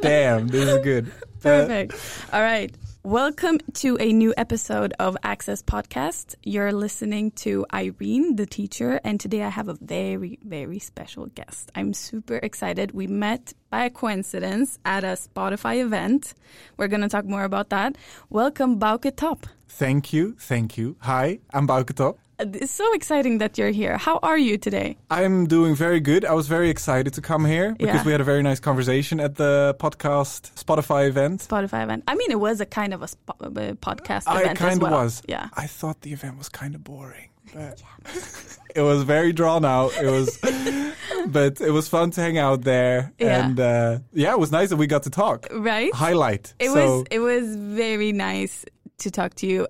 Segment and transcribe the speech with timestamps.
[0.00, 1.10] Damn, this is good.
[1.40, 1.94] Perfect.
[2.32, 2.72] All right.
[3.06, 6.34] Welcome to a new episode of Access Podcast.
[6.42, 11.70] You're listening to Irene, the teacher, and today I have a very, very special guest.
[11.76, 12.90] I'm super excited.
[12.90, 16.34] We met by a coincidence at a Spotify event.
[16.78, 17.94] We're going to talk more about that.
[18.28, 19.46] Welcome, Bauke Top.
[19.68, 20.96] Thank you, thank you.
[20.98, 22.18] Hi, I'm Bauke Top.
[22.38, 23.96] It's so exciting that you're here.
[23.96, 24.96] How are you today?
[25.10, 26.24] I'm doing very good.
[26.24, 28.04] I was very excited to come here because Yeah.
[28.04, 31.40] we had a very nice conversation at the podcast Spotify event.
[31.40, 32.04] Spotify event.
[32.06, 34.90] I mean, it was a kind of a spo- uh, podcast I event kind of
[34.90, 35.04] well.
[35.04, 35.22] was.
[35.26, 35.48] Yeah.
[35.54, 37.82] I thought the event was kind of boring, but
[38.74, 39.92] it was very drawn out.
[39.96, 40.38] It was,
[41.28, 43.46] but it was fun to hang out there, Yeah.
[43.46, 45.46] and uh, yeah, it was nice that we got to talk.
[45.50, 45.92] Right?
[45.94, 46.52] Highlight.
[46.58, 48.66] It so, was it was very nice
[48.98, 49.66] to talk to you.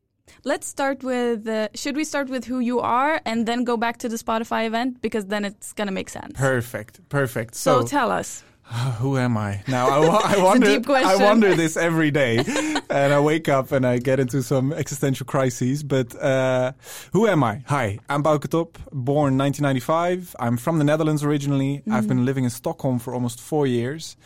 [0.46, 3.96] Let's start with uh, should we start with who you are and then go back
[3.98, 6.38] to the Spotify event because then it's gonna make sense.
[6.38, 7.56] perfect, perfect.
[7.56, 8.44] so, So, tell us.
[9.00, 9.88] who am I now?
[9.88, 10.80] I, I wonder.
[10.88, 12.44] I wonder this every day,
[12.88, 15.82] and I wake up and I get into some existential crises.
[15.82, 16.74] But uh,
[17.12, 17.64] who am I?
[17.66, 20.36] Hi, I'm Bauke Top, born 1995.
[20.38, 21.82] I'm from the Netherlands originally.
[21.90, 24.16] I've been living in Stockholm for almost four years.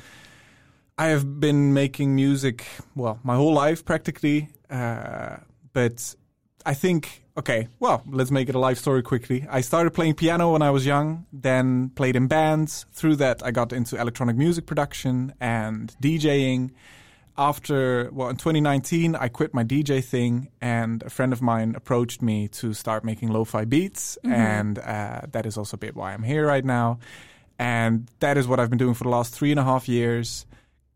[0.98, 4.50] I have been making music, well, my whole life practically.
[4.68, 5.38] Uh,
[5.72, 6.14] but
[6.64, 9.46] I think, okay, well, let's make it a life story quickly.
[9.48, 12.86] I started playing piano when I was young, then played in bands.
[12.92, 16.72] Through that, I got into electronic music production and DJing.
[17.38, 22.20] After, well, in 2019, I quit my DJ thing, and a friend of mine approached
[22.20, 24.18] me to start making lo fi beats.
[24.24, 26.98] And uh, that is also a bit why I'm here right now.
[27.58, 30.44] And that is what I've been doing for the last three and a half years,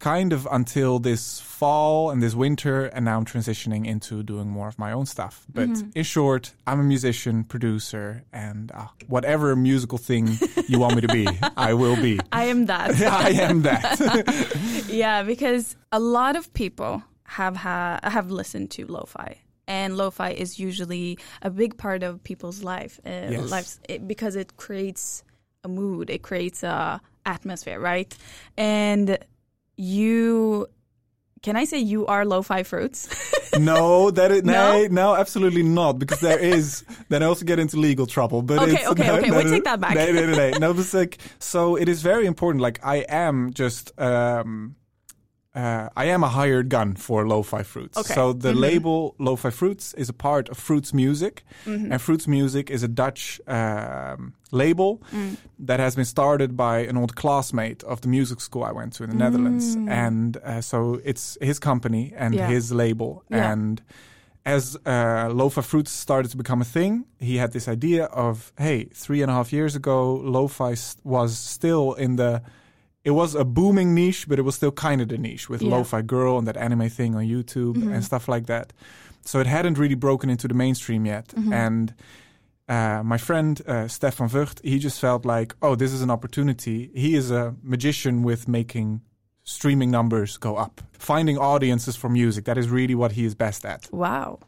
[0.04, 2.84] kind of until this fall and this winter.
[2.94, 5.46] And now I'm transitioning into doing more of my own stuff.
[5.52, 10.24] But in short, I'm a musician, producer, and uh, whatever musical thing
[10.68, 11.26] you want me to be,
[11.56, 12.20] I will be.
[12.32, 12.90] I am that.
[13.28, 14.86] I am that.
[15.04, 19.38] yeah, because a lot of people have ha- have listened to lo-fi.
[19.66, 23.50] And lo-fi is usually a big part of people's life, uh, Yes.
[23.50, 25.24] lives it, because it creates
[25.64, 28.14] a mood, it creates a atmosphere, right?
[28.58, 29.18] And
[29.76, 30.66] you,
[31.42, 33.08] can I say you are lo-fi fruits?
[33.58, 34.86] no, that is, No?
[34.90, 36.84] no, absolutely not, because there is.
[37.08, 38.42] Then I also get into legal trouble.
[38.42, 39.94] But Okay, it's, okay, no, okay, no, we no, take that back.
[39.94, 40.58] No, no, no, no.
[40.58, 41.76] no, but it's like so.
[41.76, 42.62] It is very important.
[42.62, 43.92] Like I am just.
[44.00, 44.76] um
[45.54, 47.96] uh, I am a hired gun for Lo-Fi Fruits.
[47.98, 48.14] Okay.
[48.14, 48.60] So the Mhm.
[48.60, 51.92] label Lo-Fi Fruits is a part of Fruits Music, Mm-hmm.
[51.92, 55.36] and Fruits Music is a Dutch um, label Mm.
[55.66, 59.04] that has been started by an old classmate of the music school I went to
[59.04, 62.38] in the Netherlands, and uh, so it's his company and Mm.
[62.38, 62.48] Yeah.
[62.48, 63.22] his label.
[63.30, 63.52] Yeah.
[63.52, 63.80] And
[64.46, 68.88] as uh, Lo-Fi Fruits started to become a thing, he had this idea of, hey,
[68.92, 72.42] three and a half years ago, Lo-Fi was still in the
[73.04, 75.66] it was a booming niche, but it was still kind of the niche with Yeah.
[75.66, 75.76] Mm-hmm.
[75.76, 78.72] Lo-Fi Girl and that anime thing on YouTube and stuff like that.
[79.24, 81.28] So it hadn't really broken into the mainstream yet.
[81.28, 81.52] Mm-hmm.
[81.52, 81.94] And
[82.68, 86.90] uh, my friend uh, Stefan Vught, he just felt like, oh, this is an opportunity.
[86.94, 89.02] He is a magician with making
[89.44, 92.46] streaming numbers go up, finding audiences for music.
[92.46, 93.88] That is really what he is best at.
[93.92, 94.38] wow.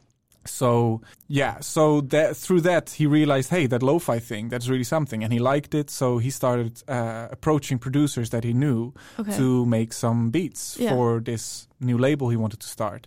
[0.47, 5.23] So yeah, so that through that he realized, hey, that lo-fi thing, that's really something,
[5.25, 5.91] and he liked it.
[5.91, 9.37] So he started uh, approaching producers that he knew Okay.
[9.37, 10.91] to make some beats Yeah.
[10.91, 13.07] for this new label he wanted to start.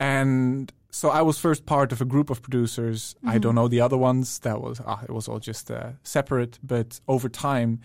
[0.00, 3.16] And so I was first part of a group of producers.
[3.26, 4.38] I don't know the other ones.
[4.40, 6.58] That was ah, it was all just uh, separate.
[6.62, 7.80] But over time,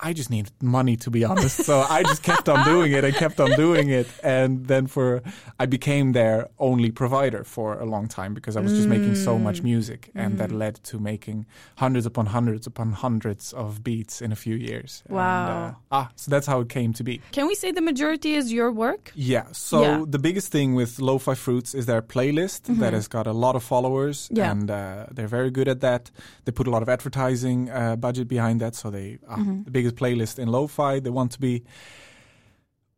[0.00, 1.64] I just needed money to be honest.
[1.64, 4.06] so I just kept on doing it and kept on doing it.
[4.22, 5.22] And then for
[5.58, 9.38] I became their only provider for a long time because I was just making so
[9.38, 14.30] much music and that led to making hundreds upon hundreds upon hundreds of beats in
[14.32, 15.02] a few years.
[15.06, 15.66] And, Wow.
[15.68, 17.20] uh, ah, so that's how it came to be.
[17.32, 19.10] Can we say the majority is your work?
[19.14, 19.46] Yeah.
[19.52, 20.04] So Yeah.
[20.06, 23.62] the biggest thing with Lo-Fi Fruits is their playlist that has got a lot of
[23.64, 24.36] followers, Mm-hmm.
[24.36, 24.50] Yeah.
[24.52, 26.10] and uh, they're very good at that.
[26.44, 29.62] They put a lot of advertising uh, budget behind that, so they uh, Mm-hmm.
[29.64, 31.00] the biggest playlist in Lo-Fi.
[31.00, 31.64] They want to be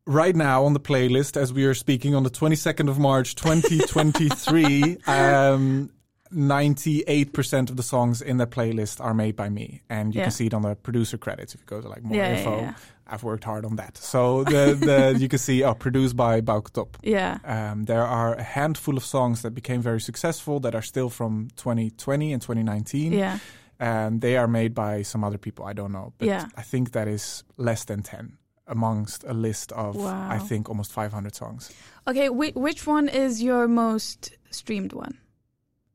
[0.07, 4.99] right now on the playlist as we are speaking on the 22nd of March 2023.
[5.07, 5.91] um,
[6.33, 10.25] 98% of the songs in that playlist are made by me and you Yeah.
[10.27, 12.57] can see it on the producer credits if you go to like more Yeah, info
[12.61, 12.75] yeah.
[13.07, 13.97] I've worked hard on that.
[13.99, 14.77] So the,
[15.15, 16.97] the you can see oh produced by Bauke Top.
[17.03, 17.39] Yeah.
[17.45, 21.49] Um, there are a handful of songs that became very successful that are still from
[21.57, 23.13] 2020 and 2019.
[23.13, 23.39] Yeah.
[23.81, 26.13] And they are made by some other people I don't know.
[26.19, 26.47] But Yeah.
[26.57, 28.37] I think that is less than 10
[28.67, 30.29] amongst a list of Wow.
[30.31, 31.73] I think almost 500 songs.
[32.07, 35.17] Okay, whi- which one is your most streamed one?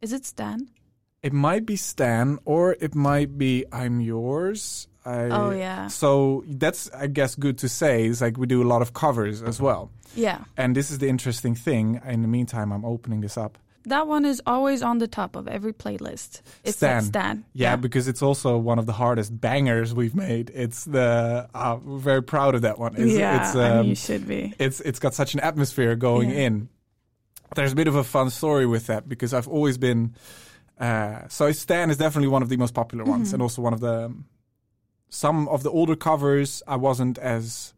[0.02, 0.68] Is it Stan?
[1.22, 4.88] It might be Stan or it might be I'm yours.
[5.06, 5.88] I, Oh, yeah.
[5.88, 8.06] So that's I guess good to say.
[8.08, 9.92] Is like we do a lot of covers as well.
[10.16, 10.40] Yeah.
[10.58, 12.02] And this is the interesting thing.
[12.06, 13.58] In the meantime, I'm opening this up.
[13.88, 16.42] That one is always on the top of every playlist.
[16.64, 17.04] It's Stan.
[17.04, 17.46] Stan.
[17.54, 20.52] Yeah, because it's also one of the hardest bangers we've made.
[20.54, 22.96] It's the uh, we're very proud of that one.
[22.98, 24.54] It's, yeah, it's, I mean, um, you should be.
[24.58, 26.48] it's it's got such an atmosphere going Yeah.
[26.48, 26.70] in.
[27.56, 30.16] There's a bit of a fun story with that because I've always been.
[30.80, 33.36] Uh, so Stan is definitely one of the most popular ones, Mm-hmm.
[33.36, 34.12] and also one of the.
[35.10, 37.75] Some of the older covers, I wasn't as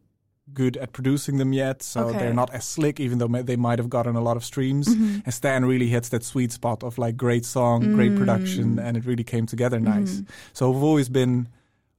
[0.54, 2.18] good at producing them yet, so Okay.
[2.18, 4.88] they're not as slick, even though they might have gotten a lot of streams.
[4.88, 5.18] Mm-hmm.
[5.24, 8.18] And Stan really hits that sweet spot of like great song, great Mm.
[8.18, 10.22] production, and it really came together nice.
[10.52, 11.48] So I've always been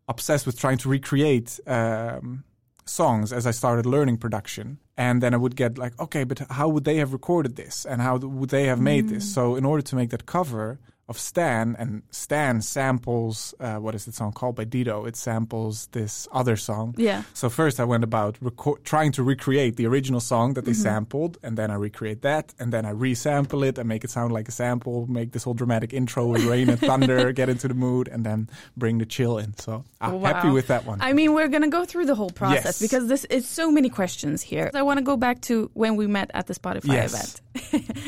[0.08, 2.44] obsessed with trying to recreate um,
[2.86, 4.80] songs as I started learning production.
[4.98, 7.86] And then I would get like, okay, but how would they have recorded this?
[7.86, 9.32] And how would they have made this?
[9.34, 10.80] So in order to make that cover
[11.10, 15.06] of Stan, and Stan samples, uh, what is the song called by Dido?
[15.06, 16.94] It samples this other song.
[16.98, 17.24] Yeah.
[17.34, 20.82] So first I went about reco- trying to recreate the original song that they Mm-hmm.
[20.84, 24.32] sampled, and then I recreate that, and then I resample it and make it sound
[24.32, 27.74] like a sample, make this whole dramatic intro with rain and thunder, get into the
[27.74, 28.48] mood, and then
[28.78, 29.58] bring the chill in.
[29.58, 30.34] So I'm Wow.
[30.34, 31.00] happy with that one.
[31.02, 32.80] I mean, we're going to go through the whole process Yes.
[32.80, 34.70] because this is so many questions here.
[34.76, 37.12] I want to go back to when we met at the Spotify Yes.
[37.14, 37.42] event.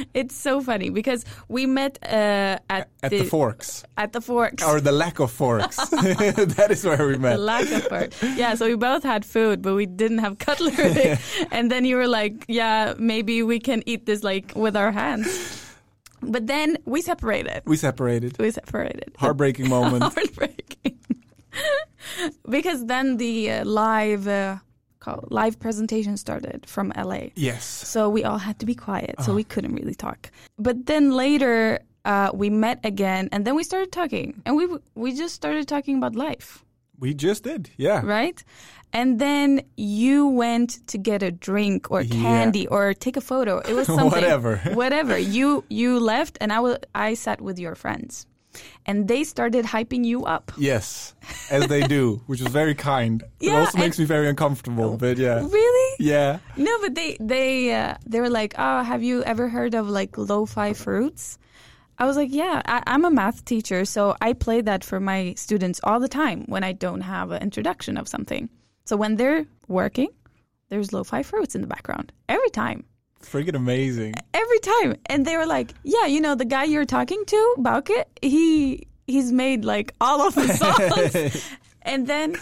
[0.14, 4.64] it's so funny because we met uh, at, At the, forks, At the forks.
[4.64, 5.76] or the lack of forks.
[5.90, 7.38] that is where we met.
[7.38, 8.12] the lack of fork.
[8.38, 11.18] Yeah, so we both had food, but we didn't have cutlery.
[11.52, 15.28] and then you were like, "Yeah, maybe we can eat this like with our hands."
[16.22, 17.64] But then we separated.
[17.66, 18.38] We separated.
[18.38, 19.16] We separated.
[19.18, 20.04] Heartbreaking moment.
[20.04, 21.00] Heartbreaking.
[22.50, 24.58] because then the uh, live uh,
[25.00, 27.30] call, live presentation started from LA.
[27.36, 27.66] yes.
[27.66, 29.26] So we all had to be quiet, Uh-huh.
[29.26, 30.30] so we couldn't really talk.
[30.60, 35.14] But then later uh, we met again, and then we started talking, and we we
[35.14, 36.64] just started talking about life,
[37.00, 37.70] We just did.
[37.78, 38.02] Yeah.
[38.06, 38.44] right?
[38.94, 42.22] And then you went to get a drink or Yeah.
[42.22, 43.60] candy or take a photo.
[43.60, 44.58] It was something, Whatever.
[44.74, 45.18] whatever.
[45.18, 48.28] You you left, and I was I sat with your friends,
[48.86, 50.52] and they started hyping you up.
[50.58, 51.16] Yes.
[51.50, 53.24] As they do, which was very kind.
[53.40, 55.40] it also makes me very uncomfortable, but yeah.
[55.40, 55.90] Really?
[56.00, 56.40] Yeah.
[56.58, 60.18] No, but they they uh, they were like, "Oh, have you ever heard of like
[60.18, 61.38] lo-fi fruits?"
[62.02, 65.36] I was like, "Yeah, I, I'm a math teacher, so I play that for my
[65.36, 68.50] students all the time when I don't have an introduction of something.
[68.86, 70.10] So when they're working,
[70.70, 72.86] there's lo-fi fruits in the background every time,
[73.22, 74.16] Freaking amazing.
[74.34, 78.04] every time." And they were like, "Yeah, you know, the guy you're talking to, Bauke,
[78.24, 81.52] he he's made like all of the songs."
[81.84, 82.36] and then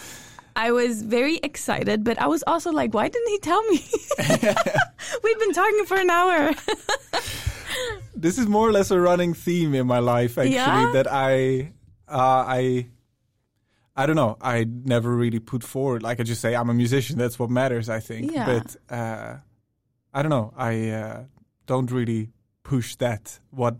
[0.55, 3.83] I was very excited, but I was also like, why didn't he tell me?
[5.23, 6.53] We've been talking for an hour.
[8.15, 10.91] this is more or less a running theme in my life actually Yeah?
[10.93, 11.71] that I
[12.07, 12.87] uh, I
[13.95, 17.17] I don't know I never really put forward like I just say I'm a musician
[17.17, 18.45] that's what matters I think Yeah.
[18.45, 19.37] but uh,
[20.13, 21.23] I don't know I uh,
[21.67, 22.29] don't really
[22.63, 23.75] push that what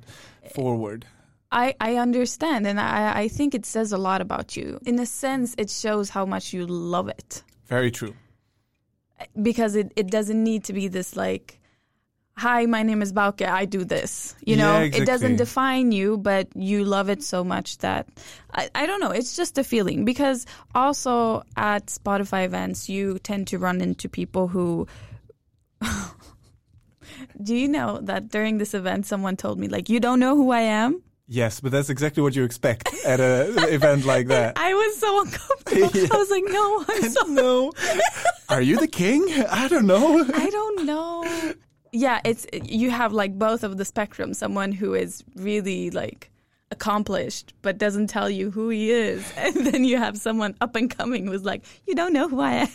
[0.54, 1.06] forward
[1.52, 4.80] I, I understand, and I, I think it says a lot about you.
[4.86, 8.14] In a sense, it shows how much you love it very true
[9.42, 11.60] because it, it doesn't need to be this like,
[12.38, 14.36] hi, my name is Bauke, I do this.
[14.46, 18.08] You know, Yeah, it doesn't define you, but you love it so much that
[18.54, 23.48] I, I don't know, it's just a feeling because also at Spotify events, you tend
[23.48, 24.88] to run into people who.
[27.42, 30.52] Do you know that during this event, someone told me, like, you don't know who
[30.52, 31.02] I am?
[31.30, 35.22] Yes but that's exactly what you expect at an event like that I was so
[35.22, 36.14] uncomfortable.
[36.14, 37.72] I was like, no, I'm so no
[38.50, 41.54] are you the king I don't know I don't know.
[41.92, 44.34] Yeah, it's you have like both of the spectrum.
[44.34, 46.30] Someone who is really like
[46.72, 50.96] accomplished but doesn't tell you who he is, and then you have someone up and
[50.96, 52.70] coming who's like, you don't know who I am.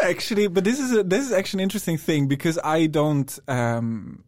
[0.00, 3.38] Actually, but this is a, this is actually an interesting thing because I don't.
[3.48, 4.24] Um,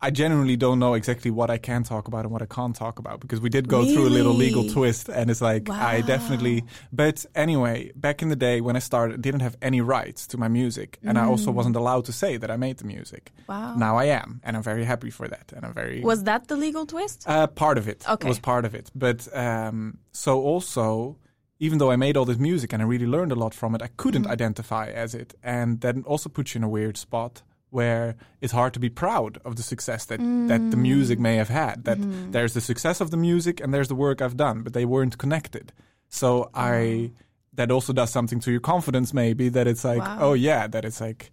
[0.00, 3.00] I genuinely don't know exactly what I can talk about and what I can't talk
[3.00, 6.62] about because we did go through a little legal twist and it's like I definitely.
[6.92, 10.38] But anyway, back in the day when I started, I didn't have any rights to
[10.38, 13.32] my music, and I also wasn't allowed to say that I made the music.
[13.40, 13.48] Mm.
[13.48, 13.74] Wow.
[13.74, 16.56] Now I am, and I'm very happy for that, and I'm very Was that the
[16.56, 17.24] legal twist?
[17.26, 18.28] uh, part of it Okay.
[18.28, 18.90] was part of it.
[18.94, 21.16] But um, so also,
[21.58, 23.82] even though I made all this music and I really learned a lot from it,
[23.82, 24.32] I couldn't Mm-hmm.
[24.32, 28.72] identify as it, and that also puts you in a weird spot where it's hard
[28.74, 31.84] to be proud of the success that that the music may have had.
[31.84, 32.30] That Mm-hmm.
[32.32, 35.18] there's the success of the music and there's the work I've done, but they weren't
[35.18, 35.72] connected.
[36.08, 37.10] So I
[37.54, 40.18] that also does something to your confidence, maybe that it's like, Wow.
[40.20, 41.30] oh yeah, that it's like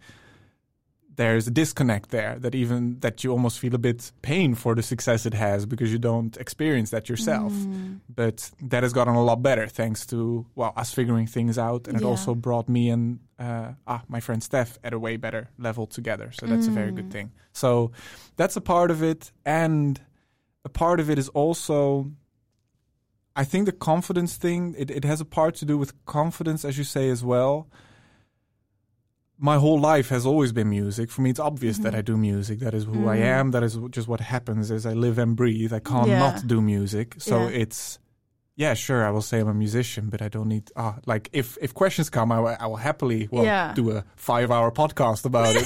[1.16, 4.84] there's a disconnect there that even that you almost feel a bit pain for the
[4.84, 7.54] success it has because you don't experience that yourself.
[7.54, 8.00] Mm.
[8.14, 11.98] But that has gotten a lot better thanks to well us figuring things out, and
[11.98, 15.88] it also brought me and uh, ah my friend Steph at a way better level
[15.88, 16.32] together.
[16.34, 17.12] So that's a very good Mm.
[17.12, 17.32] thing.
[17.54, 17.92] So
[18.36, 20.00] that's a part of it, and
[20.64, 22.12] a part of it is also.
[23.38, 26.78] I think the confidence thing, it, it has a part to do with confidence, as
[26.78, 27.68] you say as well
[29.38, 31.10] my whole life has always been music.
[31.12, 31.98] For me, it's obvious that Mhm.
[31.98, 32.60] I do music.
[32.60, 33.22] That is who I Mm.
[33.40, 33.52] am.
[33.52, 35.74] That is just what happens as I live and breathe.
[35.74, 36.20] I can't Yeah.
[36.20, 37.16] not do music.
[37.18, 37.50] So Yeah.
[37.62, 38.00] it's,
[38.56, 41.58] yeah, sure, I will say I'm a musician, but I don't need, ah, like if,
[41.62, 43.74] if questions come, I will, I will happily, well, Yeah.
[43.74, 45.66] do a five hour podcast about it.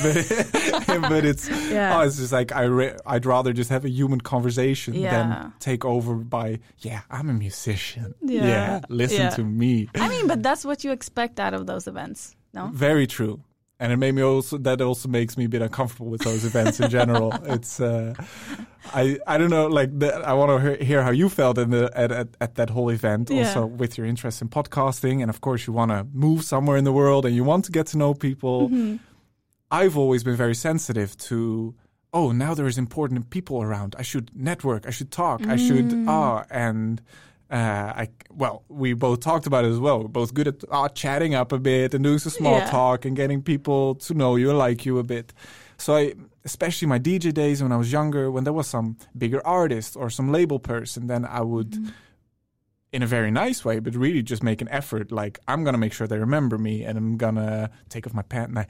[0.87, 1.95] But, but it's, Yeah.
[1.97, 5.85] oh, it's just like, I re- I'd rather just have a human conversation than take
[5.85, 8.15] over by, yeah, I'm a musician.
[8.23, 8.81] Yeah.
[8.89, 9.89] listen to me.
[9.93, 12.35] I mean, but that's what you expect out of those events.
[12.51, 12.71] No?
[12.73, 13.41] Very true.
[13.81, 16.79] And it made me also that also makes me a bit uncomfortable with those events
[16.81, 17.31] in general.
[17.55, 18.13] It's uh,
[18.93, 21.69] I I don't know like the, I want to hear, hear how you felt in
[21.69, 23.29] the at, at, at that whole event.
[23.29, 23.39] Yeah.
[23.47, 26.83] Also with your interest in podcasting, and of course you want to move somewhere in
[26.83, 28.69] the world and you want to get to know people.
[28.69, 28.99] Mhm.
[29.71, 31.73] I've always been very sensitive to.
[32.11, 33.95] Oh, now there is important people around.
[33.99, 34.87] I should network.
[34.87, 35.39] I should talk.
[35.47, 36.09] I should Mm.
[36.09, 37.01] ah and.
[37.51, 39.99] Uh, I well, we both talked about it as well.
[40.01, 42.69] We're both good at uh, chatting up a bit and doing some small Yeah.
[42.69, 45.33] talk and getting people to know you and like you a bit.
[45.77, 46.13] So I,
[46.45, 50.09] especially my DJ days when I was younger, when there was some bigger artist or
[50.11, 51.89] some label person, then I would, Mm-hmm.
[52.91, 55.11] In a very nice way, but really just make an effort.
[55.11, 58.51] Like I'm gonna make sure they remember me, and I'm gonna take off my pant.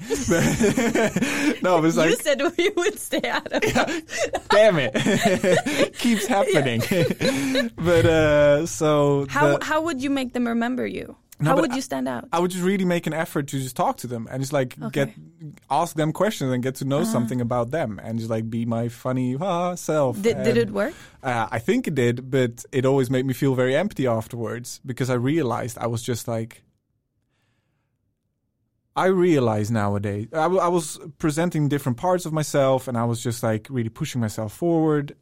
[1.62, 4.44] No, no, it was you like, said you would stay out of it.
[4.50, 6.82] damn it, keeps happening.
[7.78, 11.16] but uh, so How the- how would you make them remember you?
[11.42, 12.28] No, how would you stand out?
[12.34, 14.76] I would just really make an effort to just talk to them and just like
[14.82, 15.06] Okay.
[15.06, 15.16] get
[15.70, 17.12] ask them questions and get to know Uh-huh.
[17.16, 20.22] something about them and just like be my funny ah, self.
[20.22, 20.94] Did, did it work?
[21.24, 25.10] Uh, I think it did, but it always made me feel very empty afterwards because
[25.10, 26.64] I realized I was just like.
[28.96, 33.24] I realize nowadays I, w- I was presenting different parts of myself and I was
[33.24, 35.16] just like really pushing myself forward,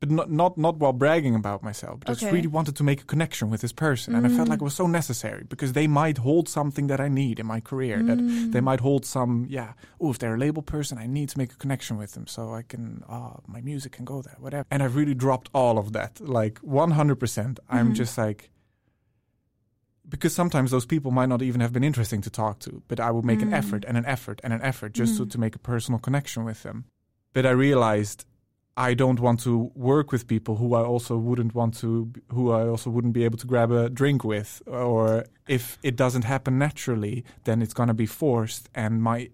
[0.00, 2.00] but not not not while bragging about myself.
[2.00, 4.46] But I just really wanted to make a connection with this person, and I felt
[4.48, 4.50] Mm.
[4.50, 7.60] like it was so necessary because they might hold something that I need in my
[7.60, 8.02] career.
[8.02, 8.52] That Mm.
[8.52, 9.74] they might hold some yeah.
[10.00, 12.54] Oh, if they're a label person, I need to make a connection with them so
[12.54, 14.66] I can ah my music can go there, whatever.
[14.70, 17.60] And I really dropped all of that, like one hundred percent.
[17.68, 17.96] I'm Mhm.
[17.96, 18.50] just like
[20.08, 23.10] because sometimes those people might not even have been interesting to talk to, but I
[23.12, 23.58] would make an Mm.
[23.58, 25.30] effort and an effort and an effort just to, Mm.
[25.30, 26.86] to make a personal connection with them.
[27.32, 28.24] But I realized
[28.80, 32.66] I don't want to work with people who I also wouldn't want to, who I
[32.66, 34.62] also wouldn't be able to grab a drink with.
[34.66, 39.28] Or if it doesn't happen naturally, then it's going to be forced and my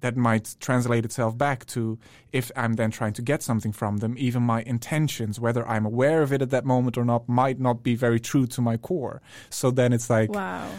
[0.00, 1.98] that might translate itself back to
[2.32, 6.22] if I'm then trying to get something from them, even my intentions, whether I'm aware
[6.22, 9.20] of it at that moment or not, might not be very true to my core.
[9.50, 10.70] So then it's like, Wow.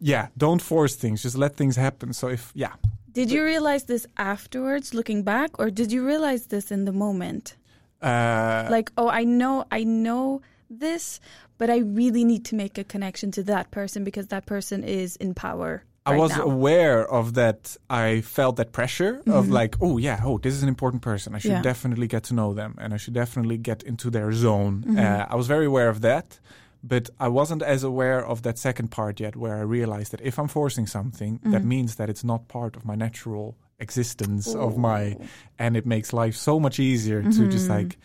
[0.00, 2.12] yeah, don't force things, just let things happen.
[2.12, 2.74] So if, yeah,
[3.18, 7.56] Did you realize this afterwards, looking back, or did you realize this in the moment?
[8.00, 11.18] uh, Like, oh, I know, I know this,
[11.58, 15.16] but I really need to make a connection to that person because that person is
[15.16, 15.72] in power.
[16.06, 16.44] I right was now.
[16.44, 17.76] aware of that.
[17.90, 19.50] I felt that pressure of Mhm.
[19.60, 21.34] like, oh yeah, oh this is an important person.
[21.34, 21.70] I should Yeah.
[21.72, 24.74] definitely get to know them, and I should definitely get into their zone.
[24.86, 24.96] Mhm.
[25.04, 26.26] Uh, I was very aware of that,
[26.82, 30.38] but I wasn't as aware of that second part yet, where I realized that if
[30.38, 31.66] I'm forcing something, that Mhm.
[31.74, 35.16] means that it's not part of my natural existence of my,
[35.58, 37.76] and it makes life so much easier to just Mhm.
[37.76, 37.98] like,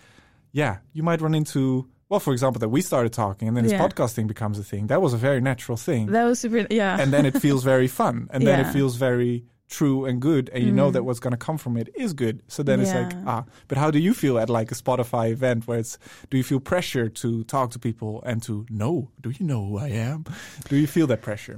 [0.51, 1.87] yeah, you might run into.
[2.09, 3.87] Well, for example, that we started talking, and then this Yeah.
[3.87, 4.87] podcasting becomes a thing.
[4.87, 6.97] That was a very natural thing That was super, yeah.
[6.99, 9.45] and then it feels very fun and then it feels very
[9.77, 10.93] true and good and you know Mm.
[10.93, 13.77] that what's going to come from it is good so then it's like ah but
[13.81, 15.97] how do you feel at like a spotify event where it's
[16.29, 19.77] do you feel pressure to talk to people and to know do you know who
[19.79, 20.23] i am
[20.69, 21.57] do you feel that pressure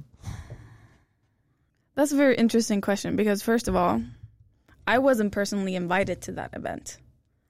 [1.95, 4.01] That's a very interesting question because, first of all,
[4.85, 6.97] I wasn't personally invited to that event.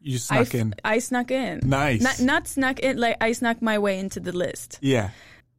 [0.01, 1.59] you I, snuck f- in I snuck in.
[1.65, 4.77] nice Not, not snuck in, like I snuck my way into the list.
[4.81, 5.09] yeah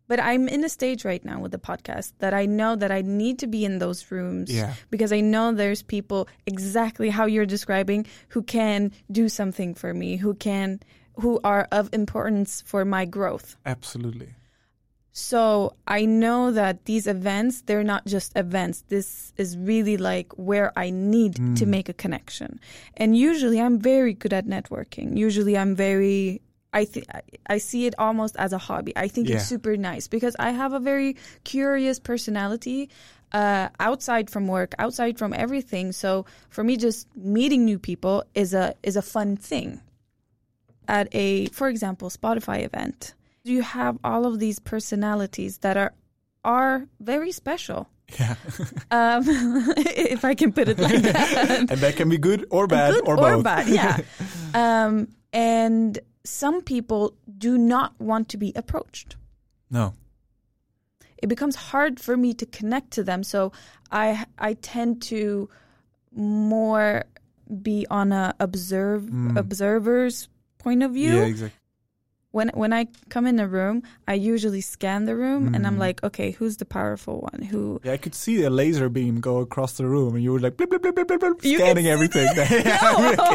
[0.08, 3.02] But I'm in a stage right now with the podcast that I know that I
[3.02, 7.46] need to be in those rooms yeah because I know there's people exactly how you're
[7.56, 10.80] describing who can do something for me, who can,
[11.20, 13.56] who are of importance for my growth.
[13.66, 14.28] absolutely
[15.12, 18.84] So I know that these events, they're not just events.
[18.88, 21.68] This is really like where I need to Mm.
[21.68, 22.60] make a connection.
[22.98, 25.16] And usually I'm very good at networking.
[25.16, 26.42] Usually I'm very
[26.72, 27.06] I think
[27.46, 28.92] I see it almost as a hobby.
[28.96, 29.36] I think Yeah.
[29.36, 32.90] it's super nice because I have a very curious personality
[33.32, 35.92] uh, outside from work, outside from everything.
[35.92, 39.80] So for me, just meeting new people is a is a fun thing.
[40.88, 45.92] At a, for example, Spotify event, you have all of these personalities that are
[46.44, 47.88] are very special.
[48.18, 48.36] Yeah.
[48.92, 49.24] Um,
[49.76, 51.58] if I can put it like that.
[51.70, 53.44] and that can be good or bad Good or, or both.
[53.44, 53.98] bad, yeah.
[54.54, 59.16] um, and some people do not want to be approached.
[59.70, 59.94] no.
[61.22, 63.50] It becomes hard for me to connect to them, so
[63.90, 65.48] I I tend to
[66.12, 67.04] more
[67.62, 69.36] be on a observe Mm.
[69.38, 70.28] observer's
[70.58, 71.16] point of view.
[71.16, 71.58] Yeah, exactly.
[72.36, 72.82] When when I
[73.14, 73.76] come in a room,
[74.12, 75.86] I usually scan the room and I'm Mm.
[75.86, 77.40] like, okay, who's the powerful one?
[77.52, 80.42] Who Yeah, I could see a laser beam go across the room, and you were
[80.46, 82.28] like blip, blip, blip, blip, blip, scanning everything.
[82.36, 82.42] no,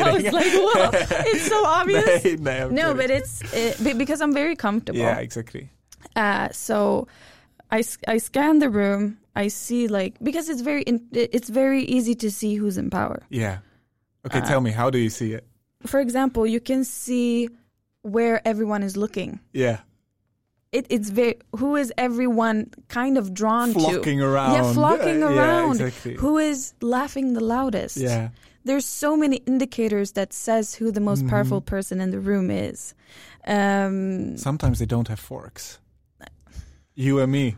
[0.06, 0.90] I was like, whoa,
[1.34, 2.24] it's so obvious.
[2.40, 5.00] no, no, No, but it's it, be- because I'm very comfortable.
[5.06, 5.64] yeah, exactly.
[6.16, 7.08] Uh, so
[7.78, 7.80] I,
[8.14, 9.18] I scan the room.
[9.44, 13.20] I see like because it's very in, it's very easy to see who's in power.
[13.30, 13.56] Yeah.
[14.28, 15.44] Okay, Uh, tell me, how do you see it?
[15.92, 17.50] For example, you can see
[18.04, 19.40] where everyone is looking.
[19.54, 19.80] Yeah,
[20.72, 23.80] It, it's very who is everyone kind of drawn to?
[23.80, 24.54] flocking around.
[24.54, 25.80] Yeah, flocking Uh, around.
[25.80, 26.16] Yeah, exactly.
[26.16, 27.98] Who is laughing the loudest?
[27.98, 28.30] Yeah,
[28.64, 31.30] There's so many indicators that says who the most Mhm.
[31.30, 32.94] powerful person in the room is.
[33.48, 35.80] Um, sometimes they don't have forks.
[36.96, 37.56] You and me,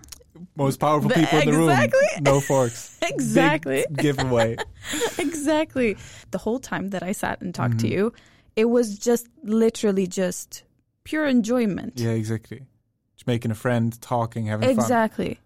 [0.55, 1.75] most powerful But people in the room,
[2.21, 2.97] no forks.
[3.01, 3.85] exactly.
[3.91, 4.55] Big giveaway.
[5.19, 5.97] exactly.
[6.31, 7.91] The whole time that I sat and talked to Mhm.
[7.91, 8.13] you,
[8.55, 10.63] it was just literally just
[11.03, 11.93] pure enjoyment.
[11.99, 12.63] yeah, exactly.
[13.15, 14.79] Just making a friend, talking, having fun.
[14.79, 15.39] exactly.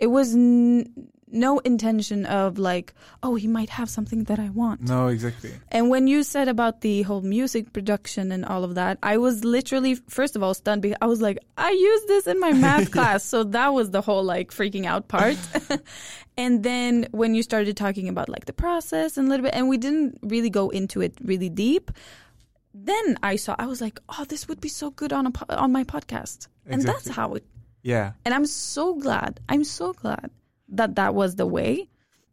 [0.00, 0.92] It was n-
[1.28, 4.82] no intention of like, oh, he might have something that I want.
[4.82, 5.52] No, exactly.
[5.70, 9.44] And when you said about the whole music production and all of that, I was
[9.44, 12.90] literally, first of all, stunned because I was like, I used this in my math
[12.96, 13.24] class.
[13.24, 15.36] So that was the whole like freaking out part.
[16.36, 19.68] and then when you started talking about like the process and a little bit, and
[19.68, 21.90] we didn't really go into it really deep.
[22.74, 25.46] Then I saw, I was like, oh, this would be so good on a po-
[25.48, 26.48] on my podcast.
[26.66, 26.72] exactly.
[26.72, 27.44] And that's how it,
[27.82, 28.12] Yeah.
[28.24, 30.30] and I'm so glad, I'm so glad
[30.68, 31.88] that that was the way.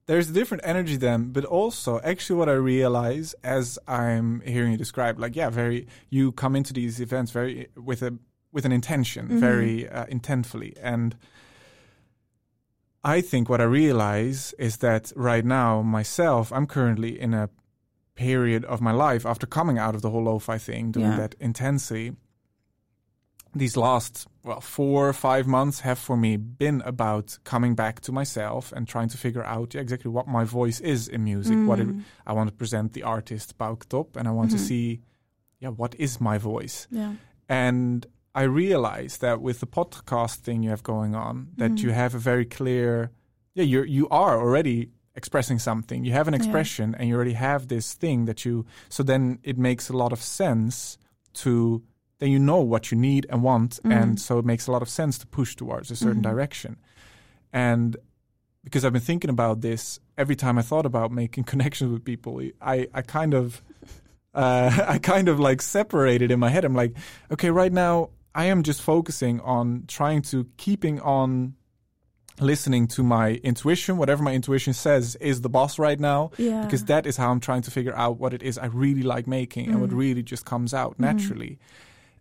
[0.08, 4.78] there's a different energy then, but also actually what I realize as I'm hearing you
[4.78, 8.18] describe, like yeah, very you come into these events very with a
[8.52, 9.40] with an intention, Mhm.
[9.40, 11.16] very uh, intentfully, and
[13.04, 17.50] I think what I realize is that right now myself, I'm currently in a
[18.16, 21.18] period of my life after coming out of the whole lo-fi thing, doing Yeah.
[21.18, 22.16] that intensely.
[23.54, 28.12] These last well four or five months have for me been about coming back to
[28.12, 31.58] myself and trying to figure out exactly what my voice is in music.
[31.68, 32.04] What it, Mm.
[32.26, 34.54] I want to present the artist Bauke Top, and I want Mhm.
[34.54, 35.02] to see,
[35.60, 36.88] yeah, what is my voice?
[36.90, 37.16] Yeah.
[37.50, 41.80] And I realize that with the podcast thing you have going on, that Mhm.
[41.84, 43.12] you have a very clear,
[43.54, 46.06] yeah, you're you are already expressing something.
[46.06, 46.40] You have an Yeah.
[46.40, 48.66] expression, and you already have this thing that you.
[48.90, 50.98] So then it makes a lot of sense
[51.36, 51.82] to.
[52.20, 53.92] Then you know what you need and want, Mhm.
[53.92, 56.30] and so it makes a lot of sense to push towards a certain Mhm.
[56.30, 56.78] direction.
[57.52, 57.98] And
[58.64, 62.40] because I've been thinking about this every time I thought about making connections with people,
[62.62, 63.64] I I kind of
[64.36, 66.64] uh, I kind of like separated in my head.
[66.64, 66.94] I'm like,
[67.32, 71.56] okay, right now I am just focusing on trying to keeping on
[72.42, 73.98] listening to my intuition.
[73.98, 76.64] Whatever my intuition says is the boss right now, Yeah.
[76.64, 79.28] because that is how I'm trying to figure out what it is I really like
[79.28, 79.98] making and what Mhm.
[79.98, 81.00] really just comes out Mhm.
[81.00, 81.60] naturally.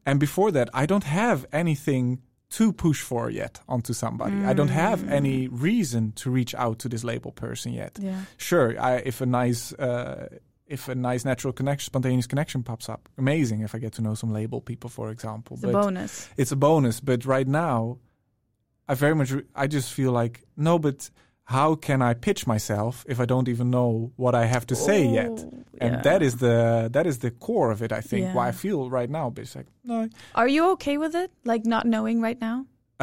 [0.06, 4.36] And before that, I don't have anything to push for yet onto somebody.
[4.44, 5.10] I don't have Mm.
[5.12, 8.22] any reason to reach out to this label person yet yeah.
[8.36, 10.26] sure I, if a nice uh,
[10.66, 14.14] if a nice natural connection spontaneous connection pops up amazing if i get to know
[14.14, 16.28] some label people for example It's a but bonus.
[16.36, 17.98] it's a bonus but right now
[18.90, 20.34] i very much re- i just feel like
[20.68, 20.98] no but
[21.56, 23.90] how can i pitch myself if i don't even know
[24.24, 26.02] what i have to say yet Oh, and yeah.
[26.08, 26.56] that is the
[26.96, 29.56] that is the core of it i think why i feel right now but it's
[29.60, 29.98] like no
[30.40, 31.30] Are you okay with it?
[31.52, 32.58] Like not knowing right now?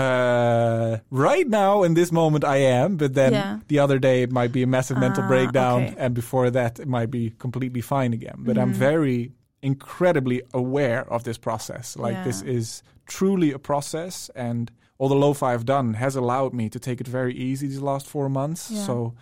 [0.05, 3.59] uh, right now in this moment I am, but then Yeah.
[3.71, 5.95] the other day it might be a massive mental Ah, breakdown, okay.
[6.03, 8.37] and before that it might be completely fine again.
[8.47, 8.75] But I'm Mhm.
[8.89, 9.19] very
[9.71, 11.85] incredibly aware of this process.
[12.05, 12.83] Like this is
[13.15, 14.63] truly a process, and
[14.97, 18.07] all the lo-fi I've done has allowed me to take it very easy these last
[18.07, 18.71] four months.
[18.71, 18.83] Yeah.
[18.83, 19.13] So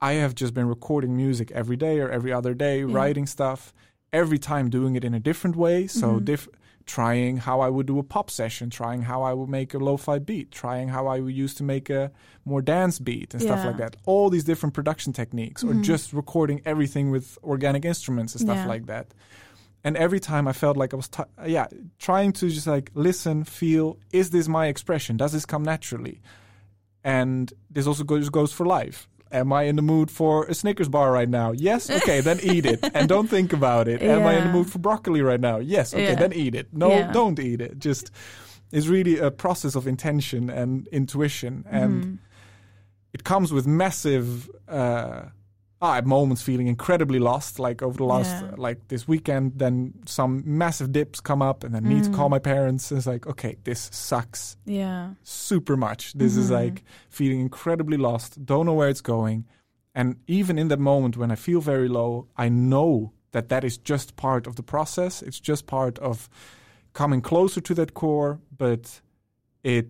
[0.00, 2.94] I have just been recording music every day or every other day, Yeah.
[2.94, 3.72] writing stuff.
[4.12, 5.86] Every time doing it in a different way.
[5.86, 6.24] So Mhm.
[6.24, 6.48] diff-
[6.86, 10.18] trying how I would do a pop session, trying how I would make a lo-fi
[10.18, 12.10] beat, trying how I would use to make a
[12.46, 13.96] more dance beat and stuff like that.
[14.06, 15.82] All these different production techniques, or Mhm.
[15.82, 18.66] just recording everything with organic instruments and stuff Yeah.
[18.66, 19.08] like that.
[19.84, 21.66] And every time I felt like I was, t- yeah,
[21.98, 25.16] trying to just like listen, feel, is this my expression?
[25.16, 26.20] Does this come naturally?
[27.04, 29.08] And this also goes goes for life.
[29.30, 31.52] Am I in the mood for a Snickers bar right now?
[31.52, 31.90] Yes.
[31.98, 34.02] Okay, then eat it and don't think about it.
[34.02, 35.58] Am I in the mood for broccoli right now?
[35.58, 35.92] Yes.
[35.94, 36.14] Okay, Yeah.
[36.14, 36.68] then eat it.
[36.72, 37.12] No, Yeah.
[37.12, 37.78] don't eat it.
[37.78, 38.10] Just
[38.72, 42.14] it's really a process of intention and intuition, and Mm-hmm.
[43.12, 44.50] it comes with massive.
[44.68, 45.22] Uh,
[45.80, 48.50] ah, at moments feeling incredibly lost, like over the last, Yeah.
[48.56, 49.52] like this weekend.
[49.58, 52.14] Then some massive dips come up, and I need to Mm.
[52.14, 52.90] call my parents.
[52.90, 55.14] It's like, okay, this sucks Yeah.
[55.22, 56.12] super much.
[56.14, 56.54] This is Mhm.
[56.64, 59.44] like feeling incredibly lost, don't know where it's going.
[59.94, 63.78] And even in that moment when I feel very low, I know that that is
[63.78, 65.22] just part of the process.
[65.22, 66.28] It's just part of
[66.92, 68.40] coming closer to that core.
[68.56, 69.00] But
[69.62, 69.88] it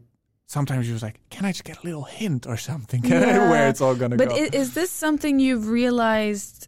[0.49, 3.49] sometimes you're just like, can I just get a little hint or something Yeah.
[3.51, 4.25] where it's all going to go?
[4.27, 6.67] But is this something you've realized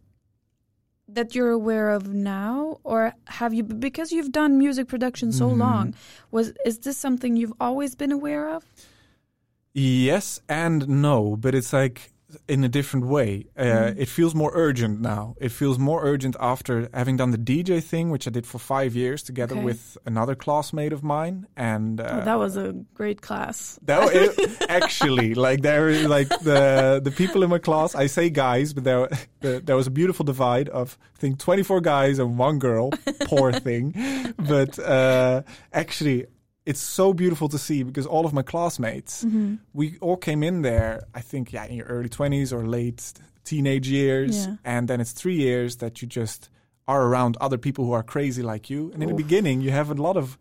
[1.08, 5.58] that you're aware of now, or have you because you've done music production so Mhm.
[5.58, 5.94] long?
[6.30, 8.62] Was is this something you've always been aware of?
[9.74, 12.12] Yes and no, but it's like
[12.48, 13.46] in a different way.
[13.56, 13.98] Uh, Mm.
[13.98, 15.34] It feels more urgent now.
[15.40, 18.94] It feels more urgent after having done the DJ thing, which I did for five
[18.94, 19.64] years together Okay.
[19.64, 21.46] with another classmate of mine.
[21.56, 23.78] And uh, oh, that was a great class.
[23.82, 27.94] that it, actually like there like the the people in my class.
[27.94, 29.08] I say guys, but there
[29.40, 32.90] the, there was a beautiful divide of I think twenty four guys and one girl.
[33.24, 33.94] Poor thing,
[34.38, 36.26] but uh, actually.
[36.70, 39.54] It's so beautiful to see because all of my classmates, Mm-hmm.
[39.80, 43.02] we all came in there, I think, yeah, in your early 20s or late
[43.50, 44.34] teenage years.
[44.46, 44.56] Yeah.
[44.64, 46.48] And then it's three years that you just
[46.86, 48.90] are around other people who are crazy like you.
[48.92, 50.38] And in the beginning, you have a lot of.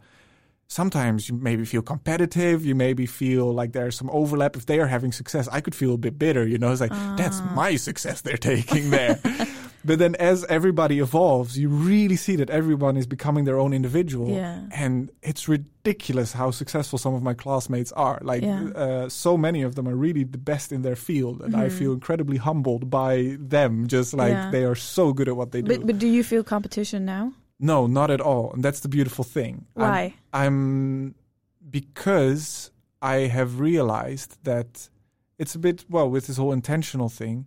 [0.72, 2.63] Sometimes you maybe feel competitive.
[2.63, 4.56] You maybe feel like there's some overlap.
[4.56, 6.46] If they are having success, I could feel a bit bitter.
[6.48, 7.54] You know, it's like that's Ah.
[7.56, 9.20] my success they're taking there.
[9.86, 14.30] but then, as everybody evolves, you really see that everyone is becoming their own individual.
[14.30, 14.62] Yeah.
[14.72, 18.20] And it's ridiculous how successful some of my classmates are.
[18.22, 18.70] Like, Yeah.
[18.76, 21.42] uh, so many of them are really the best in their field.
[21.42, 21.72] And I Mhm.
[21.80, 24.52] feel incredibly humbled by them, just like Yeah.
[24.52, 25.68] they are so good at what they do.
[25.78, 27.34] But but do you feel competition now?
[27.62, 28.52] no, not at all.
[28.54, 29.65] And that's the beautiful thing.
[29.76, 30.13] I'm- Why?
[30.34, 31.15] I'm
[31.70, 34.89] because I have realized that
[35.38, 37.46] it's a bit well with this whole intentional thing,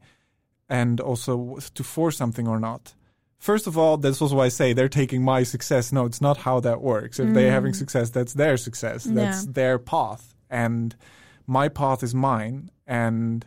[0.81, 1.33] and also
[1.79, 2.83] to force something or not.
[3.51, 5.93] First of all, that's also why I say they're taking my success.
[5.93, 7.19] No, it's not how that works.
[7.19, 7.77] If they're having Mm.
[7.83, 9.01] success, that's their success.
[9.19, 9.53] That's Yeah.
[9.59, 10.89] their path, and
[11.59, 12.71] my path is mine.
[12.87, 13.45] And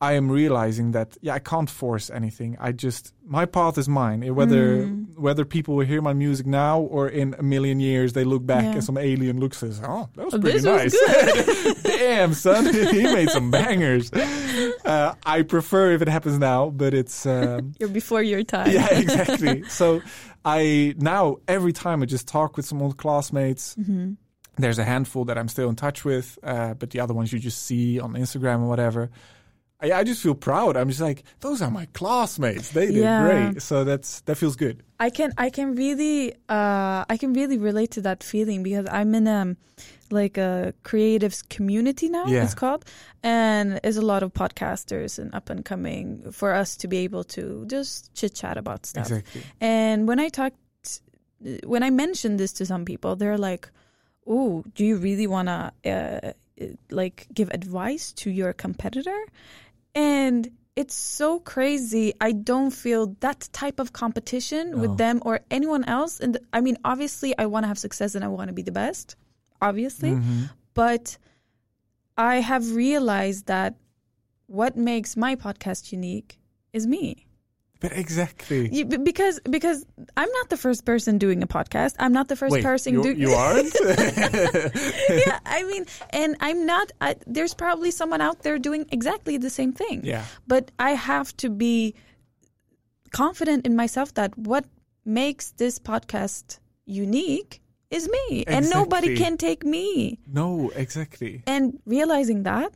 [0.00, 2.50] I am realizing that yeah, I can't force anything.
[2.60, 4.20] I just my path is mine.
[4.40, 5.18] Whether Mm.
[5.26, 8.64] whether people will hear my music now or in a million years, they look back
[8.64, 8.72] Yeah.
[8.76, 11.82] and some alien looks and says, "Oh, that was pretty this was nice.
[11.98, 12.62] Damn, son,
[12.94, 14.10] he made some bangers."
[14.84, 18.70] Uh, I prefer if it happens now, but it's um, You're before your time.
[18.70, 19.64] yeah, exactly.
[19.68, 20.02] So
[20.44, 23.74] I now every time I just talk with some old classmates.
[23.74, 24.12] hmm
[24.56, 27.38] There's a handful that I'm still in touch with, uh, but the other ones you
[27.40, 29.10] just see on Instagram or whatever.
[29.80, 30.76] I, I just feel proud.
[30.76, 32.70] I'm just like, those are my classmates.
[32.70, 33.20] They did Yeah.
[33.22, 33.62] great.
[33.62, 34.82] So that's that feels good.
[35.00, 39.14] I can I can really uh I can really relate to that feeling because I'm
[39.14, 39.56] in um
[40.12, 42.44] like a creatives community now Yeah.
[42.44, 42.84] it's called
[43.22, 47.24] and there's a lot of podcasters and up and coming for us to be able
[47.24, 49.06] to just chit chat about stuff.
[49.10, 49.42] Exactly.
[49.60, 50.56] And when I talked
[51.66, 53.68] when I mentioned this to some people they're like,
[54.26, 56.32] "Oh, do you really want to uh,
[56.90, 59.20] like give advice to your competitor?"
[59.94, 62.14] And it's so crazy.
[62.20, 64.78] I don't feel that type of competition No.
[64.78, 66.18] with them or anyone else.
[66.20, 68.72] And I mean, obviously, I want to have success and I want to be the
[68.72, 69.14] best,
[69.68, 70.10] obviously.
[70.12, 70.50] Mhm.
[70.74, 71.18] But
[72.16, 73.72] I have realized that
[74.46, 76.38] what makes my podcast unique
[76.72, 77.06] is me.
[77.80, 78.62] But exactly.
[78.76, 79.84] You- because because
[80.16, 81.92] I'm not the first person doing a podcast.
[81.98, 83.18] I'm not the first Wait, person doing.
[83.24, 83.74] you aren't?
[85.26, 86.86] yeah, I mean, and I'm not.
[87.00, 89.96] I, there's probably someone out there doing exactly the same thing.
[90.04, 90.24] yeah.
[90.46, 91.94] But I have to be
[93.12, 94.64] confident in myself that what
[95.04, 97.60] makes this podcast unique
[97.94, 100.18] is me, and nobody can take me.
[100.26, 101.42] No, exactly.
[101.46, 102.70] And realizing that,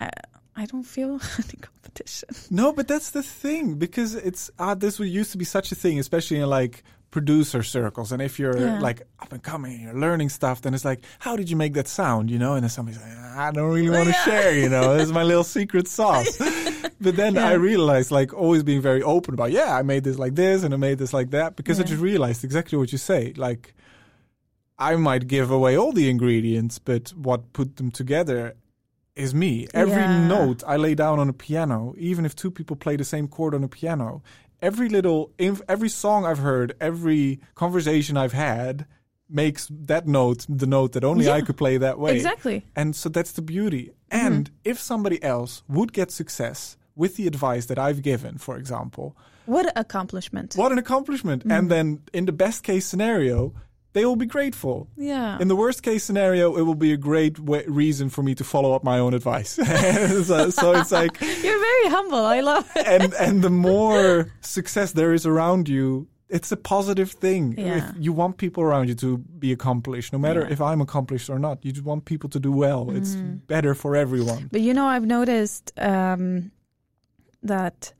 [0.00, 0.10] I,
[0.56, 1.12] I don't feel
[1.44, 2.28] any competition.
[2.50, 5.98] No, but that's the thing because it's ah, this used to be such a thing,
[5.98, 8.12] especially in like producer circles.
[8.12, 8.80] And if you're Yeah.
[8.88, 11.88] like up and coming, you're learning stuff, then it's like, how did you make that
[11.88, 12.30] sound?
[12.30, 13.16] You know, and then somebody's like,
[13.46, 14.24] I don't really want to Yeah.
[14.24, 14.52] share.
[14.62, 16.36] You know, this is my little secret sauce.
[17.00, 17.48] but then Yeah.
[17.48, 20.74] I realized, like, always being very open about, yeah, I made this like this and
[20.74, 23.74] I made this like that because I just realized exactly what you say, like.
[24.78, 28.54] I might give away all the ingredients, but what put them together
[29.16, 29.66] is me.
[29.74, 30.26] Every Yeah.
[30.28, 33.54] note I lay down on a piano, even if two people play the same chord
[33.54, 34.22] on a piano,
[34.62, 38.86] every little, inf- every song I've heard, every conversation I've had
[39.28, 42.14] makes that note the note that only I could play that way.
[42.16, 42.64] Exactly.
[42.76, 43.90] And so that's the beauty.
[44.10, 44.26] Mm-hmm.
[44.26, 49.16] And if somebody else would get success with the advice that I've given, for example,
[49.46, 50.54] What an accomplishment.
[50.54, 51.42] what an accomplishment.
[51.42, 51.52] Mm-hmm.
[51.52, 53.52] And then in the best case scenario,
[53.94, 54.88] they will be grateful.
[54.96, 55.38] Yeah.
[55.40, 58.44] In the worst case scenario, it will be a great wa reason for me to
[58.44, 59.50] follow up my own advice.
[60.28, 62.24] so, so it's like, You're very humble.
[62.24, 62.86] I love it.
[62.86, 67.54] and and the more success there is around you, it's a positive thing.
[67.56, 67.76] Yeah.
[67.78, 70.52] If you want people around you to be accomplished, no matter Yeah.
[70.52, 71.64] if I'm accomplished or not.
[71.64, 72.90] You just want people to do well.
[72.90, 73.36] It's Mm-hmm.
[73.46, 74.48] better for everyone.
[74.52, 76.50] But you know, I've noticed um,
[77.42, 77.94] that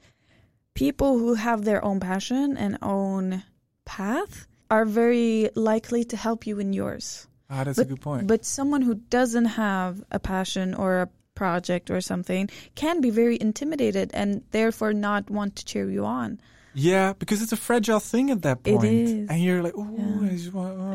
[0.74, 3.42] people who have their own passion and own
[3.86, 7.26] path are very likely to help you in yours.
[7.50, 8.26] Ah, that's a good point.
[8.26, 13.38] But someone who doesn't have a passion or a project or something can be very
[13.40, 16.40] intimidated and therefore not want to cheer you on.
[16.74, 18.84] yeah, because it's a fragile thing at that point.
[18.84, 19.10] is.
[19.30, 19.88] And you're like, oh,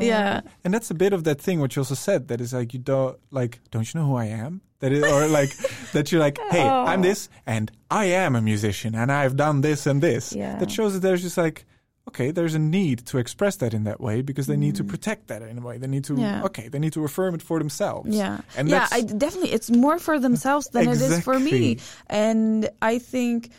[0.00, 0.40] Yeah.
[0.62, 2.80] And that's a bit of that thing what you also said that is like you
[2.80, 4.60] don't like don't you know who I am?
[4.80, 5.50] That is or like
[5.92, 6.84] that you're like, hey, Oh.
[6.86, 10.32] I'm this and I am a musician and I've done this and this.
[10.32, 10.56] Yeah.
[10.58, 11.64] That shows that there's just like
[12.08, 15.28] okay, there's a need to express that in that way because they need to protect
[15.28, 15.78] that in a way.
[15.78, 16.20] They need to Mm.
[16.20, 16.42] Yeah.
[16.44, 18.14] okay, they need to affirm it for themselves.
[18.14, 19.52] Yeah, And yeah, I definitely.
[19.52, 21.72] It's more for themselves than it is for me.
[21.72, 21.78] Exactly.
[22.10, 23.50] And I think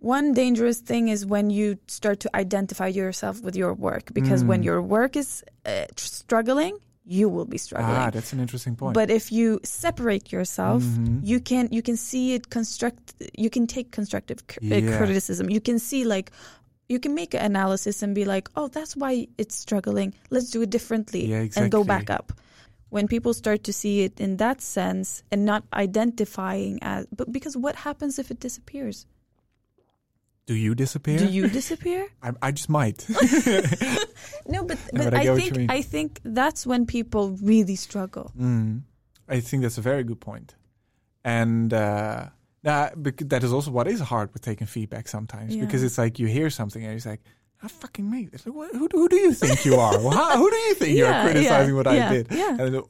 [0.00, 4.60] one dangerous thing is when you start to identify yourself with your work, because when
[4.60, 4.64] Mm.
[4.64, 7.96] your work is uh, struggling, you will be struggling.
[7.96, 8.94] Ah, that's an interesting point.
[8.94, 11.20] But if you separate yourself, Mhm.
[11.24, 13.14] you can you can see it construct.
[13.44, 14.96] You can take constructive cr- uh, Yeah.
[14.98, 15.48] criticism.
[15.50, 16.30] You can see like.
[16.88, 20.14] You can make an analysis and be like, "Oh, that's why it's struggling.
[20.30, 22.32] Let's do it differently Yeah, and go back up."
[22.90, 27.54] When people start to see it in that sense and not identifying as, but because
[27.54, 29.04] what happens if it disappears?
[30.46, 31.18] Do you disappear?
[31.18, 32.08] Do you disappear?
[32.22, 33.06] I, I just might.
[34.48, 35.70] No, but No, but, but I I, get what you think.
[35.70, 38.32] I think that's when people really struggle.
[38.36, 38.82] Mm.
[39.28, 40.18] I think that's a very good.
[41.22, 42.28] And uh,
[42.96, 45.64] bec- that is also what is hard with taking feedback sometimes Yeah.
[45.64, 47.20] because it's like you hear something and it's like,
[47.62, 49.98] I fucking like, who, who do you think you are?
[49.98, 52.30] Well, how, who do you think Yeah, you're criticizing what I did?
[52.30, 52.82] And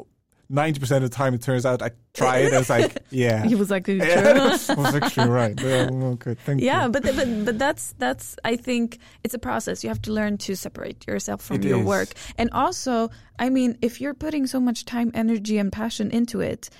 [0.51, 2.47] ninety percent of the time, it turns out I try it.
[2.53, 4.33] and It's like, yeah, He was like, yeah,
[4.69, 5.55] I was actually right.
[5.57, 6.91] Good, thank yeah you.
[6.93, 10.55] but, but but that's that's i think it's a process you have to learn to
[10.57, 11.87] separate yourself from It your is.
[11.87, 12.09] work
[12.41, 16.71] and also i mean if you're putting so much time energy and passion into it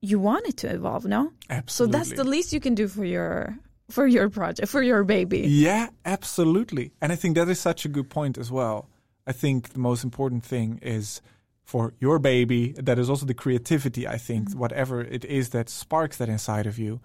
[0.00, 1.92] you want it to evolve no Absolutely.
[1.92, 3.56] so that's the least you can do for your
[3.90, 6.92] for your project for your baby Yeah, absolutely.
[7.00, 8.88] And I think that is such a good point as well.
[9.26, 11.20] I think the most important thing is
[11.64, 14.58] for your baby, that is also the creativity, I think, mm-hmm.
[14.58, 17.00] whatever it is that sparks that inside of you.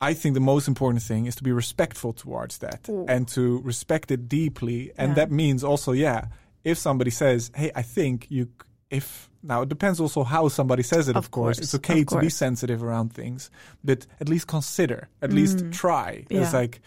[0.00, 3.04] I think the most important thing is to be respectful towards that Ooh.
[3.08, 4.92] and to respect it deeply.
[4.96, 5.14] And Yeah.
[5.14, 6.26] that means also, yeah,
[6.62, 8.48] if somebody says, hey, I think you,
[8.90, 11.58] if, now it depends also how somebody says it, of, Of course.
[11.58, 13.50] course, It's okay of to be sensitive around things,
[13.84, 16.24] but at least consider, at least try.
[16.30, 16.54] It's Mm.
[16.54, 16.80] Like,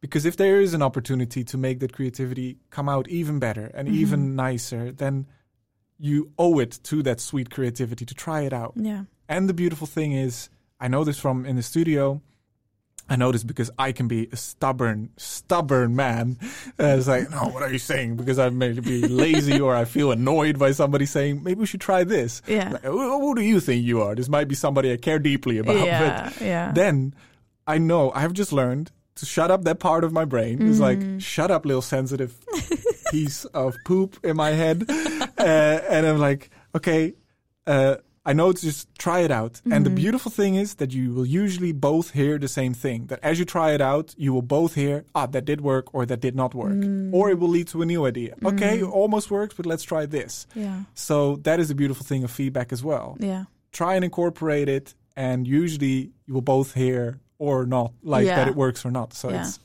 [0.00, 3.88] because if there is an opportunity to make that creativity come out even better and
[3.88, 3.96] Mm-hmm.
[4.02, 5.26] even nicer, then
[5.98, 8.72] you owe it to that sweet creativity to try it out.
[8.76, 10.48] yeah And the beautiful thing is,
[10.80, 12.20] I know this from in the studio.
[13.08, 16.38] I know this because I can be a stubborn, stubborn man.
[16.78, 18.16] Uh, it's like, no, what are you saying?
[18.16, 21.80] Because I may be lazy or I feel annoyed by somebody saying, maybe we should
[21.80, 22.42] try this.
[22.46, 22.72] Yeah.
[22.72, 24.14] Like, who, who do you think you are?
[24.14, 25.76] This might be somebody I care deeply about.
[25.76, 27.14] yeah But yeah then
[27.66, 30.60] I know I've just learned to shut up that part of my brain.
[30.68, 31.18] It's like, Mm-hmm.
[31.18, 32.34] shut up, little sensitive
[33.10, 34.84] piece of poop in my head.
[34.90, 37.14] uh, and I'm like, okay,
[37.66, 37.96] uh,
[38.28, 39.60] I know it's just try it out.
[39.64, 39.84] And Mm-hmm.
[39.84, 43.06] the beautiful thing is that you will usually both hear the same thing.
[43.06, 46.04] That as you try it out, you will both hear, ah, that did work or
[46.06, 46.72] that did not work.
[46.74, 47.12] Mm.
[47.14, 48.34] Or it will lead to a new idea.
[48.44, 50.46] Okay, it almost works, but let's try this.
[50.54, 54.68] yeah So that is the beautiful thing of feedback as well yeah try and incorporate
[54.78, 58.36] it and usually you will both hear or not like Yeah.
[58.38, 59.40] that it works or not so Yeah.
[59.42, 59.58] it's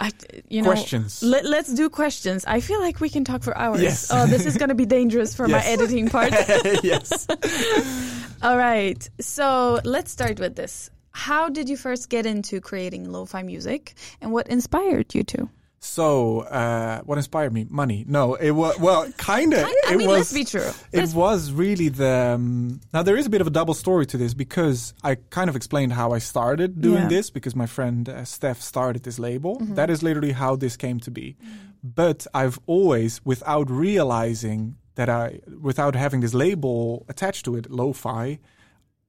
[0.00, 0.10] I,
[0.48, 2.44] you know, questions Let, let's do questions.
[2.46, 3.82] I feel like we can talk for hours.
[3.82, 4.08] Yes.
[4.10, 6.32] Oh, this is going to be dangerous for my editing part.
[6.82, 7.26] yes
[8.42, 9.08] All right.
[9.20, 10.90] So let's start with this.
[11.12, 15.48] How did you first get into creating lo-fi music, and what inspired you to?
[15.84, 20.08] So uh, what inspired me money no it was well kind of I it mean,
[20.08, 20.70] was let's be true.
[20.92, 24.06] it Let's- was really the um, now there is a bit of a double story
[24.06, 27.00] to this because I kind of explained how I started doing Yeah.
[27.00, 27.08] Mm-hmm.
[27.16, 29.58] this because my friend uh, Steph started this label.
[29.78, 31.36] That is literally how this came to be.
[31.82, 38.38] But I've always, without realizing that I, without having this label attached to it, lo-fi,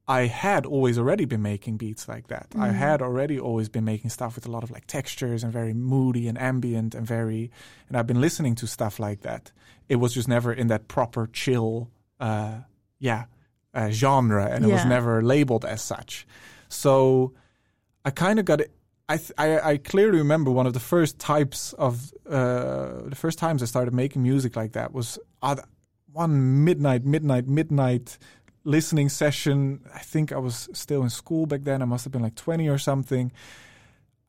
[0.08, 2.46] I had always already been making beats like that.
[2.56, 5.74] I had already always been making stuff with a lot of like textures and very
[5.74, 7.50] moody and ambient and very,
[7.88, 9.50] and I've been listening to stuff like that.
[9.88, 11.90] It was just never in that proper chill,
[12.20, 12.58] uh,
[13.00, 13.24] yeah,
[13.74, 16.26] uh, genre, and it was never labeled as such.
[16.68, 17.34] So
[18.04, 18.72] I kind of got it.
[19.08, 23.38] I, th- I I clearly remember one of the first types of uh, the first
[23.38, 25.56] times I started making music like that was uh,
[26.12, 28.18] one midnight, midnight, midnight
[28.66, 29.80] listening session.
[29.94, 31.80] I think I was still in school back then.
[31.80, 33.32] I must have been like twenty or something.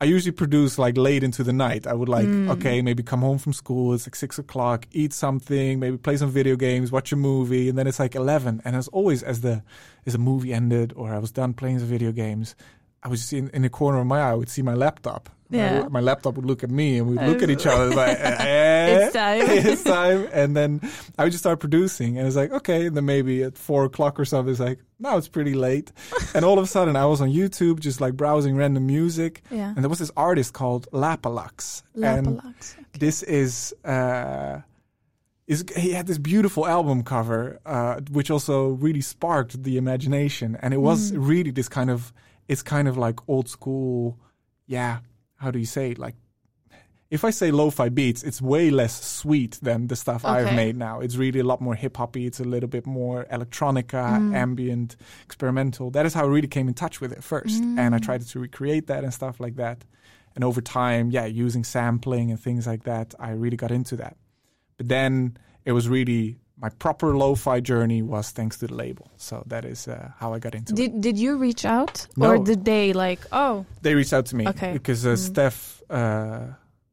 [0.00, 1.84] I usually produce like late into the night.
[1.84, 2.48] I would like, mm.
[2.50, 3.94] okay, maybe come home from school.
[3.94, 7.76] It's like six o'clock, eat something, maybe play some video games, watch a movie, and
[7.76, 8.62] then it's like eleven.
[8.64, 9.64] And as always, as the
[10.06, 12.54] as the movie ended or I was done playing the video games,
[13.02, 14.30] I was just in, in the corner of my eye.
[14.30, 15.28] I would see my laptop.
[15.50, 15.82] Yeah.
[15.84, 19.04] My, my laptop would look at me, and we'd look at each other like, eh,
[19.04, 19.40] It's time.
[19.48, 20.28] it's time.
[20.32, 20.80] And then
[21.18, 22.86] I would just start producing, and it's like, okay.
[22.86, 25.90] And then maybe at four o'clock or something, it's like, now it's pretty late.
[26.34, 29.68] and all of a sudden, I was on YouTube, just like browsing random music, Yeah.
[29.74, 31.82] and there was this artist called Lapalux.
[31.94, 32.74] And Lapalux.
[32.98, 34.60] this is uh
[35.46, 40.74] is he had this beautiful album cover uh which also really sparked the imagination and
[40.74, 42.12] it was really this kind of
[42.48, 44.18] it's kind of like old school
[44.66, 44.98] yeah
[45.36, 46.14] how do you say it like
[47.10, 51.00] if I say lo-fi beats, it's way less sweet than the stuff I've made now.
[51.00, 52.26] It's really a lot more hip hoppy.
[52.26, 54.34] It's a little bit more electronica, mm.
[54.34, 55.90] ambient, experimental.
[55.90, 58.02] That is how I really came in touch with it first, and I mm.
[58.02, 59.84] tried to recreate that and stuff like that.
[60.34, 64.18] And over time, yeah, using sampling and things like that, I really got into that.
[64.76, 69.10] But then it was really my proper lo-fi journey was thanks to the label.
[69.16, 70.76] So that is uh, how I got into it.
[70.76, 72.30] Did did you reach out No.
[72.30, 74.72] or did they like oh They reached out to me Okay.
[74.72, 76.46] because uh, Steph, uh,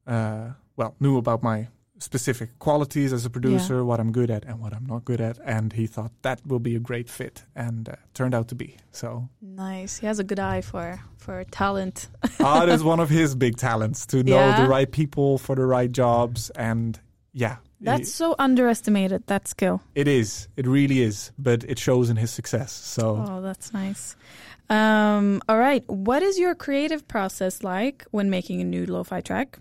[0.07, 4.59] uh, well, knew about my specific qualities as a producer, what I'm good at and
[4.59, 7.87] what I'm not good at, and he thought that will be a great fit, and
[7.89, 8.75] uh, turned out to be.
[8.91, 13.33] So nice he has a good eye for for talent art is one of his
[13.35, 14.61] big talents to know Yeah.
[14.63, 16.99] the right people for the right jobs, and
[17.33, 20.47] yeah, that's so underestimated that skill it is.
[20.57, 22.71] It really is, but it shows in his success.
[22.71, 24.15] So oh that's nice
[24.69, 29.59] um all right what is your creative process like when making a new lo-fi track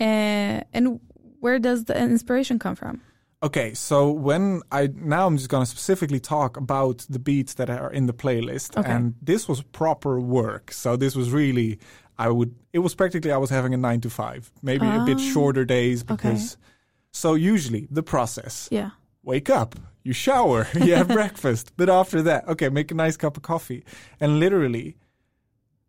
[0.00, 1.00] uh, and
[1.40, 3.00] where does the inspiration come from
[3.44, 7.92] Okay, so when I now I'm just gonna specifically talk about the beats that are
[7.92, 8.88] in the playlist, Okay.
[8.88, 10.70] and this was proper work.
[10.70, 11.80] So this was really,
[12.16, 15.18] I would, it was practically I was having a nine to five, maybe a bit
[15.18, 16.56] Ah, shorter days because.
[17.12, 18.90] So usually the process: yeah
[19.22, 23.36] wake up, you shower, you have breakfast, but after that, okay, make a nice cup
[23.36, 23.84] of coffee,
[24.20, 24.96] and literally.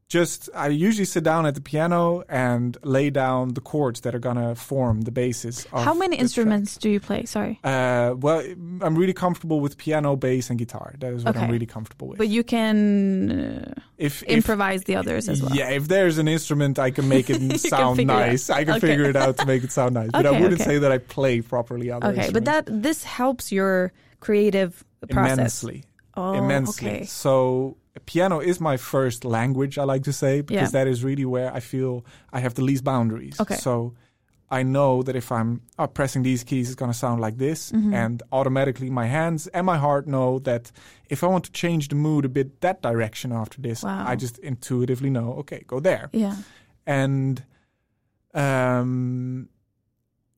[0.10, 4.20] Just, I usually sit down at the piano and lay down the chords that are
[4.20, 5.66] gonna form the basis.
[5.72, 6.22] Of how many the track.
[6.22, 8.40] instruments do you play sorry Uh, well,
[8.82, 10.94] I'm really comfortable with piano, bass, and guitar.
[11.00, 12.18] That is what I'm really comfortable with.
[12.20, 16.28] but you can uh, if, if improvise the others as well yeah, if there's an
[16.28, 18.50] instrument, I can make it sound figure it nice.
[18.52, 18.88] I can Okay.
[18.88, 20.12] figure it out to make it sound nice.
[20.12, 20.64] But I wouldn't okay.
[20.64, 25.34] say that I play properly other Okay, but that this helps your creative process.
[25.64, 25.84] immensely,
[26.16, 26.88] Oh, immensely.
[26.92, 27.06] okay.
[27.06, 29.78] So piano is my first language.
[29.78, 30.84] I like to say because Yeah.
[30.84, 33.40] that is really where I feel I have the least boundaries.
[33.40, 33.56] Okay.
[33.56, 33.94] So.
[34.52, 37.72] I know that if I'm uh, pressing these keys, it's going to sound like this.
[37.72, 37.92] Mm-hmm.
[37.92, 40.72] And automatically, my hands and my heart know that
[41.10, 44.06] if I want to change the mood a bit that direction after this, Wow.
[44.08, 46.10] I just intuitively know, okay, go there.
[46.14, 46.36] Yeah.
[46.86, 47.44] And
[48.36, 49.50] um,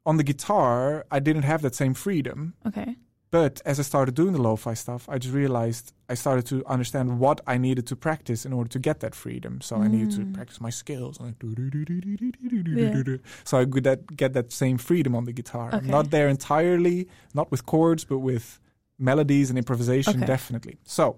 [0.05, 2.53] on the guitar, I didn't have that same freedom.
[2.65, 2.95] Okay.
[3.31, 7.19] But as I started doing the lo-fi stuff, I just realized I started to understand
[7.19, 9.59] what I needed to practice in order to get that freedom.
[9.61, 11.19] So I needed to practice my skills.
[11.19, 13.03] Like, Yeah.
[13.43, 15.69] So I could that, get that same freedom on the guitar.
[15.73, 18.59] I'm not there entirely, not with chords, but with
[18.97, 20.25] melodies and improvisation, Okay.
[20.25, 20.77] definitely.
[20.85, 21.17] So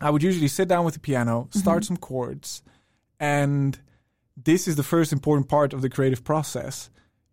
[0.00, 1.86] I would usually sit down with the piano, start Mhm.
[1.86, 2.62] some chords,
[3.18, 3.78] and
[4.36, 6.90] this is the first important part of the creative process.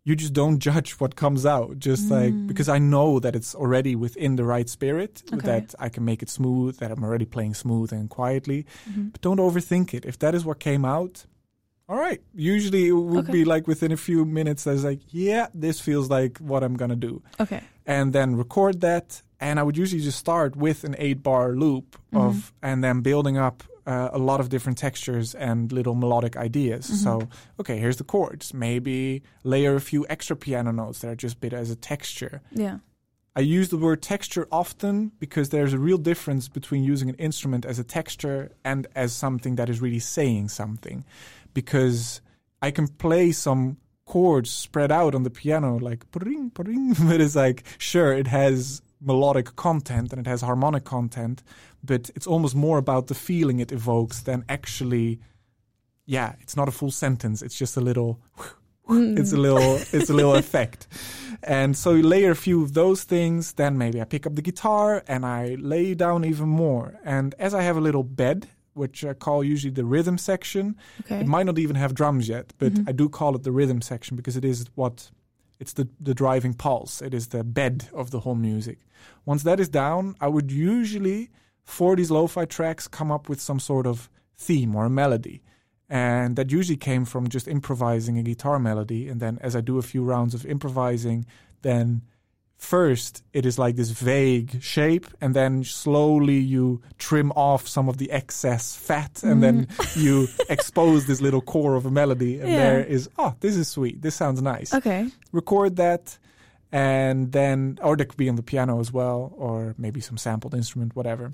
[0.07, 2.47] You just don't judge what comes out, just like Mm.
[2.47, 5.45] because I know that it's already within the right spirit, Okay.
[5.49, 8.65] that I can make it smooth, that I'm already playing smooth and quietly.
[8.89, 9.11] Mhm.
[9.11, 10.05] But don't overthink it.
[10.05, 11.25] If that is what came out,
[11.89, 12.21] all right.
[12.33, 13.33] Usually it would Okay.
[13.39, 16.75] be like within a few minutes, I was like, yeah, this feels like what I'm
[16.81, 17.61] gonna do Okay.
[17.85, 19.07] and then record that.
[19.41, 22.51] And I would usually just start with an eight bar loop of, Mhm.
[22.67, 23.57] and then building up
[23.87, 26.87] uh, a lot of different textures and little melodic ideas.
[26.91, 26.95] Mhm.
[27.03, 27.29] So,
[27.59, 28.53] okay, here's the chords.
[28.53, 32.41] Maybe layer a few extra piano notes that are just bit as a texture.
[32.51, 32.79] Yeah.
[33.35, 37.65] I use the word texture often because there's a real difference between using an instrument
[37.65, 41.05] as a texture and as something that is really saying something.
[41.53, 42.21] Because
[42.61, 47.35] I can play some chords spread out on the piano like pring pring, but it's
[47.35, 51.43] like sure it has melodic content and it has harmonic content,
[51.87, 55.19] but it's almost more about the feeling it evokes than actually.
[56.05, 57.41] Yeah, it's not a full sentence.
[57.45, 58.19] It's just a little.
[58.89, 59.75] It's a little.
[59.97, 60.87] It's a little effect.
[61.43, 63.53] And so you layer a few of those things.
[63.53, 66.93] Then maybe I pick up the guitar and I lay down even more.
[67.03, 71.19] And as I have a little bed, which I call usually the rhythm section, Okay.
[71.21, 72.89] it might not even have drums yet, but Mhm.
[72.89, 75.11] I do call it the rhythm section because it is what
[75.59, 77.01] it's the the driving pulse.
[77.05, 78.77] It is the bed of the whole music.
[79.25, 81.29] Once that is down, I would usually
[81.67, 85.41] for these lo-fi tracks come up with some sort of theme or a melody.
[85.89, 89.09] And that usually came from just improvising a guitar melody.
[89.09, 91.25] And then as I do a few rounds of improvising,
[91.61, 92.01] then
[92.55, 97.97] first it is like this vague shape and then slowly you trim off some of
[97.97, 99.95] the excess fat and then mm.
[100.03, 102.57] you expose this little core of a melody and Yeah.
[102.57, 105.07] there is oh this is sweet this sounds nice Okay.
[105.31, 106.17] record that
[106.71, 110.55] and then or that could be on the piano as well or maybe some sampled
[110.55, 111.33] instrument whatever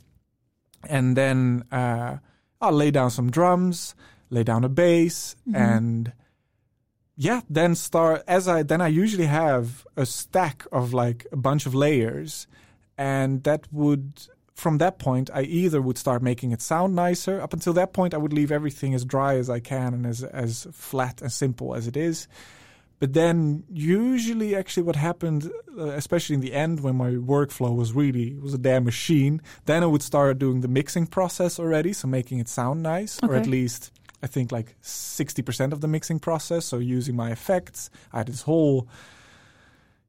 [0.89, 2.17] and then uh,
[2.61, 3.95] i'll lay down some drums
[4.29, 5.55] lay down a bass Mhm.
[5.55, 6.13] and
[7.15, 11.65] yeah then start as i then i usually have a stack of like a bunch
[11.65, 12.47] of layers.
[12.97, 17.41] And that would from that point i either would start making it sound nicer.
[17.41, 20.23] Up until that point i would leave everything as dry as i can and as
[20.23, 22.27] as flat and simple as it is
[22.99, 27.93] but then usually actually what happened uh, especially in the end when my workflow was
[27.93, 32.07] really was a damn machine then i would start doing the mixing process already so
[32.07, 33.91] making it sound nice or at least
[34.21, 37.89] i think like 60% of the mixing process so using my effects.
[38.11, 38.87] I had this whole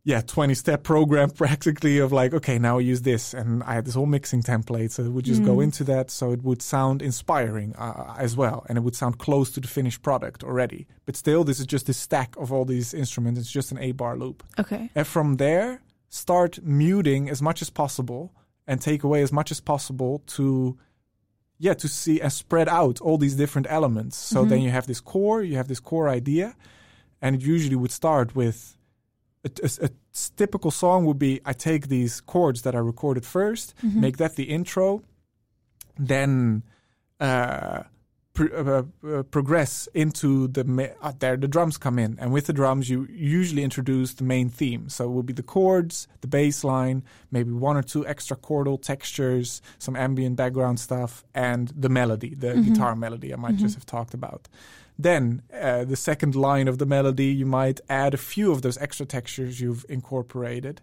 [0.07, 3.35] yeah 20 step program practically of like okay now I use this.
[3.35, 4.91] And i had this whole mixing template.
[4.93, 5.65] So it would just go Mm.
[5.65, 6.11] into that.
[6.11, 8.65] So it would sound inspiring uh, as well.
[8.69, 10.87] And it would sound close to the finished product already.
[11.07, 13.41] But still this is just this stack of all these instruments.
[13.41, 14.43] It's just an a bar loop.
[14.59, 14.91] Okay.
[14.95, 15.81] and from there
[16.11, 18.33] start muting as much as possible
[18.69, 20.77] and take away as much as possible to
[21.59, 24.17] yeah to see and spread out all these different elements.
[24.17, 24.49] So Mhm.
[24.51, 26.55] then you have this core you have this core idea.
[27.23, 28.77] And it usually would start with
[29.45, 29.91] a, a- a
[30.37, 33.95] typical song would be i take these chords that i recorded 1st Mhm.
[33.95, 35.03] make that the intro
[35.99, 36.63] then
[37.21, 37.83] uh,
[38.33, 42.47] pr- uh, uh, progress into the ma- uh, there the drums come in and with
[42.47, 46.27] the drums you usually introduce the main theme so it will be the chords the
[46.27, 51.89] bass line maybe one or two extra chordal textures some ambient background stuff and the
[51.89, 52.65] melody the Mhm.
[52.65, 53.61] guitar melody i might Mhm.
[53.61, 54.49] just have talked about
[54.99, 58.79] then uh, the second line of the melody you might add a few of those
[58.79, 60.81] extra textures you've incorporated.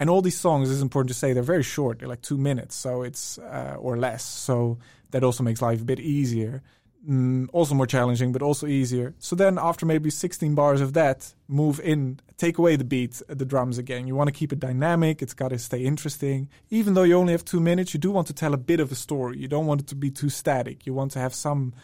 [0.00, 2.76] And all these songs is important to say they're very short they're like two minutes
[2.76, 4.24] so it's uh, or less.
[4.24, 4.78] So
[5.10, 6.62] that also makes life a bit easier.
[7.08, 9.14] Mm, also more challenging but also easier.
[9.18, 13.34] So then after maybe 16 bars of that move in take away the beat uh,
[13.34, 14.06] the drums again.
[14.06, 16.48] You want to keep it dynamic it's got to stay interesting.
[16.70, 18.92] Even though you only have two minutes you do want to tell a bit of
[18.92, 19.38] a story.
[19.38, 20.86] You don't want it to be too static.
[20.86, 21.74] You want to have some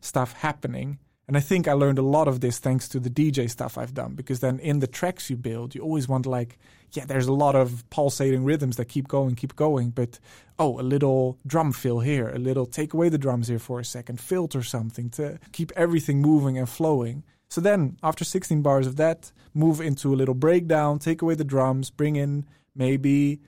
[0.00, 0.98] stuff happening
[1.30, 3.94] and I think I learned a lot of this thanks to the DJ stuff I've
[3.94, 6.58] done because then in the tracks you build, you always want like,
[6.90, 10.18] yeah, there's a lot of pulsating rhythms that keep going, keep going, but
[10.58, 13.84] oh, a little drum fill here, a little take away the drums here for a
[13.84, 17.22] second, filter something to keep everything moving and flowing.
[17.48, 21.44] So then after 16 bars of that, move into a little breakdown, take away the
[21.44, 23.40] drums, bring in maybe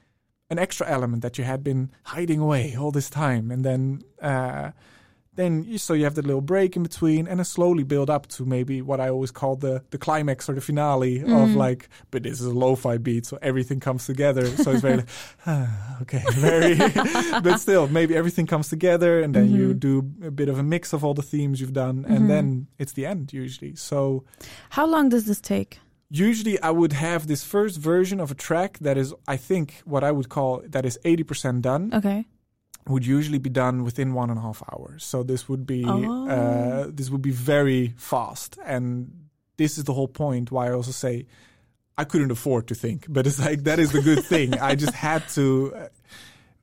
[0.51, 4.71] an extra element that you had been hiding away all this time, and then uh,
[5.35, 8.27] then you, so you have that little break in between, and then slowly build up
[8.29, 11.57] to maybe what I always call the the climax or the finale of Mm.
[11.57, 14.45] like, but this is a lo-fi beat, so everything comes together.
[14.47, 15.09] So it's very like,
[15.47, 16.75] ah, okay, very,
[17.43, 19.81] but still maybe everything comes together, and then you Mhm.
[19.81, 22.93] do a bit of a mix of all the themes you've done, and then it's
[22.93, 23.75] the end usually.
[23.77, 24.25] So
[24.71, 25.79] How long does this take?
[26.11, 30.05] usually I would have this first version of a track that is, I think, what
[30.05, 32.27] I would call that is 80% done, Okay.
[32.89, 35.05] Would usually be done within one and a half hours.
[35.05, 36.29] So this would be Oh.
[36.29, 40.91] uh, this would be very fast, and this is the whole point why I also
[40.93, 41.27] say
[41.97, 44.55] I couldn't afford to think, but it's like that is the good thing.
[44.71, 45.73] I just had to.
[45.77, 45.89] Uh,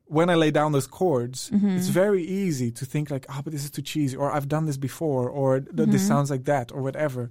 [0.06, 1.76] when I lay down those chords, Mhm.
[1.76, 4.66] it's very easy to think like, oh, but this is too cheesy, or I've done
[4.66, 6.08] this before, or th- this Mhm.
[6.08, 7.30] sounds like that, or whatever.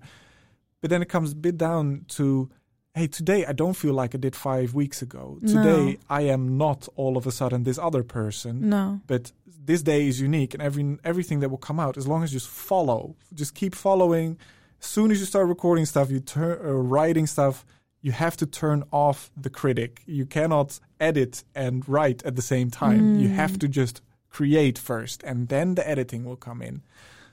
[0.82, 2.50] But then it comes a bit down to,
[2.96, 5.40] hey, today I don't feel like I did five weeks ago.
[5.46, 8.70] Today I am not all of a sudden this other person.
[8.70, 9.00] No.
[9.08, 9.32] But
[9.66, 12.40] this day is unique, and every everything that will come out, as long as you
[12.40, 14.38] just follow, just keep following.
[14.82, 17.66] As soon as you start recording stuff, you turn uh, writing stuff.
[18.02, 20.02] You have to turn off the critic.
[20.06, 23.20] You cannot edit and write at the same time.
[23.20, 23.34] You Mm.
[23.36, 26.82] have to just create first, and then the editing will come in.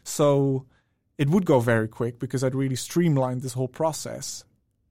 [0.02, 0.64] So
[1.18, 4.44] it would go very quick because I'd really streamlined this whole process.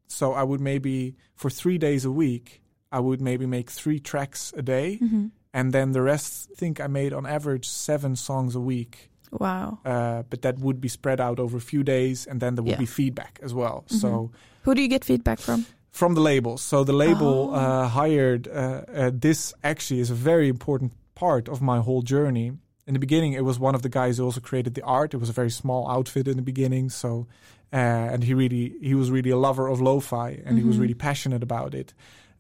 [0.08, 4.54] So I would maybe for three days a week, I would maybe make three tracks
[4.56, 5.32] a day, Mhm.
[5.54, 6.50] and then the rest.
[6.52, 9.10] I think I made on average seven songs a week.
[9.32, 9.80] Wow.
[9.84, 12.72] Uh, but that would be spread out over a few days, and then there would
[12.72, 12.78] Yeah.
[12.80, 13.84] be feedback as well.
[13.90, 14.00] Mhm.
[14.00, 14.32] So
[14.64, 15.66] Who do you get feedback from?
[15.92, 16.58] from the label.
[16.58, 17.56] So the label Oh.
[17.56, 22.52] uh, hired uh, uh, this actually is a very important part of my whole journey.
[22.88, 25.14] In the beginning, it was one of the guys who also created the art.
[25.14, 27.28] It was a very small outfit in the beginning, so
[27.74, 30.82] uh, and he really he was really a lover of lo-fi and he was Mhm.
[30.82, 31.94] really passionate about it.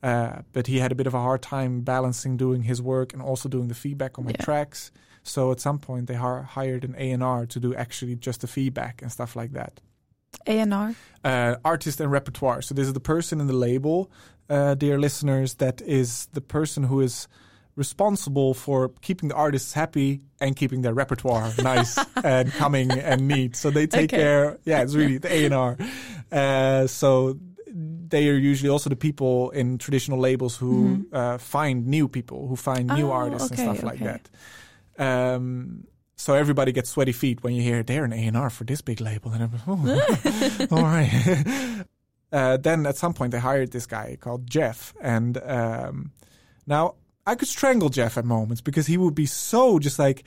[0.04, 3.22] Uh, but he had a bit of a hard time balancing doing his work and
[3.24, 4.46] also doing the feedback on my Yeah.
[4.46, 4.91] tracks.
[5.24, 8.41] So at some point, they har- hired an A and R to do actually just
[8.41, 9.82] the feedback and stuff like that
[10.46, 10.93] A&R?
[11.24, 12.62] uh, artist and repertoire.
[12.62, 14.12] So this is the person in the label,
[14.48, 17.28] uh, dear listeners, that is the person who is
[17.76, 23.56] responsible for keeping the artists happy and keeping their repertoire nice and coming and neat.
[23.56, 24.18] So they take Okay.
[24.24, 24.58] care.
[24.66, 25.78] Yeah, it's really the A and R.
[26.32, 27.38] Uh, so
[28.08, 31.14] they are usually also the people in traditional labels who Mhm.
[31.14, 34.30] uh, find new people, who find new Oh, artists okay, and stuff like that.
[34.98, 38.64] Um, so everybody gets sweaty feet when you hear they're an A and R for
[38.64, 41.84] this big label, and I'm oh, all right.
[42.32, 46.12] uh, then at some point they hired this guy called Jeff, and um,
[46.66, 46.96] now
[47.26, 50.24] I could strangle Jeff at moments because he would be so just like.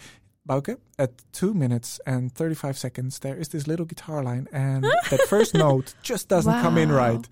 [0.48, 5.20] Bauke, at two minutes and 35 seconds, there is this little guitar line, and that
[5.28, 7.28] first note just doesn't come in right.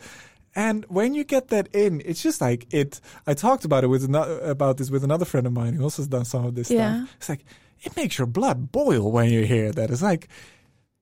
[0.54, 3.00] And when you get that in, it's just like it.
[3.26, 6.02] I talked about it with another, about this with another friend of mine who also
[6.02, 7.04] has done some of this Yeah.
[7.06, 7.14] stuff.
[7.16, 7.44] It's like
[7.84, 9.90] it makes your blood boil when you hear that.
[9.90, 10.28] It's like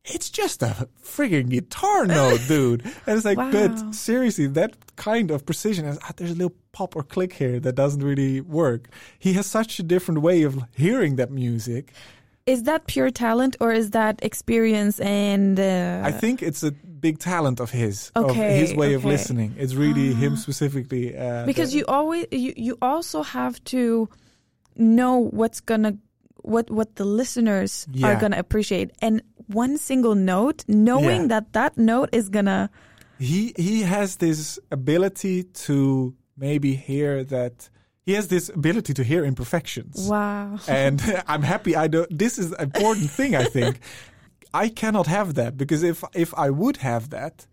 [0.05, 2.83] it's just a frigging guitar note, dude.
[3.07, 3.51] And it's like, Wow.
[3.53, 7.59] but seriously, that kind of precision is ah, there's a little pop or click here
[7.61, 8.89] that doesn't really work.
[9.19, 11.93] He has such a different way of hearing that music.
[12.47, 15.59] Is that pure talent or is that experience and...
[15.59, 19.55] Uh, I think it's a big talent of his, of Okay, his way of listening.
[19.59, 20.17] It's really Ah.
[20.17, 21.17] him specifically.
[21.17, 24.11] Uh, because that- you always you, you also have to
[24.77, 25.97] know what's gonna
[26.43, 31.27] what what the listeners are gonna appreciate and one single note knowing Yeah.
[31.29, 32.71] that that note is gonna
[33.19, 37.69] he he has this ability to maybe hear that
[38.07, 40.09] he has this ability to hear imperfections.
[40.09, 43.81] wow and I'm happy I don't this is an important thing I think.
[44.65, 47.47] I cannot have that because if if I would have that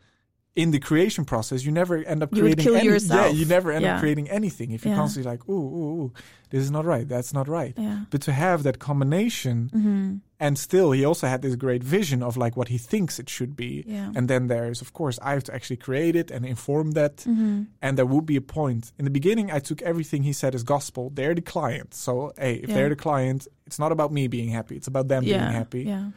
[0.53, 3.31] in the creation process, you never end up You creating kill any, yourself.
[3.31, 3.93] Yeah, you never end Yeah.
[3.95, 4.99] up creating anything if you're Yeah.
[4.99, 6.13] constantly like, ooh, ooh, ooh,
[6.49, 7.73] this is not right, that's not right.
[7.77, 12.23] yeah But to have that combination hmm and still he also had this great vision
[12.23, 13.83] of like what he thinks it should be.
[13.87, 17.21] yeah And then there's of course I have to actually create it and inform that
[17.23, 18.91] hmm and there would be a point.
[18.99, 21.11] In the beginning, I took everything he said as gospel.
[21.17, 21.93] They're the client.
[21.93, 24.75] So, hey, if they're the client, it's not about me being happy.
[24.75, 25.83] It's about them being happy.
[25.83, 26.09] yeah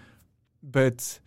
[0.63, 1.21] But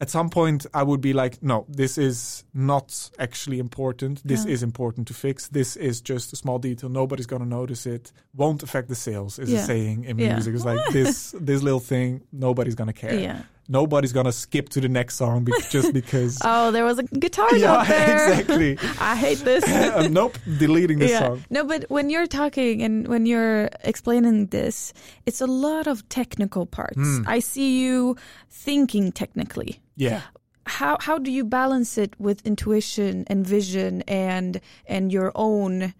[0.00, 4.20] at some point, I would be like, no, this is not actually important.
[4.26, 4.52] This Yeah.
[4.52, 5.48] is important to fix.
[5.48, 6.90] This is just a small detail.
[6.90, 8.12] Nobody's going to notice it.
[8.34, 9.60] Won't affect the sales, is Yeah.
[9.60, 10.34] a saying in Yeah.
[10.34, 10.54] music.
[10.54, 13.18] It's like this, this little thing, nobody's going to care.
[13.18, 16.38] yeah Nobody's going to skip to the next song be- just because.
[16.44, 18.78] oh there was a guitar yeah, note there exactly.
[19.00, 19.64] I hate this
[19.96, 21.42] Um, nope, deleting this song.
[21.50, 24.92] No, but when you're talking and when you're explaining this,
[25.24, 26.94] it's a lot of technical parts.
[26.96, 27.22] Hmm.
[27.26, 28.14] I see you
[28.50, 29.80] thinking technically.
[29.96, 30.22] Yeah.
[30.66, 35.94] How how do you balance it with intuition and vision and and your own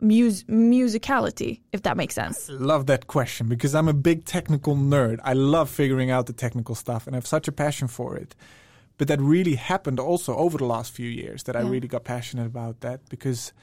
[0.00, 2.48] mus- musicality, if that makes sense?
[2.48, 5.20] love that question because I'm a big technical nerd.
[5.22, 8.34] I love figuring out the technical stuff and I have such a passion for it.
[8.98, 12.44] But that really happened also over the last few years that I really got passionate
[12.44, 13.54] about that because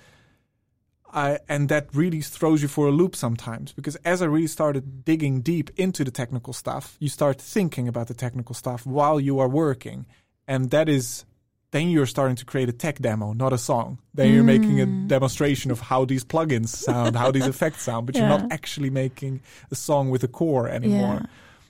[1.13, 5.05] I and that really throws you for a loop sometimes because as I really started
[5.05, 9.39] digging deep into the technical stuff, you start thinking about the technical stuff while you
[9.39, 10.05] are working.
[10.47, 11.25] And that is
[11.71, 13.99] then you're starting to create a tech demo, not a song.
[14.13, 15.07] Then you're making a Mm.
[15.09, 19.41] demonstration of how these plugins sound, how these effects sound, but you're not actually making
[19.69, 21.19] a song with a core anymore.
[21.21, 21.25] Yeah.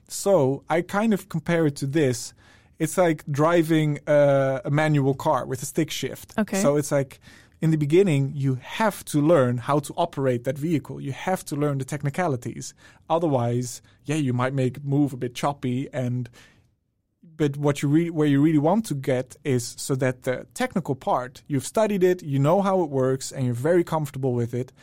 [0.08, 2.34] So I kind of compare it to this.
[2.80, 6.34] It's like driving uh, a manual car with a stick shift.
[6.38, 6.62] Okay.
[6.62, 7.20] So it's like
[7.60, 11.02] in the beginning, you have to learn how to operate that vehicle.
[11.02, 12.74] You have to learn the technicalities.
[13.10, 16.30] Otherwise, yeah, you might make move a bit choppy and
[17.36, 20.96] but what you re- where you really want to get is so that the technical
[20.96, 24.74] part you've studied it, you know how it works, and you're very comfortable with it,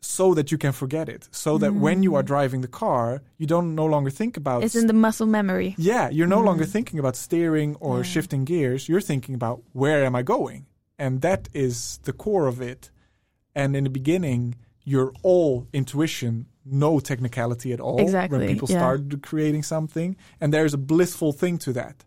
[0.00, 1.28] so that you can forget it.
[1.30, 2.26] So that when you are mm.
[2.26, 4.64] driving the car, you don't no longer think about.
[4.64, 5.74] It's in the muscle memory.
[5.78, 6.70] yeah, you're no longer mm.
[6.70, 8.02] thinking about steering or Yeah.
[8.02, 8.88] shifting gears.
[8.88, 10.66] You're thinking about where am I going,
[10.98, 12.90] and that is the core of it.
[13.54, 18.00] And in the beginning, you're all intuition, no technicality at all.
[18.00, 18.78] Exactly, When people yeah.
[18.78, 22.04] start creating something, and there's a blissful thing to that.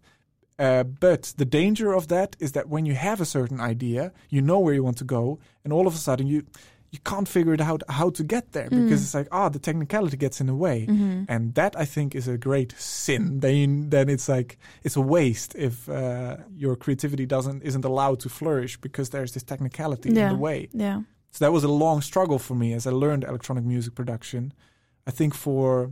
[0.58, 4.42] Uh, but the danger of that is that when you have a certain idea, you
[4.42, 6.46] know where you want to go, and all of a sudden you
[6.92, 10.18] you can't figure it out how to get there because it's like ah the technicality
[10.18, 10.86] gets in the way,
[11.30, 13.40] and that I think is a great sin.
[13.42, 18.30] Then then it's like it's a waste if uh, your creativity doesn't isn't allowed to
[18.30, 20.30] flourish because there's this technicality Yeah.
[20.30, 20.68] in the way.
[20.74, 21.02] Yeah.
[21.32, 24.52] So that was a long struggle for me as I learned electronic music production.
[25.06, 25.92] I think for,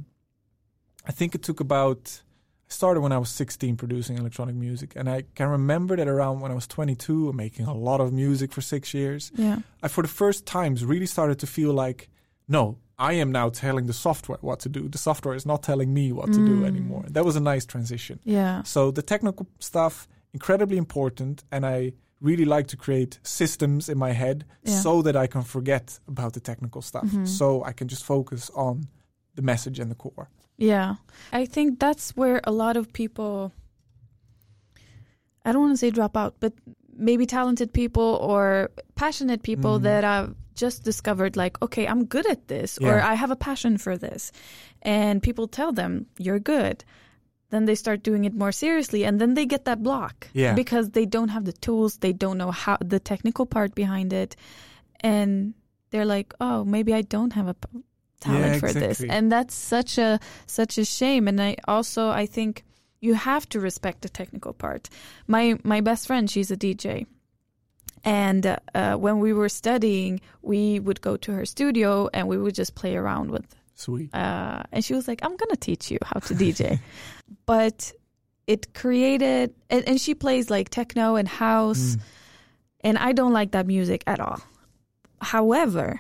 [1.06, 2.24] I think it took about,
[2.70, 4.94] I started when I was 16 producing electronic music.
[4.96, 8.52] And I can remember that around when I was 22, making a lot of music
[8.52, 9.60] for six years, Yeah.
[9.82, 12.10] I for the first times really started to feel like,
[12.48, 14.90] no, I am now telling the software what to do.
[14.90, 16.66] The software is not telling me what to do Mm.
[16.68, 17.06] anymore.
[17.10, 18.20] That was a nice transition.
[18.26, 18.64] Yeah.
[18.64, 24.12] So the technical stuff incredibly important, and I really like to create systems in my
[24.12, 24.80] head Yeah.
[24.82, 27.28] so that I can forget about the technical stuff, Mhm.
[27.28, 28.88] so I can just focus on
[29.36, 30.30] the message and the core.
[30.58, 30.96] Yeah.
[31.32, 33.54] I think that's where a lot of people
[35.46, 36.54] I don't want to say drop out, but
[36.94, 39.84] maybe talented people or passionate people Mhm.
[39.84, 43.78] that have just discovered like, okay, I'm good at this or I have a passion
[43.78, 44.32] for this.
[44.82, 46.84] And people tell them, you're good.
[47.50, 50.54] Then they start doing it more seriously and then they get that block Yeah.
[50.54, 54.36] because they don't have the tools, they don't know how the technical part behind it.
[55.00, 55.54] And
[55.92, 57.56] they're like, "Oh, maybe I don't have a
[58.20, 62.26] talent Yeah, for this." And that's such a such a shame and I also I
[62.26, 62.64] think
[63.00, 64.90] you have to respect the technical part.
[65.28, 67.06] My my best friend, she's a DJ.
[68.04, 72.38] And uh, uh, when we were studying, we would go to her studio and we
[72.38, 73.46] would just play around with
[73.76, 74.10] Sweet.
[74.16, 76.80] uh, and she was like, "I'm gonna teach you how to DJ,"
[77.46, 77.92] but
[78.48, 82.02] it created, and, and she plays like techno and house, Mm.
[82.82, 84.40] and I don't like that music at all.
[85.22, 86.00] However,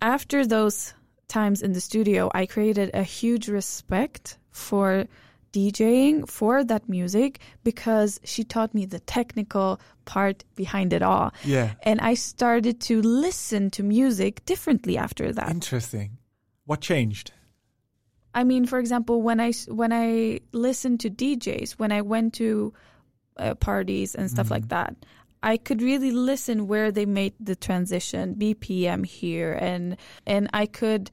[0.00, 0.94] after those
[1.28, 5.06] times in the studio, I created a huge respect for
[5.52, 11.32] DJing for that music because she taught me the technical part behind it all.
[11.44, 11.74] Yeah.
[11.82, 15.50] And I started to listen to music differently after that.
[15.50, 16.18] Interesting.
[16.66, 17.32] What changed?
[18.34, 22.72] I mean, for example, when I when I listened to DJs, when I went to
[23.36, 24.96] uh, parties and stuff like that,
[25.44, 31.10] I could really listen where they made the transition, BPM here, and and I could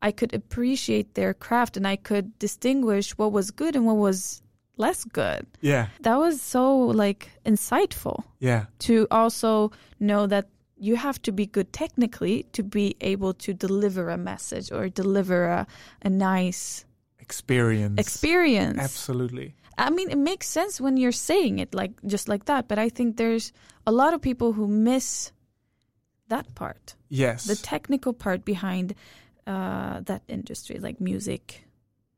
[0.00, 4.42] I could appreciate their craft, and I could distinguish what was good and what was
[4.78, 5.46] less good.
[5.60, 5.86] Yeah.
[6.00, 6.64] That was so
[7.04, 8.64] like insightful Yeah.
[8.88, 10.46] to also know that
[10.78, 15.44] you have to be good technically to be able to deliver a message or deliver
[15.46, 15.66] a,
[16.02, 16.86] a nice
[17.20, 18.00] Experience.
[18.00, 18.78] experience.
[18.80, 19.54] Absolutely.
[19.78, 22.88] I mean, it makes sense when you're saying it like just like that, but I
[22.88, 23.52] think there's
[23.86, 25.32] a lot of people who miss
[26.28, 27.44] that part, Yes.
[27.44, 28.94] the technical part behind
[29.46, 31.66] uh, that industry, like music,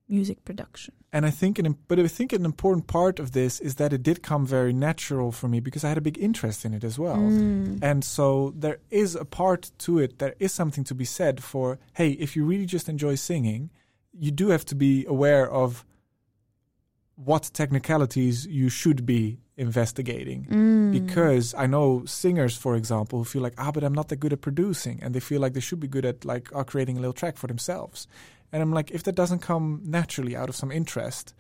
[0.09, 0.95] music production.
[1.13, 4.03] And I think, an, but I think an important part of this is that it
[4.03, 6.99] did come very natural for me because I had a big interest in it as
[6.99, 7.17] well.
[7.17, 7.79] Mm.
[7.83, 10.19] And so there is a part to it.
[10.19, 13.71] There is something to be said for, hey, if you really just enjoy singing,
[14.13, 15.85] you do have to be aware of
[17.17, 20.47] what technicalities you should be investigating.
[20.51, 20.93] Mm.
[20.93, 24.33] Because I know singers, for example, who feel like, ah, but I'm not that good
[24.33, 27.01] at producing, and they feel like they should be good at like uh, creating a
[27.01, 28.09] little track for themselves.
[28.53, 31.35] And I'm like, if that doesn't come naturally out of some interest,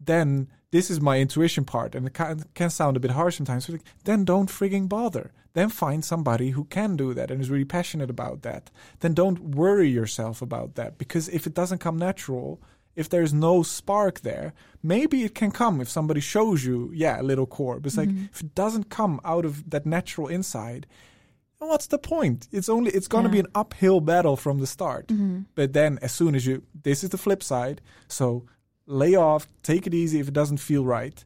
[0.00, 3.68] then this is my intuition part, and it can, can sound a bit harsh sometimes.
[3.68, 5.32] Like, then don't frigging bother.
[5.52, 8.70] Then find somebody who can do that and is really passionate about that.
[9.00, 12.60] Then don't worry yourself about that because if it doesn't come natural,
[12.96, 17.22] if there's no spark there, maybe it can come if somebody shows you, yeah, a
[17.22, 17.80] little core.
[17.80, 20.86] But it's like if it doesn't come out of that natural inside,
[21.58, 22.46] what's the point?
[22.52, 25.08] It's only it's going to be an uphill battle from the start.
[25.08, 25.40] Mm-hmm.
[25.54, 27.80] But then as soon as you, this is the flip side.
[28.08, 28.44] So
[28.86, 31.24] lay off, take it easy if it doesn't feel right.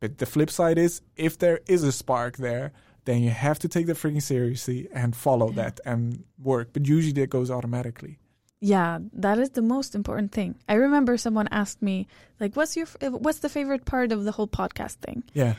[0.00, 2.72] But the flip side is if there is a spark there,
[3.04, 5.56] then you have to take that freaking seriously and follow Yeah.
[5.62, 6.68] that and work.
[6.72, 8.18] But usually that goes automatically.
[8.60, 10.56] Yeah, that is the most important thing.
[10.68, 12.06] I remember someone asked me,
[12.40, 15.54] like, "What's your f- what's the favorite part of the whole podcast thing?" Yeah.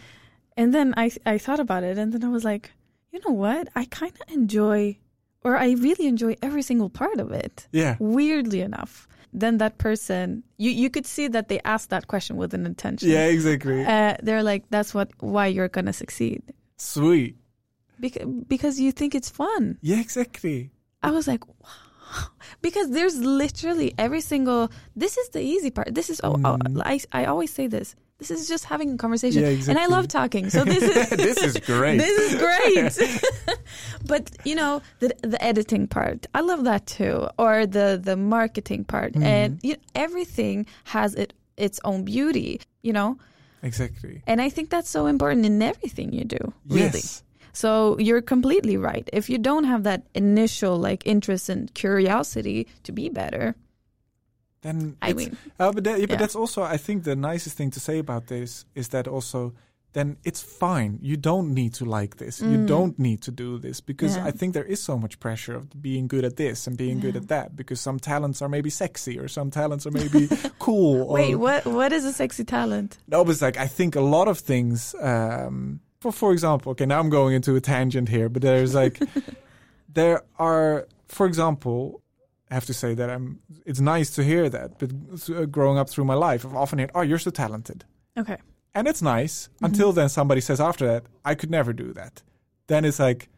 [0.58, 2.72] And then I I thought about it, and then I was like,
[3.12, 3.70] you know what?
[3.76, 4.97] I kind of enjoy,
[5.43, 7.68] or I really enjoy every single part of it.
[7.72, 7.95] Yeah.
[8.00, 12.54] Weirdly enough, then that person, you you could see that they asked that question with
[12.54, 13.10] an intention.
[13.10, 13.86] Yeah, exactly.
[13.86, 16.43] Uh, they're like, that's what why you're gonna succeed
[16.78, 17.38] Sweet.
[18.00, 19.78] because because you think it's fun.
[19.82, 20.72] Yeah, exactly.
[21.02, 21.89] I was like, wow.
[22.62, 24.70] Because there's literally every single.
[24.95, 25.95] This is the easy part.
[25.95, 26.20] This is.
[26.24, 26.82] Oh, oh, Mm.
[26.84, 27.95] I I always say this.
[28.18, 30.49] This is just having a conversation, Yeah, and I love talking.
[30.49, 31.97] So this is this is great.
[32.03, 33.24] this is great.
[34.05, 38.84] but you know the the editing part, I love that too, or the the marketing
[38.84, 39.24] part, Mm-hmm.
[39.24, 42.60] and you know, everything has it its own beauty.
[42.82, 43.18] You know,
[43.64, 44.22] exactly.
[44.28, 46.53] And I think that's so important in everything you do.
[46.68, 47.03] Really.
[47.54, 49.10] So you're completely right.
[49.14, 53.56] If you don't have that initial like interest and curiosity to be better,
[54.62, 56.20] Then I mean, Uh, but, that, yeah, but Yeah.
[56.20, 59.54] that's also, I think, the nicest thing to say about this is that also,
[59.93, 61.00] then it's fine.
[61.02, 62.41] You don't need to like this.
[62.41, 62.68] You Mm.
[62.68, 64.28] don't need to do this because Yeah.
[64.28, 67.16] I think there is so much pressure of being good at this and being good
[67.16, 70.28] at that because some talents are maybe sexy or some talents are maybe
[70.60, 71.04] cool.
[71.04, 71.66] Or, wait, what?
[71.66, 72.97] What is a sexy talent?
[73.08, 74.93] No, but it's like I think a lot of things.
[75.02, 79.00] Um, for for example, okay, now I'm going into a tangent here, but there's like
[79.93, 82.02] there are, for example,
[82.50, 83.39] I have to say that I'm.
[83.66, 84.91] It's nice to hear that, but
[85.36, 87.86] uh, growing up through my life, I've often heard, "Oh, you're so talented,"
[88.18, 88.38] Okay.
[88.74, 92.24] and it's nice until then somebody says after that, "I could never do that."
[92.68, 93.30] Then it's like,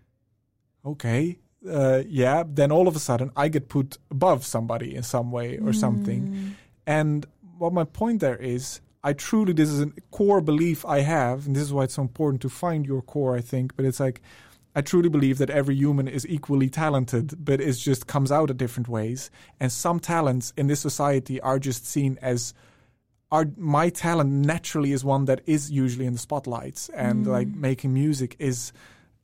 [0.86, 1.38] okay,
[1.70, 2.43] uh, yeah.
[2.47, 6.28] Then all of a sudden, I get put above somebody in some way or something.
[6.28, 6.51] Mm.
[6.86, 7.26] And
[7.57, 11.56] what my point there is, I truly, this is a core belief I have, and
[11.56, 13.76] this is why it's so important to find your core, I think.
[13.76, 14.22] But it's like,
[14.76, 18.58] I truly believe that every human is equally talented, but it just comes out at
[18.58, 19.32] different ways.
[19.60, 22.54] And some talents in this society are just seen as,
[23.32, 27.56] are my talent naturally is one that is usually in the spotlights, and like mm.
[27.56, 28.72] making music is.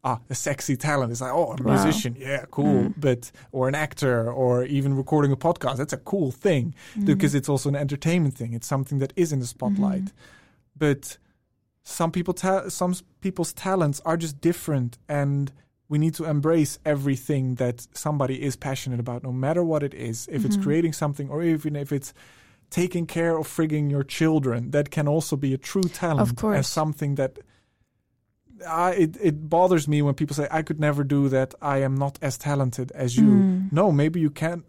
[0.08, 1.12] Ah, a sexy talent.
[1.12, 1.74] It's like, oh, a Wow.
[1.74, 2.84] musician, yeah, cool.
[2.84, 2.94] Mm.
[3.06, 5.78] But or an actor, or even recording a podcast.
[5.82, 7.06] That's a cool thing mm.
[7.06, 8.54] because it's also an entertainment thing.
[8.54, 10.06] It's something that is in the spotlight.
[10.06, 10.12] Mm.
[10.84, 11.18] But
[11.84, 12.94] some people, ta- some
[13.26, 15.52] people's talents are just different, and
[15.90, 20.28] we need to embrace everything that somebody is passionate about, no matter what it is.
[20.32, 20.64] If it's mm-hmm.
[20.64, 22.14] creating something, or even if it's
[22.70, 26.68] taking care of frigging your children, that can also be a true talent and course.
[26.68, 27.40] something that.
[28.66, 31.54] I, it it bothers me when people say I could never do that.
[31.62, 33.28] I am not as talented as you.
[33.28, 33.72] Mm.
[33.72, 34.64] No, maybe you can't.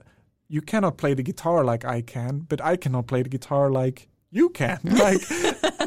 [0.49, 4.09] You cannot play the guitar like I can, but I cannot play the guitar like
[4.30, 4.80] you can.
[4.84, 5.20] Like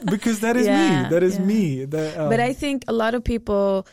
[0.06, 1.10] because that is Yeah, me.
[1.10, 1.46] That is yeah.
[1.46, 1.86] me.
[1.86, 3.88] The, um, but I think a lot of people,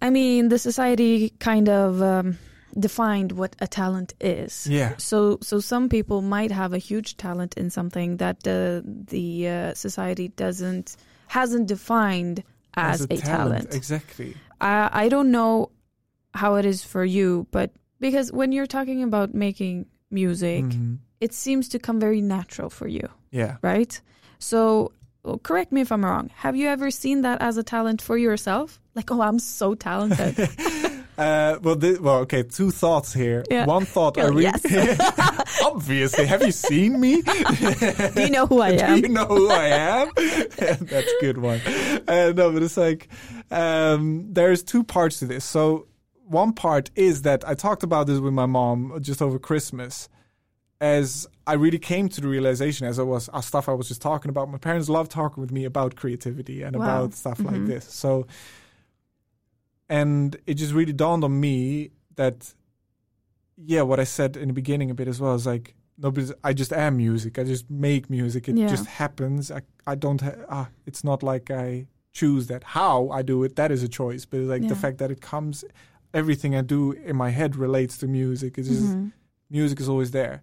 [0.00, 2.38] I mean, the society kind of um,
[2.78, 4.66] defined what a talent is.
[4.66, 9.48] yeah, So, so some people might have a huge talent in something that the the
[9.48, 10.96] uh, society doesn't
[11.28, 12.42] hasn't defined
[12.74, 13.74] as, a, talent.
[13.74, 14.34] exactly.
[14.60, 15.70] I I don't know
[16.34, 20.98] how it is for you, but because when you're talking about making music, Mhm.
[21.20, 23.56] it seems to come very natural for you, Yeah.
[23.62, 24.00] right?
[24.38, 24.92] So,
[25.22, 26.30] well, correct me if I'm wrong.
[26.36, 28.80] Have you ever seen that as a talent for yourself?
[28.94, 30.34] Like, oh, I'm so talented.
[31.20, 32.42] Uh, well, thi- well, okay.
[32.42, 33.44] Two thoughts here.
[33.50, 33.66] Yeah.
[33.66, 34.46] One thought I Go, really
[35.64, 36.24] obviously.
[36.26, 37.22] Have you seen me?
[38.14, 38.96] Do you know who I Do am?
[38.98, 40.10] you know who I am?
[40.16, 40.80] That's
[41.12, 41.60] a good one.
[42.08, 43.08] Uh, no, but it's like
[43.50, 45.44] um, there's two parts to this.
[45.44, 45.86] So
[46.24, 50.08] one part is that I talked about this with my mom just over Christmas.
[50.80, 54.00] As I really came to the realization, as I was uh, stuff I was just
[54.00, 56.84] talking about, my parents love talking with me about creativity and Wow.
[56.84, 57.66] about stuff like Mhm.
[57.66, 57.84] this.
[57.84, 58.26] So,
[59.90, 62.54] and it just really dawned on me that,
[63.56, 66.30] yeah, what I said in the beginning a bit as well is like, no, but
[66.42, 67.38] I just am music.
[67.38, 68.48] I just make music.
[68.48, 68.68] It Yeah.
[68.68, 69.50] just happens.
[69.50, 70.20] I, I don't.
[70.22, 72.62] Ha- ah, it's not like I choose that.
[72.64, 74.24] How I do it, that is a choice.
[74.24, 75.62] But like the fact that it comes,
[76.14, 78.56] everything I do in my head relates to music.
[78.58, 79.12] It's just Mhm.
[79.50, 80.42] music is always there.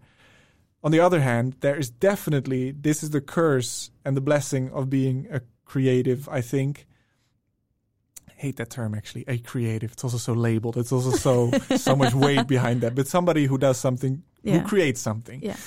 [0.83, 4.89] On the other hand, there is definitely this is the curse and the blessing of
[4.89, 6.29] being a creative.
[6.29, 6.86] I think.
[8.37, 9.23] Hate that term actually.
[9.27, 9.91] A creative.
[9.93, 10.77] It's also so labeled.
[10.77, 12.93] It's also so so much weight behind that.
[12.95, 14.59] But somebody who does something, Yeah.
[14.59, 15.41] who creates something.
[15.43, 15.57] Yeah.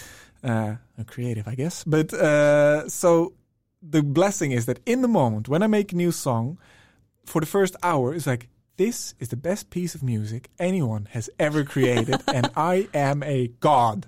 [0.43, 1.85] Uh, a creative, I guess.
[1.85, 3.35] But uh, so
[3.83, 6.59] the blessing is that in the moment when I make a new song,
[7.27, 11.29] for the first hour, it's like this is the best piece of music anyone has
[11.39, 14.07] ever created, and I am a god.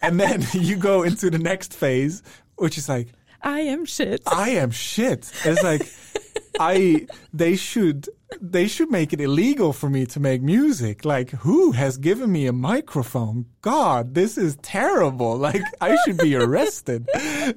[0.00, 2.22] And then you go into the next phase,
[2.56, 3.08] which is like,
[3.42, 4.22] I am shit.
[4.26, 5.30] I am shit.
[5.44, 5.90] It's like
[6.60, 8.08] I they should
[8.40, 11.04] they should make it illegal for me to make music.
[11.04, 13.46] Like who has given me a microphone?
[13.62, 15.36] God, this is terrible.
[15.36, 17.06] Like I should be arrested.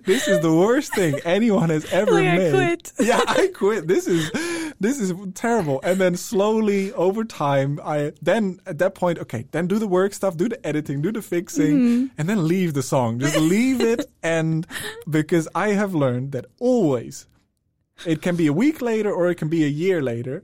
[0.05, 2.53] this is the worst thing anyone has ever Like, I made.
[2.53, 2.93] quit.
[2.99, 3.87] Yeah, I quit.
[3.87, 4.29] This is
[4.79, 5.79] this is terrible.
[5.83, 10.13] And then slowly over time, I then at that point, okay, then do the work
[10.13, 12.05] stuff, do the editing, do the fixing, Mm-hmm.
[12.17, 13.19] and then leave the song.
[13.19, 14.05] Just leave it.
[14.21, 14.65] And
[15.09, 17.27] because I have learned that always,
[18.05, 20.43] it can be a week later or it can be a year later.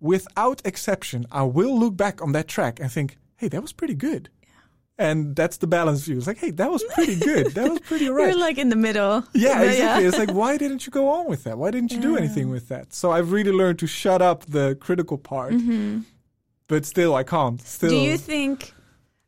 [0.00, 3.94] Without exception, I will look back on that track and think, hey, that was pretty
[3.94, 4.28] good.
[4.96, 6.16] And that's the balance view.
[6.18, 7.46] It's like, hey, that was pretty good.
[7.54, 8.28] That was pretty right.
[8.28, 9.24] You're like in the middle.
[9.34, 10.04] Yeah, But exactly.
[10.06, 11.58] It's like, why didn't you go on with that?
[11.58, 12.92] Why didn't you do anything with that?
[12.94, 15.54] So I've really learned to shut up the critical part,
[16.68, 17.60] but still, I can't.
[17.60, 17.98] Still, Mm-hmm.
[18.04, 18.72] Do you think?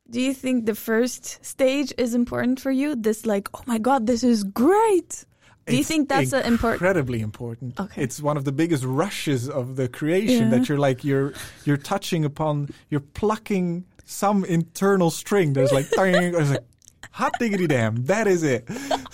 [0.09, 2.95] Do you think the first stage is important for you?
[2.95, 5.25] This like, oh my god, this is great.
[5.67, 6.81] Do you It's think that's an important?
[6.81, 7.81] incredibly important.
[7.81, 8.03] Okay.
[8.05, 10.59] It's one of the biggest rushes of the creation Yeah.
[10.59, 11.33] that you're like you're
[11.65, 15.53] you're touching upon you're plucking some internal string.
[15.53, 16.65] There's like like
[17.11, 18.05] hot diggity damn.
[18.07, 18.67] That is it.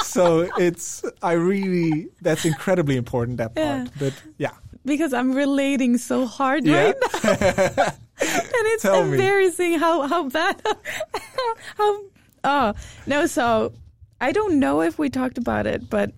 [0.05, 3.77] So it's I really that's incredibly important that Yeah.
[3.85, 3.91] part.
[3.99, 4.53] But yeah.
[4.85, 6.87] Because I'm relating so hard Yeah.
[6.87, 7.31] right now,
[8.21, 9.13] and it's Tell me.
[9.13, 10.61] embarrassing how how bad
[11.79, 12.01] how
[12.45, 12.75] oh
[13.07, 13.27] no.
[13.27, 13.73] So
[14.21, 16.13] I don't know if we talked about it, but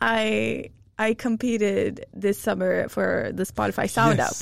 [0.00, 4.34] I I competed this summer for the Spotify Sound Up.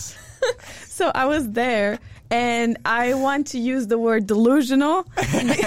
[0.87, 1.99] So I was there
[2.31, 5.07] and I want to use the word delusional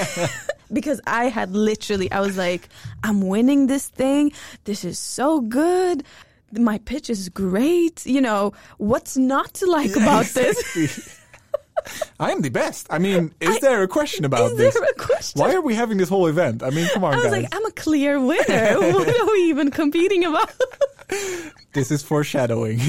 [0.74, 2.70] because I had literally, I was like,
[3.04, 4.32] I'm winning this thing.
[4.66, 6.04] This is so good.
[6.52, 8.06] My pitch is great.
[8.06, 11.20] You know, what's not to like about this?
[12.20, 12.88] I am the best.
[12.90, 14.74] I mean, is there a question about Is this?
[14.74, 15.40] there a question?
[15.40, 16.62] Why are we having this whole event?
[16.62, 17.44] I mean, come on, I was guys.
[17.44, 18.76] like, I'm a clear winner.
[18.80, 20.52] what are we even competing about?
[21.74, 22.80] this is foreshadowing.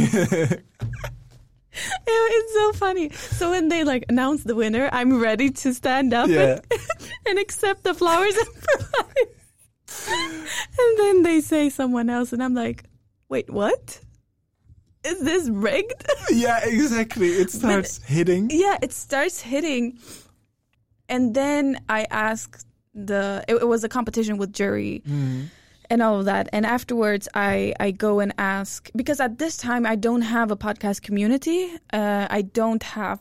[2.06, 3.10] It- it's so funny.
[3.10, 6.60] So when they like announce the winner, I'm ready to stand up Yeah.
[6.70, 6.80] and,
[7.26, 9.28] and accept the flowers and.
[10.78, 12.84] And then they say someone else, and I'm like,
[13.28, 14.00] wait, what?
[15.04, 16.04] Is this rigged?
[16.30, 17.28] yeah, exactly.
[17.28, 18.50] It starts hitting.
[18.52, 19.98] yeah, it starts hitting.
[21.08, 25.46] And then I asked the, it, it was a competition with jury mm.
[25.91, 26.49] And all of that.
[26.53, 30.57] And afterwards, I, I go and ask, because at this time, I don't have a
[30.57, 31.70] podcast community.
[31.93, 33.20] Uh, I don't have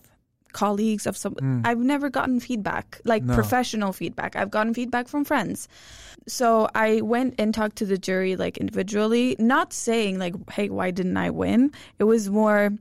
[0.54, 3.36] colleagues of some, I've never gotten feedback, like No.
[3.36, 4.36] professional feedback.
[4.36, 5.68] I've gotten feedback from friends.
[6.28, 10.92] So I went and talked to the jury, like individually, not saying, like, hey, why
[10.92, 11.72] didn't I win?
[12.00, 12.72] It was more,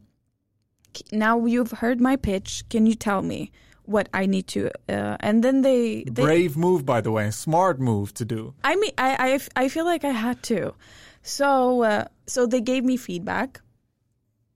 [1.13, 2.65] now you've heard my pitch.
[2.71, 3.53] Can you tell me
[3.89, 4.71] what I need to?
[4.89, 7.31] Uh, and then they, they Brave move, by the way.
[7.31, 8.55] Smart move to do.
[8.63, 10.75] I mean, I, I, I feel like I had to.
[11.23, 13.61] So, uh, so they gave me feedback.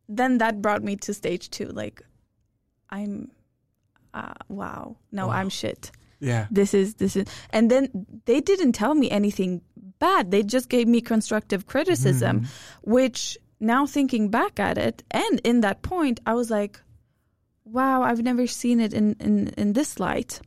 [0.09, 1.67] Then that brought me to stage two.
[1.67, 2.03] Like,
[2.91, 3.31] I'm,
[4.13, 5.33] uh, wow, no, Wow.
[5.33, 5.91] I'm shit.
[6.21, 6.47] Yeah.
[6.51, 7.89] This is, this is, and then
[8.27, 9.63] they didn't tell me anything
[9.99, 10.31] bad.
[10.31, 12.47] They just gave me constructive criticism,
[12.83, 16.81] which now thinking back at it and in that point, I was like,
[17.73, 20.41] wow, I've never seen it in, in, in this light.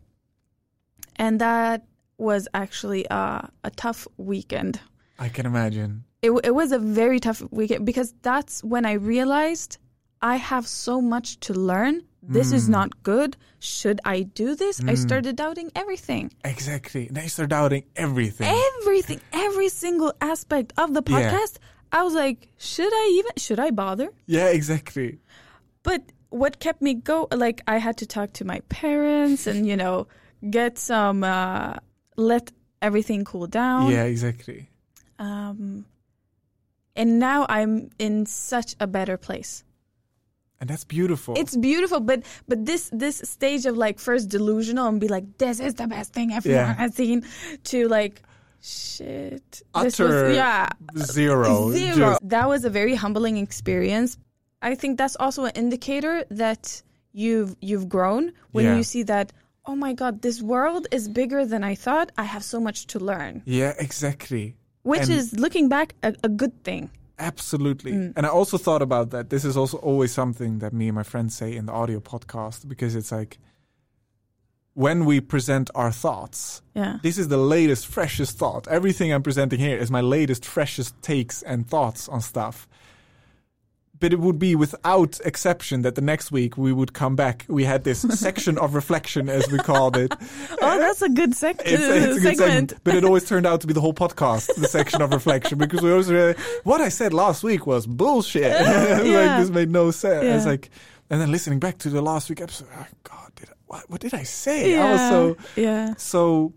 [1.15, 1.85] And that
[2.17, 4.79] was actually uh, a tough weekend.
[5.19, 6.03] I can imagine.
[6.21, 9.77] It, it was a very tough weekend because that's when I realized
[10.21, 12.03] I have so much to learn.
[12.27, 13.37] This is not good.
[13.59, 14.81] Should I do this?
[14.87, 16.31] I started doubting everything.
[16.43, 17.07] Exactly.
[17.11, 18.47] Now you start doubting everything.
[18.81, 21.15] Everything, every single aspect of the Yeah.
[21.15, 21.57] podcast.
[21.91, 24.09] I was like, should I even, should I bother?
[24.25, 25.19] yeah, exactly.
[25.83, 26.01] But
[26.35, 30.07] what kept me go, like, I had to talk to my parents and, you know,
[30.49, 31.75] get some, uh,
[32.17, 33.89] let everything cool down.
[33.91, 34.69] Yeah, exactly.
[35.17, 35.85] Um,
[36.95, 39.63] and now I'm in such a better place.
[40.59, 41.35] And that's beautiful.
[41.37, 45.59] It's beautiful, but but this this stage of like first delusional and be like, this
[45.59, 46.73] is the best thing everyone Yeah.
[46.75, 47.23] has seen,
[47.65, 48.21] to like,
[48.61, 51.71] shit, this Utter was yeah zero.
[51.71, 51.95] zero.
[52.15, 54.17] Just- That was a very humbling experience.
[54.71, 56.81] I think that's also an indicator that
[57.13, 58.75] you've you've grown when Yeah.
[58.77, 59.27] you see that.
[59.67, 62.07] Oh my God, this world is bigger than I thought.
[62.17, 64.55] I have so much to learn, yeah, exactly.
[64.83, 66.89] which And- is looking back a, a good thing.
[67.17, 67.91] Absolutely.
[67.93, 68.13] Mm.
[68.15, 69.29] And I also thought about that.
[69.29, 72.67] This is also always something that me and my friends say in the audio podcast
[72.67, 73.37] because it's like
[74.73, 76.97] when we present our thoughts, Yeah.
[77.01, 78.67] this is the latest, freshest thought.
[78.67, 82.67] Everything I'm presenting here is my latest, freshest takes and thoughts on stuff.
[83.97, 87.45] But it would be without exception that the next week we would come back.
[87.47, 90.13] We had this section of reflection, as we called it.
[90.61, 92.73] Oh, that's a good sec- It's, it's a good segment.
[92.83, 95.81] but it always turned out to be the whole podcast, the section of reflection, because
[95.81, 96.33] we always uh,
[96.63, 98.51] what I said last week was bullshit.
[98.61, 99.39] like Yeah.
[99.39, 100.25] this made no sense.
[100.25, 100.69] It's like,
[101.09, 104.01] and then listening back to the last week episode, oh God, did I, what, what
[104.01, 104.71] did I say?
[104.71, 104.85] Yeah.
[104.87, 105.93] I was so yeah.
[105.97, 106.53] so.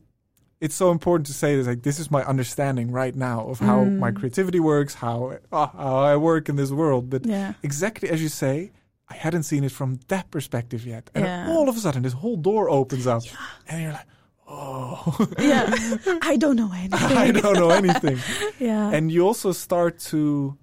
[0.61, 1.67] It's so important to say this.
[1.67, 3.99] Like this is my understanding right now of how Mm.
[3.99, 5.19] my creativity works, how
[5.53, 7.09] uh, how I work in this world.
[7.11, 7.53] But Yeah.
[7.63, 8.73] exactly as you say,
[9.09, 11.49] I hadn't seen it from that perspective yet, and Yeah.
[11.51, 13.23] all of a sudden this whole door opens up,
[13.69, 14.07] and you're like,
[14.49, 15.29] oh.
[15.39, 15.65] Yeah.
[16.33, 17.17] I don't know anything.
[17.27, 18.19] I don't know anything.
[18.69, 18.91] Yeah.
[18.97, 20.57] and you also start to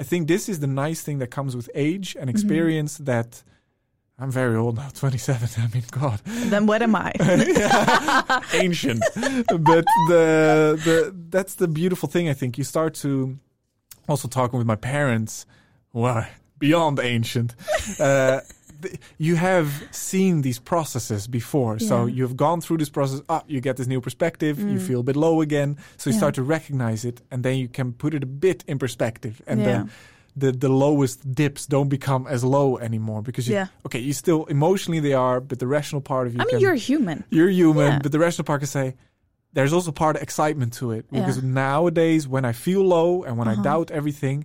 [0.00, 3.42] I think this is the nice thing that comes with age and experience that
[4.20, 5.48] I'm very old now, 27.
[5.62, 7.12] I mean, God, then what am I?
[8.52, 9.00] ancient.
[9.14, 12.28] but the the that's the beautiful thing.
[12.28, 13.38] I think you start to
[14.08, 15.46] also talking with my parents,
[15.92, 17.54] who are beyond ancient.
[18.00, 18.40] Uh,
[19.18, 21.78] you have seen these processes before.
[21.80, 23.20] So you've gone through this process.
[23.28, 24.58] Ah, you get this new perspective.
[24.58, 24.86] You Mm.
[24.86, 25.76] feel a bit low again.
[25.96, 26.18] So you Yeah.
[26.20, 29.42] start to recognize it, and then you can put it a bit in perspective.
[29.46, 29.66] And yeah.
[29.66, 29.90] then
[30.40, 33.66] the the lowest dips don't become as low anymore because you, Yeah.
[33.86, 36.40] okay, you still emotionally they are, but the rational part of you.
[36.40, 37.24] I mean, can, you're human.
[37.30, 37.98] you're human, Yeah.
[38.02, 38.94] but the rational part can say.
[39.54, 41.20] There's also part of excitement to it Yeah.
[41.20, 43.60] because nowadays, when I feel low and when Uh-huh.
[43.60, 44.44] I doubt everything,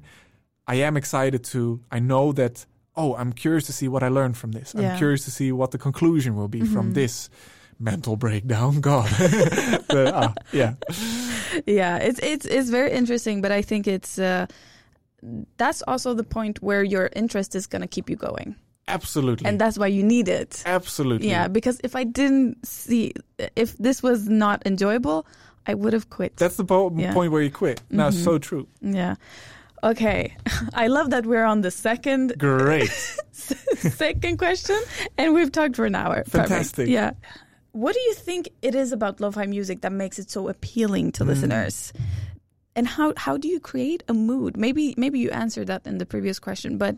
[0.65, 1.81] I am excited to.
[1.91, 2.65] I know that.
[2.95, 4.73] Oh, I'm curious to see what I learned from this.
[4.73, 4.91] Yeah.
[4.93, 6.93] I'm curious to see what the conclusion will be from Mhm.
[6.93, 7.29] this
[7.79, 8.79] mental breakdown.
[8.91, 9.09] God,
[9.89, 10.73] but, ah, yeah,
[11.65, 14.45] yeah, it's it's it's very interesting, but I think it's uh,
[15.57, 18.55] that's also the point where your interest is going to keep you going,
[18.87, 20.61] absolutely, and that's why you need it.
[20.65, 21.29] absolutely.
[21.29, 23.13] Yeah, because if I didn't see
[23.55, 25.25] if this was not enjoyable,
[25.65, 26.35] I would have quit.
[26.37, 27.13] That's the po- Yeah.
[27.13, 27.81] point where you quit.
[27.89, 28.23] No, Mhm.
[28.23, 28.67] so true.
[28.81, 29.15] yeah.
[29.83, 30.35] Okay,
[30.73, 32.89] I love that we're on the second Great.
[33.33, 34.79] second question,
[35.17, 36.23] and we've talked for an hour.
[36.23, 36.31] Perfect.
[36.49, 36.87] Fantastic.
[36.89, 37.11] Yeah.
[37.73, 41.23] What do you think it is about lo-fi music that makes it so appealing to
[41.23, 41.27] Mm.
[41.27, 41.91] listeners?
[42.75, 44.57] And how how do you create a mood?
[44.57, 46.95] Maybe maybe you answered that in the previous question, but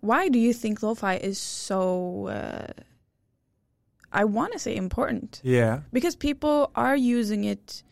[0.00, 2.28] why do you think lo-fi is so?
[2.28, 2.66] Uh,
[4.12, 5.80] I want to say important yeah.
[5.92, 7.82] because people are using it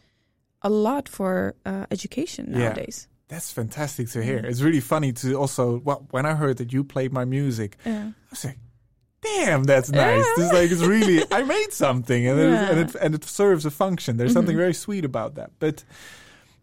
[0.62, 2.58] a lot for uh, education Yeah.
[2.58, 3.06] nowadays.
[3.28, 4.40] That's fantastic to hear.
[4.42, 4.46] Mm.
[4.50, 5.80] It's really funny to also.
[5.84, 8.10] Well, when I heard that you played my music, Yeah.
[8.10, 8.58] I was like,
[9.20, 10.44] "Damn, that's nice." Yeah.
[10.44, 13.70] It's like it's really I made something, and it, and it and it serves a
[13.70, 14.16] function.
[14.16, 14.64] There's something Mhm.
[14.66, 15.50] very sweet about that.
[15.58, 15.84] But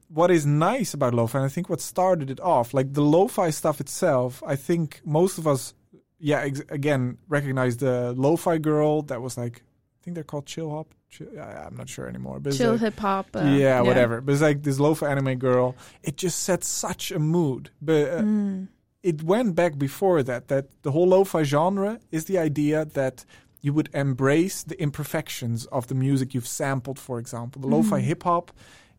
[0.08, 3.50] what is nice about lo-fi, and I think what started it off, like the lo-fi
[3.50, 5.74] stuff itself, I think most of us,
[6.20, 9.64] yeah, ex- again, recognize the lo-fi girl that was like,
[10.00, 10.94] I think they're called chill hop.
[11.10, 12.40] Chill, I'm not sure anymore.
[12.40, 13.28] But Chill like- hip hop.
[13.36, 14.22] Uh, yeah, whatever.
[14.22, 15.76] But it's like this lo-fi anime girl.
[16.04, 17.72] It just set such a mood.
[17.82, 18.68] But uh, Mm.
[19.02, 20.48] it went back before that.
[20.50, 23.26] That the whole lo-fi genre is the idea that
[23.62, 27.00] you would embrace the imperfections of the music you've sampled.
[27.00, 28.04] For example, the lo-fi Mhm.
[28.04, 28.52] hip hop,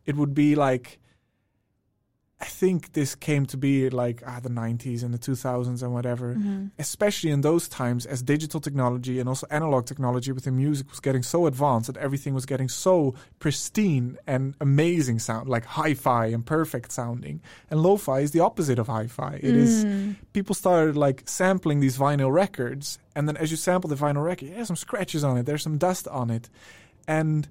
[0.06, 0.98] it would be like.
[2.38, 6.34] I think this came to be like ah, the 90s and the 2000s and whatever
[6.34, 6.70] Mhm.
[6.78, 11.22] especially in those times as digital technology and also analog technology within music was getting
[11.22, 16.92] so advanced that everything was getting so pristine and amazing sound like hi-fi and perfect
[16.92, 17.40] sounding
[17.70, 20.16] and lo-fi is the opposite of hi-fi It is Mm.
[20.34, 24.50] people started like sampling these vinyl records and then as you sample the vinyl record
[24.50, 26.50] there's some scratches on it there's some dust on it
[27.08, 27.48] and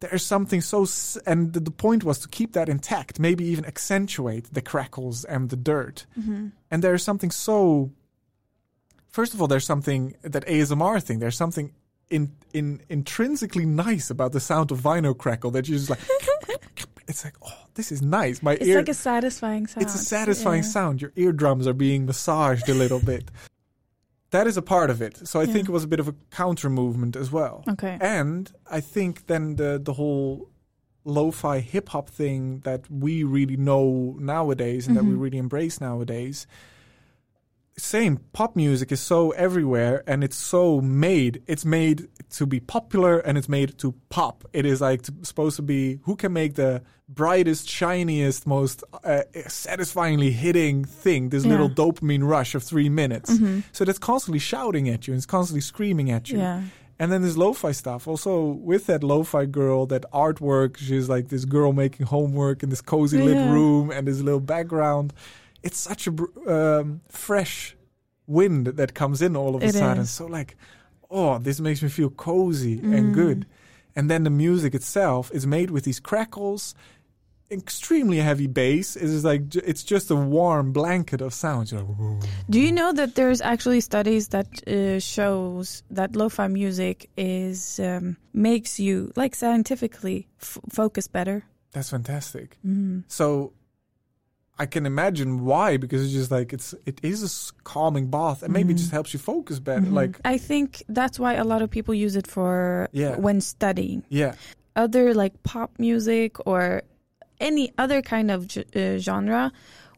[0.00, 3.64] there's something so s- and the, the point was to keep that intact maybe even
[3.66, 6.52] accentuate the crackles and the dirt Mhm.
[6.70, 7.90] and there's something so
[9.08, 11.72] first of all there's something that asmr thing there's something
[12.10, 16.00] in, in intrinsically nice about the sound of vinyl crackle that you're just like
[17.08, 19.82] it's like oh this is nice my It's ear like a satisfying sound.
[19.84, 20.68] it's a satisfying Yeah.
[20.68, 23.30] sound your eardrums are being massaged a little bit
[24.30, 25.52] that is a part of it so i Yeah.
[25.52, 27.96] think it was a bit of a counter movement as well Okay.
[28.00, 30.48] and I think then the the whole
[31.04, 35.20] lo-fi hip hop thing that we really know nowadays and that we Mhm.
[35.24, 36.46] really embrace nowadays.
[37.80, 41.42] Same pop music is so everywhere and it's so made.
[41.46, 44.44] It's made to be popular and it's made to pop.
[44.52, 49.22] It is like to, supposed to be who can make the brightest, shiniest, most uh,
[49.48, 51.30] satisfyingly hitting thing.
[51.30, 51.52] This Yeah.
[51.52, 53.30] little dopamine rush of three minutes.
[53.30, 53.64] Mhm.
[53.72, 56.38] So that's constantly shouting at you and it's constantly screaming at you.
[56.38, 56.62] Yeah.
[56.98, 58.06] And then this lo-fi stuff.
[58.06, 62.82] Also with that lo-fi girl, that artwork, she's like this girl making homework in this
[62.82, 63.50] cozy lit Yeah.
[63.52, 65.12] room and this little background.
[65.62, 66.12] It's such a
[66.46, 67.76] um, fresh
[68.26, 70.02] wind that comes in all of a It sudden.
[70.02, 70.10] is.
[70.10, 70.56] So like,
[71.10, 72.96] oh, this makes me feel cozy Mm.
[72.96, 73.46] and good.
[73.96, 76.74] And then the music itself is made with these crackles,
[77.50, 78.94] extremely heavy bass.
[78.96, 81.72] It is like it's just a warm blanket of sounds.
[81.72, 81.84] Like,
[82.48, 88.16] Do you know that there's actually studies that uh, shows that lo-fi music is um,
[88.32, 91.42] makes you like scientifically f- focus better?
[91.72, 92.56] That's fantastic.
[92.64, 93.02] Mm.
[93.08, 93.52] So
[94.64, 97.30] I can imagine why because it's just like it's it is a
[97.64, 98.82] calming bath and maybe it Mhm.
[98.84, 99.86] just helps you focus better.
[99.88, 100.00] Mhm.
[100.00, 103.16] Like I think that's why a lot of people use it for Yeah.
[103.26, 104.00] when studying.
[104.20, 104.32] yeah,
[104.84, 106.82] Other like pop music or
[107.48, 108.38] any other kind of
[108.76, 109.50] uh, genre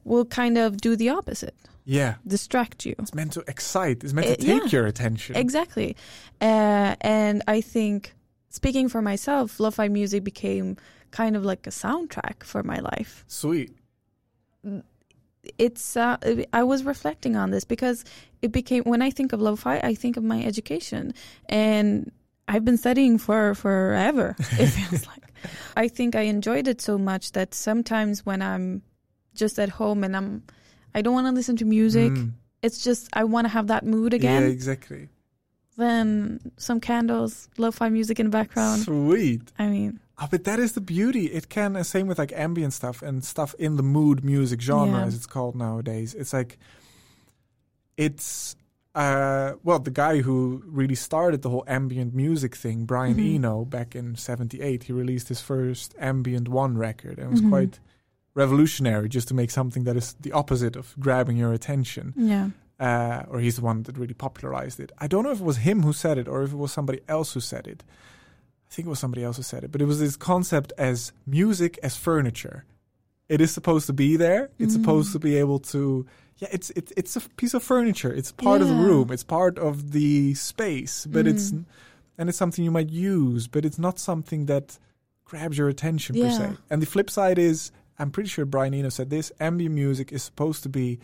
[0.05, 1.55] will kind of do the opposite,
[1.85, 2.15] yeah.
[2.27, 2.95] distract you.
[3.03, 3.99] It's meant to excite.
[4.05, 4.77] It's meant Uh, to take yeah.
[4.77, 5.37] your attention.
[5.37, 5.91] Exactly.
[6.41, 8.15] Uh, and I think,
[8.51, 10.77] speaking for myself, lo-fi music became
[11.11, 13.25] kind of like a soundtrack for my life.
[13.29, 13.71] Sweet.
[15.59, 16.17] It's uh,
[16.53, 18.05] I was reflecting on this because
[18.43, 21.15] it became when I think of lo-fi, I think of my education,
[21.49, 22.13] and
[22.49, 24.37] I've been studying for forever.
[24.59, 25.23] It feels like
[25.77, 28.83] I think I enjoyed it so much that sometimes when I'm
[29.35, 30.43] just at home and I'm
[30.95, 32.13] I don't want to listen to music.
[32.13, 32.33] Mm.
[32.63, 34.43] it's just I want to have that mood again.
[34.43, 35.09] Yeah, exactly.
[35.77, 38.83] Then some candles, lo-fi music in the background.
[38.83, 39.51] Sweet.
[39.59, 41.27] I mean, Oh, but that is the beauty.
[41.27, 44.99] It can, uh, same with like ambient stuff and stuff in the mood music genre,
[45.01, 45.05] Yeah.
[45.07, 46.15] as it's called nowadays.
[46.15, 46.59] It's like,
[47.97, 48.57] it's,
[48.95, 53.35] uh, well, the guy who really started the whole ambient music thing, Brian Mhm.
[53.37, 57.19] Eno, back in 78, he released his first Ambient One record.
[57.19, 57.49] And it was Mhm.
[57.49, 57.81] quite
[58.35, 62.13] revolutionary just to make something that is the opposite of grabbing your attention.
[62.17, 62.51] yeah.
[62.81, 64.91] Uh, or he's the one that really popularized it.
[64.99, 67.01] I don't know if it was him who said it or if it was somebody
[67.07, 67.85] else who said it.
[68.73, 71.12] I think it was somebody else who said it, but it was this concept as
[71.27, 72.64] music as furniture.
[73.29, 74.49] It is supposed to be there.
[74.59, 74.81] It's Mm.
[74.81, 76.07] supposed to be able to.
[76.39, 78.11] Yeah, it's it's it's a piece of furniture.
[78.11, 79.11] It's part of the room.
[79.12, 81.66] It's part of the space, but it's Mm.
[82.16, 84.79] and it's something you might use, but it's not something that
[85.27, 86.57] grabs your attention per se.
[86.70, 90.23] And the flip side is, I'm pretty sure Brian Eno said this: ambient music is
[90.23, 90.99] supposed to be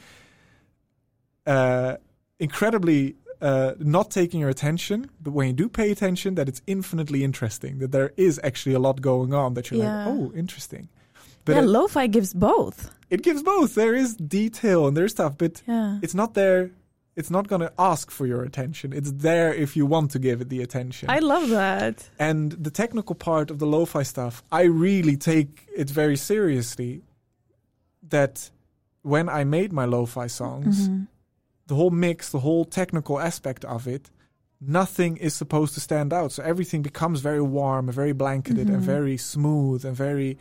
[1.46, 1.96] uh,
[2.38, 7.22] incredibly uh, not taking your attention, but when you do pay attention, that it's infinitely
[7.24, 7.78] interesting.
[7.78, 9.54] That there is actually a lot going on.
[9.54, 10.06] That you're Yeah.
[10.06, 10.88] like, oh, interesting.
[11.44, 12.90] But yeah, it, lo-fi gives both.
[13.10, 13.74] it gives both.
[13.74, 15.98] There is detail and there's stuff, but Yeah.
[16.02, 16.70] it's not there.
[17.16, 18.92] It's not going to ask for your attention.
[18.92, 21.08] It's there if you want to give it the attention.
[21.10, 22.08] I love that.
[22.18, 27.02] And the technical part of the lo-fi stuff, I really take it very seriously.
[28.08, 28.50] That
[29.02, 31.06] when I made my lo-fi songs, Mhm.
[31.68, 34.10] The whole mix, the whole technical aspect of it,
[34.60, 36.32] nothing is supposed to stand out.
[36.32, 38.86] So everything becomes very warm very blanketed and Mhm.
[38.96, 40.36] very smooth and very.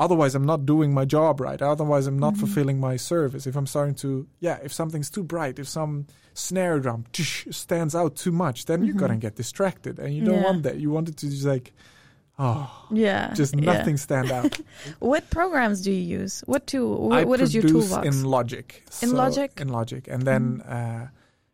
[0.00, 1.60] Otherwise, I'm not doing my job right.
[1.60, 2.38] Otherwise, I'm not Mhm.
[2.38, 3.48] fulfilling my service.
[3.48, 7.96] If I'm starting to, yeah, if something's too bright, if some snare drum tsh, stands
[7.96, 8.98] out too much, then you're Mhm.
[9.00, 10.44] gonna get distracted, and you don't Yeah.
[10.44, 10.78] want that.
[10.78, 11.72] You want it to just like,
[12.38, 13.32] oh, Yeah.
[13.34, 13.72] just yeah.
[13.72, 14.58] nothing stand out.
[15.00, 16.42] What programs do you use?
[16.46, 17.08] What tool?
[17.08, 18.06] What, what is your toolbox?
[18.06, 18.82] in Logic.
[19.02, 19.60] In So- Logic?
[19.60, 21.08] In Logic, and then uh,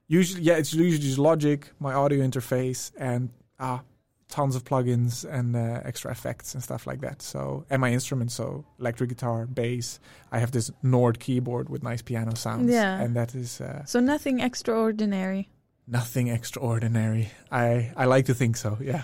[0.09, 3.81] usually, yeah, it's usually just Logic, my audio interface, and ah,
[4.29, 7.23] tons of plugins and uh, extra effects and stuff like that.
[7.23, 10.01] So, and my instruments, so electric guitar, bass.
[10.33, 13.01] I have this Nord keyboard with nice piano sounds, Yeah.
[13.01, 15.49] and that is uh, so nothing extraordinary,
[15.87, 17.29] nothing extraordinary.
[17.51, 18.77] I I like to think so.
[18.81, 19.03] Yeah,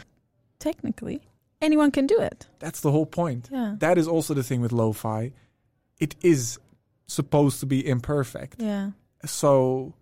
[0.58, 1.20] technically.
[1.60, 2.46] Anyone can do it.
[2.58, 3.48] that's the whole point.
[3.52, 3.74] Yeah.
[3.78, 5.32] That is also the thing with lo-fi.
[5.98, 6.58] It is
[7.06, 8.60] supposed to be imperfect.
[8.60, 8.90] yeah.
[9.26, 9.92] so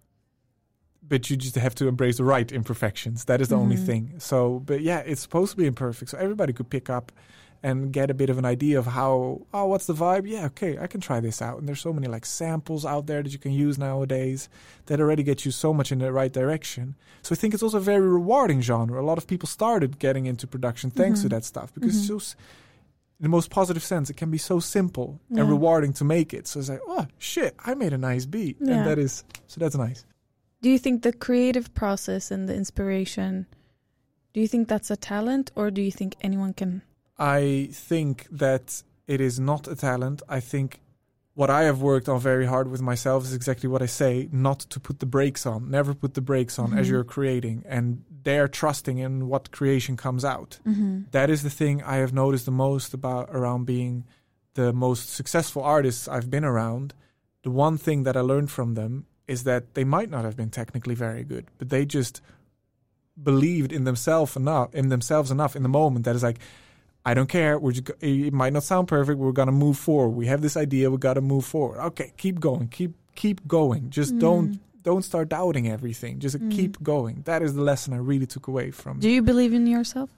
[1.03, 3.87] but you just have to embrace the right imperfections that is the only Mhm.
[3.87, 7.11] thing so but yeah it's supposed to be imperfect so everybody could pick up
[7.63, 10.79] and get a bit of an idea of how oh what's the vibe yeah okay
[10.79, 13.39] i can try this out and there's so many like samples out there that you
[13.39, 14.49] can use nowadays
[14.87, 17.79] that already get you so much in the right direction so i think it's also
[17.79, 21.31] a very rewarding genre a lot of people started getting into production thanks to Mhm.
[21.31, 22.09] that stuff because it's Mhm.
[22.09, 22.37] so s-
[23.21, 25.41] in the most positive sense, it can be so simple Yeah.
[25.41, 26.47] and rewarding to make it.
[26.47, 28.75] So it's like, oh shit, I made a nice beat, Yeah.
[28.77, 30.05] and that is so that's nice.
[30.63, 33.47] Do you think the creative process and the inspiration,
[34.35, 36.83] do you think that's a talent or do you think anyone can?
[37.19, 40.23] I think that it is not a talent.
[40.29, 40.81] I think
[41.35, 44.61] what I have worked on very hard with myself is exactly what I say: not
[44.71, 46.91] to put the brakes on, never put the brakes on as Mhm.
[46.91, 50.59] you're creating, and dare trusting in what creation comes out.
[50.67, 51.03] Mm-hmm.
[51.13, 54.05] that is the thing I have noticed the most about around being
[54.55, 56.93] the most successful artists I've been around.
[57.45, 60.51] The one thing that I learned from them is that they might not have been
[60.51, 62.21] technically very good, but they just
[63.23, 66.39] believed in themselves enough in themselves enough in the moment that is like
[67.07, 67.59] I don't care.
[67.59, 69.19] We're just, it might not sound perfect.
[69.19, 70.11] We're gonna move forward.
[70.17, 70.91] We have this idea.
[70.91, 71.79] We gotta move forward.
[71.79, 72.69] Okay, keep going.
[72.69, 73.91] Keep keep going.
[73.91, 76.19] Just don't don't start doubting everything.
[76.19, 76.51] Just Mm.
[76.51, 77.23] keep going.
[77.25, 79.01] That is the lesson I really took away from.
[79.01, 80.11] Do you believe in yourself?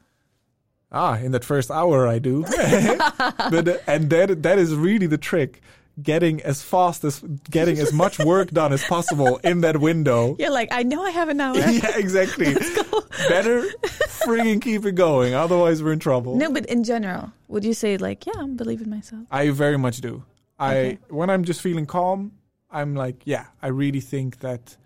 [0.93, 2.43] Ah, in that first hour, I do.
[3.53, 5.62] but uh, and that that is really the trick:
[6.03, 7.20] getting as fast as
[7.51, 10.37] getting as much work done as possible in that window.
[10.38, 11.57] You're like, I know I have an hour.
[11.58, 12.54] yeah, exactly.
[13.29, 13.62] Better
[14.26, 16.37] frigging keep it going, otherwise we're in trouble.
[16.37, 19.22] No, but in general, would you say like, yeah, I believe in myself?
[19.30, 20.25] I very much do.
[20.58, 20.99] I Okay.
[21.08, 22.33] when I'm just feeling calm,
[22.70, 24.76] I'm like, yeah, I really think that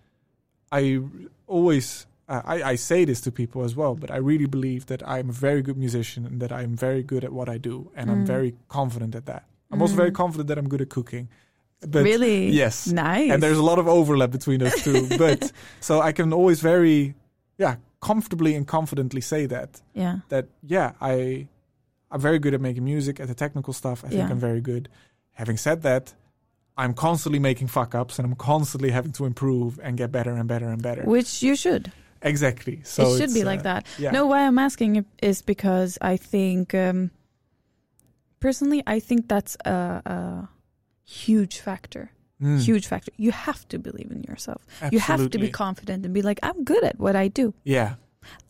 [0.71, 0.99] I
[1.47, 5.07] always uh, I, I say this to people as well, but I really believe that
[5.07, 8.09] I'm a very good musician and that I'm very good at what I do, and
[8.09, 8.27] I'm Mm.
[8.27, 9.43] very confident at that.
[9.75, 10.15] I'm also very Mm.
[10.15, 11.27] confident that I'm good at cooking.
[11.81, 12.49] But really?
[12.49, 12.87] yes.
[12.87, 13.31] Nice.
[13.31, 15.07] and there's a lot of overlap between those two.
[15.17, 17.13] but so I can always very,
[17.57, 20.19] yeah, comfortably and confidently say that yeah.
[20.29, 21.47] that yeah, I
[22.11, 24.03] I'm very good at making music, at the technical stuff.
[24.05, 24.87] I think I'm very good.
[25.33, 26.13] Having said that,
[26.77, 30.47] I'm constantly making fuck ups and I'm constantly having to improve and get better and
[30.47, 31.03] better and better.
[31.03, 31.91] Which you should.
[32.21, 32.79] exactly.
[32.83, 33.85] So it should be uh, like that.
[33.99, 34.11] Yeah.
[34.11, 37.11] No, why I'm asking is because I think, um,
[38.45, 39.77] personally, I think that's a,
[40.15, 40.49] a
[41.03, 42.05] huge factor
[42.41, 42.59] Mm.
[42.59, 43.11] huge factor.
[43.15, 44.59] You have to believe in yourself.
[44.67, 44.95] Absolutely.
[44.95, 47.53] You have to be confident and be like, I'm good at what I do.
[47.63, 47.95] Yeah.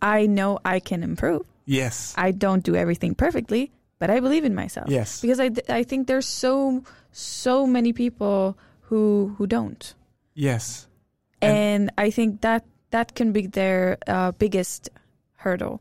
[0.02, 1.44] I know I can improve.
[1.66, 1.96] Yes.
[2.18, 3.70] I don't do everything perfectly,
[4.00, 4.90] but I believe in myself.
[4.90, 5.22] Yes.
[5.22, 6.82] Because I, I think there's so
[7.12, 8.58] so many people
[8.90, 9.94] who who don't,
[10.34, 10.88] Yes.
[11.42, 14.90] and, I think that that can be their uh, biggest
[15.46, 15.80] hurdle.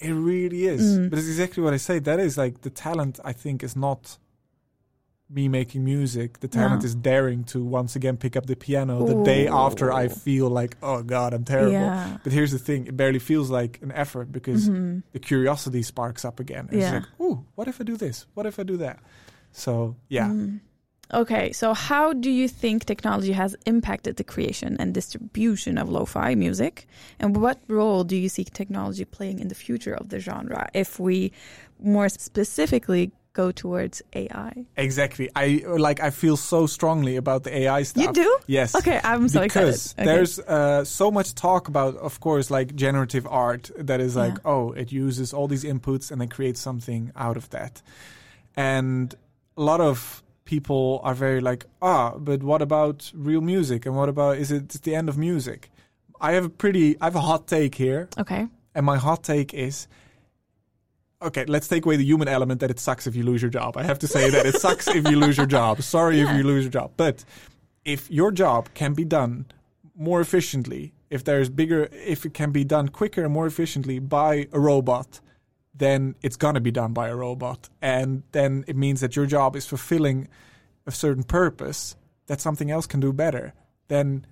[0.00, 0.82] It really is.
[0.98, 1.10] Mm.
[1.10, 1.98] But it's exactly what I say.
[1.98, 4.18] That is like the talent, I think, is not
[5.32, 6.40] me making music.
[6.40, 6.86] The talent No.
[6.86, 10.76] is daring to once again pick up the piano the day after I feel like,
[10.82, 11.72] oh God, I'm terrible.
[11.72, 12.18] Yeah.
[12.24, 15.02] But here's the thing it barely feels like an effort because Mhm.
[15.12, 16.68] the curiosity sparks up again.
[16.72, 16.78] Yeah.
[16.78, 18.26] It's like, ooh, what if I do this?
[18.34, 18.98] What if I do that?
[19.52, 20.28] So, yeah.
[20.30, 20.60] Mm.
[21.12, 26.34] Okay, so how do you think technology has impacted the creation and distribution of lo-fi
[26.34, 26.86] music?
[27.18, 31.00] And what role do you see technology playing in the future of the genre if
[31.00, 31.32] we
[31.82, 34.66] more specifically go towards AI?
[34.76, 35.28] Exactly.
[35.34, 36.00] I like.
[36.00, 38.04] I feel so strongly about the AI stuff.
[38.04, 38.38] You do?
[38.46, 38.74] Yes.
[38.76, 40.02] Okay, I'm so because excited.
[40.08, 40.16] Okay.
[40.16, 44.52] there's uh, so much talk about, of course, like generative art that is like, Yeah.
[44.52, 47.82] oh, it uses all these inputs and then creates something out of that.
[48.56, 49.12] And
[49.56, 50.22] a lot of
[50.54, 53.86] people are very like, ah, but what about real music?
[53.86, 55.70] And what about is it the end of music?
[56.20, 58.42] I have a pretty, I have a hot take here, Okay.
[58.74, 59.86] and my hot take is.
[61.22, 63.76] Okay, let's take away the human element that it sucks if you lose your job.
[63.76, 65.82] I have to say that it sucks if you lose your job.
[65.82, 66.30] Sorry Yeah.
[66.30, 66.90] if you lose your job.
[66.96, 67.16] But
[67.84, 69.44] if your job can be done
[69.94, 74.48] more efficiently, if there's bigger, if it can be done quicker and more efficiently by
[74.52, 75.20] a robot,
[75.74, 79.56] then it's gonna be done by a robot, and then it means that your job
[79.56, 80.28] is fulfilling
[80.86, 83.52] a certain purpose that something else can do better.
[83.88, 84.26] Then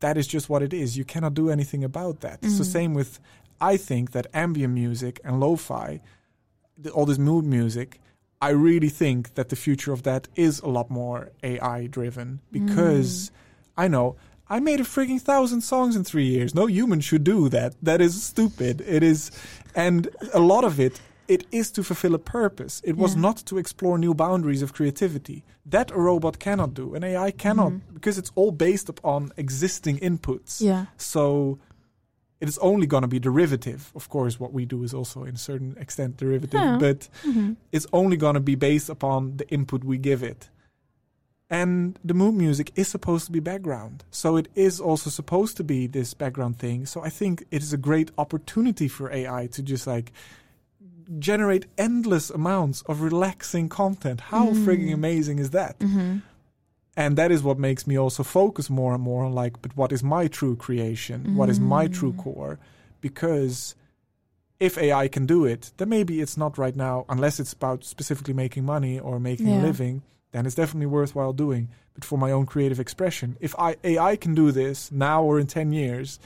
[0.00, 0.96] that is just what it is.
[0.96, 2.40] You cannot do anything about that.
[2.42, 2.72] It's the mm-hmm.
[2.72, 3.20] same with,
[3.60, 6.00] I think that ambient music and lo-fi,
[6.92, 8.00] all this mood music,
[8.40, 12.66] I really think that the future of that is a lot more AI driven mm.
[12.66, 13.30] because
[13.76, 14.16] I know
[14.48, 16.54] I made a freaking thousand songs in three years.
[16.54, 17.74] No human should do that.
[17.82, 18.82] That is stupid.
[18.86, 19.30] It is,
[19.76, 22.80] and a lot of it, it is to fulfill a purpose.
[22.84, 23.20] It was Yeah.
[23.22, 25.44] not to explore new boundaries of creativity.
[25.70, 26.94] That a robot cannot do.
[26.94, 30.60] An AI cannot because it's all based upon existing inputs.
[30.60, 30.86] Yeah.
[30.96, 31.58] So
[32.40, 33.90] it is only going to be derivative.
[33.94, 36.78] Of course, what we do is also in a certain extent derivative, Yeah.
[36.78, 40.48] but hmm it's only going to be based upon the input we give it.
[41.48, 44.02] And the mood music is supposed to be background.
[44.10, 46.86] So it is also supposed to be this background thing.
[46.86, 50.12] So I think it is a great opportunity for AI to just like
[51.20, 54.20] generate endless amounts of relaxing content.
[54.32, 54.64] How Mm.
[54.64, 55.76] frigging amazing is that?
[55.80, 56.18] hmm
[56.98, 59.92] and that is what makes me also focus more and more on like but what
[59.92, 62.16] is my true creation what is my true Mm.
[62.16, 62.58] core
[63.02, 63.74] because
[64.58, 68.32] if ai can do it then maybe it's not right now unless it's about specifically
[68.32, 69.60] making money or making Yeah.
[69.60, 70.00] a living
[70.36, 74.34] then it's definitely worthwhile doing but for my own creative expression if I, ai can
[74.34, 76.18] do this now or in 10 years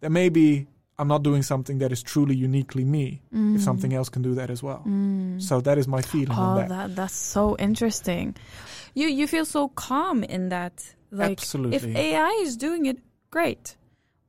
[0.00, 0.66] then maybe
[0.98, 3.20] i'm not doing something that is truly uniquely me
[3.56, 5.40] if something else can do that as well Mm.
[5.48, 8.34] so that is my feeling on Oh, that that that's so interesting.
[8.94, 10.74] You you feel so calm in that.
[11.10, 11.76] Like Absolutely.
[11.76, 12.98] if AI is doing it,
[13.30, 13.76] great.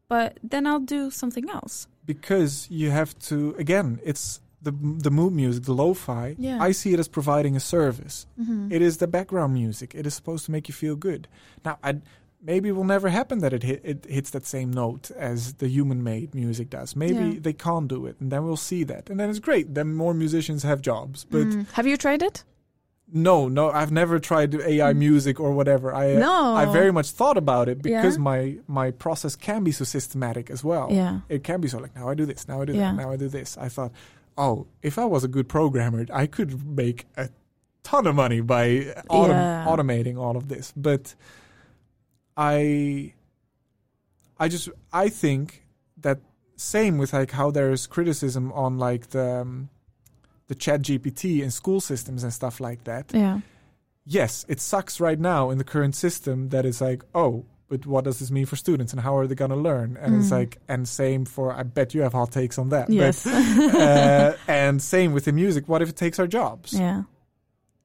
[0.08, 1.76] But then I'll do something else.
[2.06, 4.26] because you have to again it's
[4.62, 4.72] the
[5.06, 6.58] the mood music the lo-fi Yeah.
[6.68, 8.72] i see it as providing a service Mm-hmm.
[8.72, 11.28] it is the background music it is supposed to make you feel good
[11.66, 11.92] now I,
[12.44, 15.68] maybe it will never happen that it hit, it hits that same note as the
[15.68, 17.40] human made music does maybe Yeah.
[17.42, 20.14] they can't do it and then we'll see that and then it's great then more
[20.14, 21.66] musicians have jobs but Mm.
[21.78, 22.44] have you tried it?
[23.14, 26.20] no no i've never tried ai music or whatever i Mm.
[26.20, 26.56] No.
[26.56, 28.24] i very much thought about it because Yeah.
[28.32, 31.20] my my process can be so systematic as well Yeah.
[31.28, 32.80] it can be so like now I do this, now I do Yeah.
[32.92, 33.58] that, now I do this.
[33.58, 33.92] I thought,
[34.38, 37.30] oh, if I was a good programmer, I could make a
[37.84, 38.68] ton of money by
[39.10, 39.66] autom- Yeah.
[39.68, 40.74] automating all of this.
[40.76, 41.16] But
[42.38, 43.14] I,
[44.40, 45.66] I just I think
[45.98, 46.20] that
[46.56, 49.70] same with like how there's criticism on like the um,
[50.48, 53.40] the Chat GPT in school systems and stuff like that Yeah.
[54.06, 58.04] yes, it sucks right now in the current system that it's like, oh, but what
[58.04, 59.90] does this mean for students and how are they going to learn?
[60.02, 60.40] And it's Mm.
[60.40, 62.90] like, and same for, I bet you have hot takes on that.
[62.90, 63.24] Yes.
[63.24, 65.64] But, uh, and same with the music.
[65.70, 66.74] What if it takes our jobs?
[66.74, 67.04] yeah.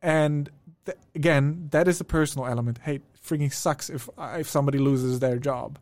[0.02, 0.50] And
[0.86, 2.78] th- again, that is a personal element.
[2.82, 4.08] Hey, freaking sucks if
[4.42, 5.78] if somebody loses their job.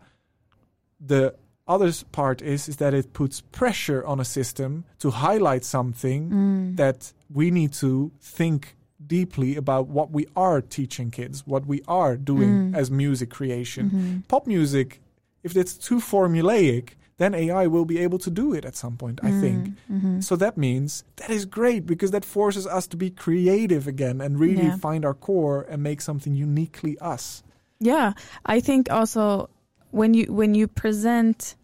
[1.00, 1.34] The
[1.66, 6.76] other part is is that it puts pressure on a system to highlight something Mm.
[6.76, 8.76] that we need to think
[9.06, 12.76] deeply about what we are teaching kids, what we are doing Mm.
[12.76, 13.90] as music creation.
[13.90, 14.28] Mhm.
[14.28, 15.00] Pop music,
[15.42, 19.20] if it's too formulaic, then AI will be able to do it at some point,
[19.22, 19.68] I think.
[19.68, 20.00] Mm.
[20.00, 20.24] Mhm.
[20.24, 24.38] So that means that is great because that forces us to be creative again and
[24.40, 24.76] really Yeah.
[24.78, 27.42] find our core and make something uniquely us.
[27.78, 28.14] Yeah,
[28.46, 29.48] I think also
[29.90, 31.54] when you when you present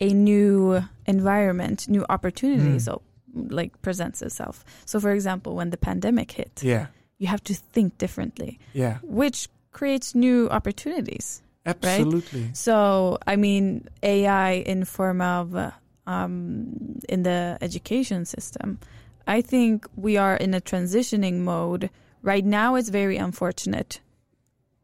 [0.00, 2.98] a new environment, new opportunities, Mm.
[3.34, 4.64] Like presents itself.
[4.84, 6.86] So, for example, when the pandemic hit, Yeah.
[7.18, 8.98] you have to think differently, Yeah.
[9.02, 11.42] which creates new opportunities.
[11.66, 12.48] Absolutely.
[12.54, 15.70] So, I mean, AI in form of uh,
[16.06, 18.78] um, in the education system,
[19.26, 21.90] I think we are in a transitioning mode.
[22.22, 24.00] Right now, it's very unfortunate,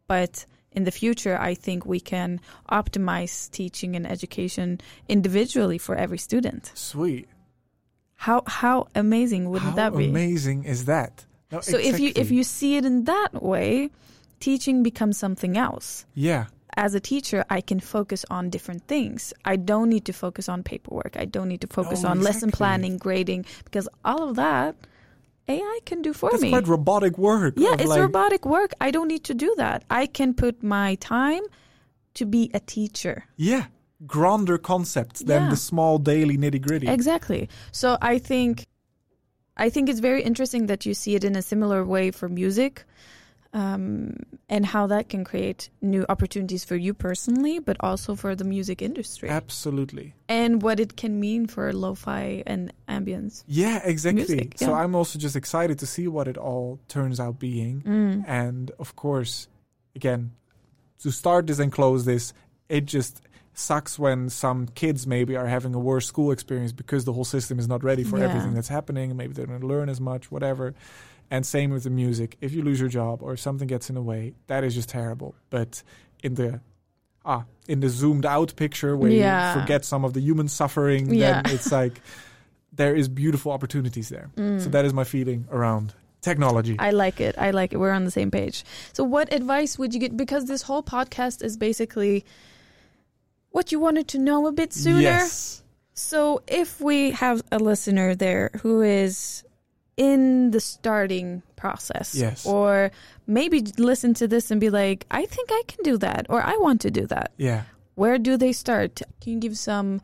[0.06, 2.40] but in the future, I think we can
[2.70, 6.72] optimize teaching and education individually for every student.
[6.74, 7.26] Sweet.
[8.16, 10.08] How how amazing wouldn't that be?
[10.08, 11.24] amazing is that?
[11.52, 13.90] No, so if you if you see it in that way,
[14.40, 16.06] teaching becomes something else.
[16.14, 16.46] Yeah.
[16.76, 19.32] as a teacher, I can focus on different things.
[19.44, 21.16] I don't need to focus on paperwork.
[21.16, 24.74] I don't need to focus No, on lesson planning, grading, because all of that
[25.46, 26.50] AI can do for That's me.
[26.50, 27.54] quite robotic work.
[27.56, 28.72] yeah, it's like, robotic work.
[28.80, 29.84] I don't need to do that.
[29.90, 31.42] I can put my time
[32.14, 33.16] to be a teacher.
[33.36, 33.66] Yeah.
[34.06, 35.50] Grander concepts than Yeah.
[35.50, 36.88] the small daily nitty gritty.
[36.88, 37.48] Exactly.
[37.72, 38.66] So I think
[39.56, 42.84] I think it's very interesting that you see it in a similar way for music.
[43.52, 44.16] Um,
[44.48, 48.82] and how that can create new opportunities for you personally, but also for the music
[48.82, 49.28] industry.
[49.28, 50.12] Absolutely.
[50.28, 53.44] and what it can mean for lo-fi and ambience.
[53.46, 54.24] Yeah, exactly.
[54.26, 54.78] Music, So yeah.
[54.82, 57.82] I'm also just excited to see what it all turns out being.
[57.82, 58.24] Mm.
[58.26, 59.46] And of course,
[59.94, 60.32] again,
[60.98, 62.32] to start this and close this,
[62.68, 63.20] it just
[63.54, 67.58] sucks when some kids maybe are having a worse school experience because the whole system
[67.58, 68.24] is not ready for Yeah.
[68.28, 69.16] everything that's happening.
[69.16, 70.74] Maybe they don't learn as much, whatever.
[71.30, 72.36] And same with the music.
[72.40, 74.88] If you lose your job or if something gets in the way, that is just
[74.88, 75.34] terrible.
[75.50, 75.82] But
[76.22, 76.60] in the
[77.24, 79.54] ah, in the zoomed out picture where Yeah.
[79.54, 81.40] you forget some of the human suffering, Yeah.
[81.42, 82.00] then it's like
[82.72, 84.30] there is beautiful opportunities there.
[84.36, 86.76] So that is my feeling around technology.
[86.78, 87.34] I like it.
[87.38, 87.76] I like it.
[87.78, 88.64] We're on the same page.
[88.92, 90.16] So, what advice would you get?
[90.16, 92.24] Because this whole podcast is basically
[93.54, 95.00] what you wanted to know a bit sooner.
[95.00, 95.62] Yes.
[95.94, 99.44] So, if we have a listener there who is
[99.96, 102.44] in the starting process, Yes.
[102.44, 102.90] or
[103.28, 106.56] maybe listen to this and be like, I think I can do that, or I
[106.56, 107.62] want to do that, Yeah.
[107.94, 108.92] where do they start?
[109.20, 110.00] Can you give some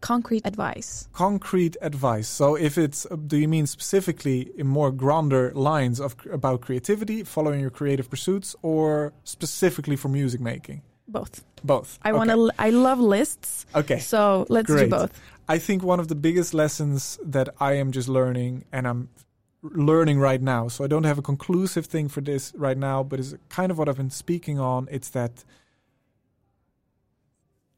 [0.00, 1.06] concrete advice?
[1.12, 2.26] concrete advice.
[2.28, 7.22] So, if it's, uh, do you mean specifically in more grander lines of about creativity,
[7.22, 10.82] following your creative pursuits, or specifically for music making?
[11.12, 11.44] Both.
[11.64, 11.98] Both.
[12.02, 12.18] I Okay.
[12.18, 12.50] want to.
[12.58, 13.98] I love lists, Okay.
[13.98, 15.10] so let's do both.
[15.48, 19.08] I think one of the biggest lessons that I am just learning, and I'm
[19.62, 20.68] learning right now.
[20.68, 23.76] So I don't have a conclusive thing for this right now, but it's kind of
[23.78, 24.88] what I've been speaking on.
[24.90, 25.44] It's that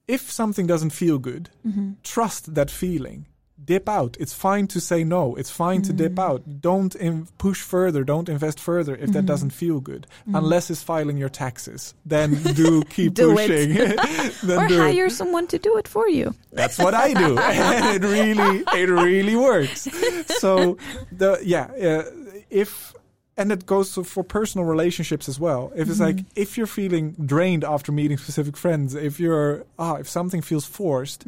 [0.06, 1.92] if something doesn't feel good, Mm-hmm.
[2.02, 3.26] trust that feeling.
[3.64, 4.16] Dip out.
[4.18, 5.34] It's fine to say no.
[5.36, 5.97] It's fine to Mm.
[5.97, 6.60] dip out.
[6.60, 8.02] Don't in- push further.
[8.05, 9.26] Don't invest further if that Mhm.
[9.26, 10.06] doesn't feel good.
[10.28, 10.39] Mm.
[10.39, 11.94] Unless it's filing your taxes.
[12.05, 13.74] Then do keep Do pushing.
[14.43, 14.78] then or do it.
[14.94, 16.34] hire someone to do it for you.
[16.52, 19.86] That's what I do, and it really, it really works.
[20.39, 20.76] So
[21.12, 22.05] the yeah, uh,
[22.51, 22.94] if
[23.36, 25.72] and it goes for personal relationships as well.
[25.74, 26.26] If it's like Mhm.
[26.36, 31.24] if you're feeling drained after meeting specific friends, if you're ah, if something feels forced,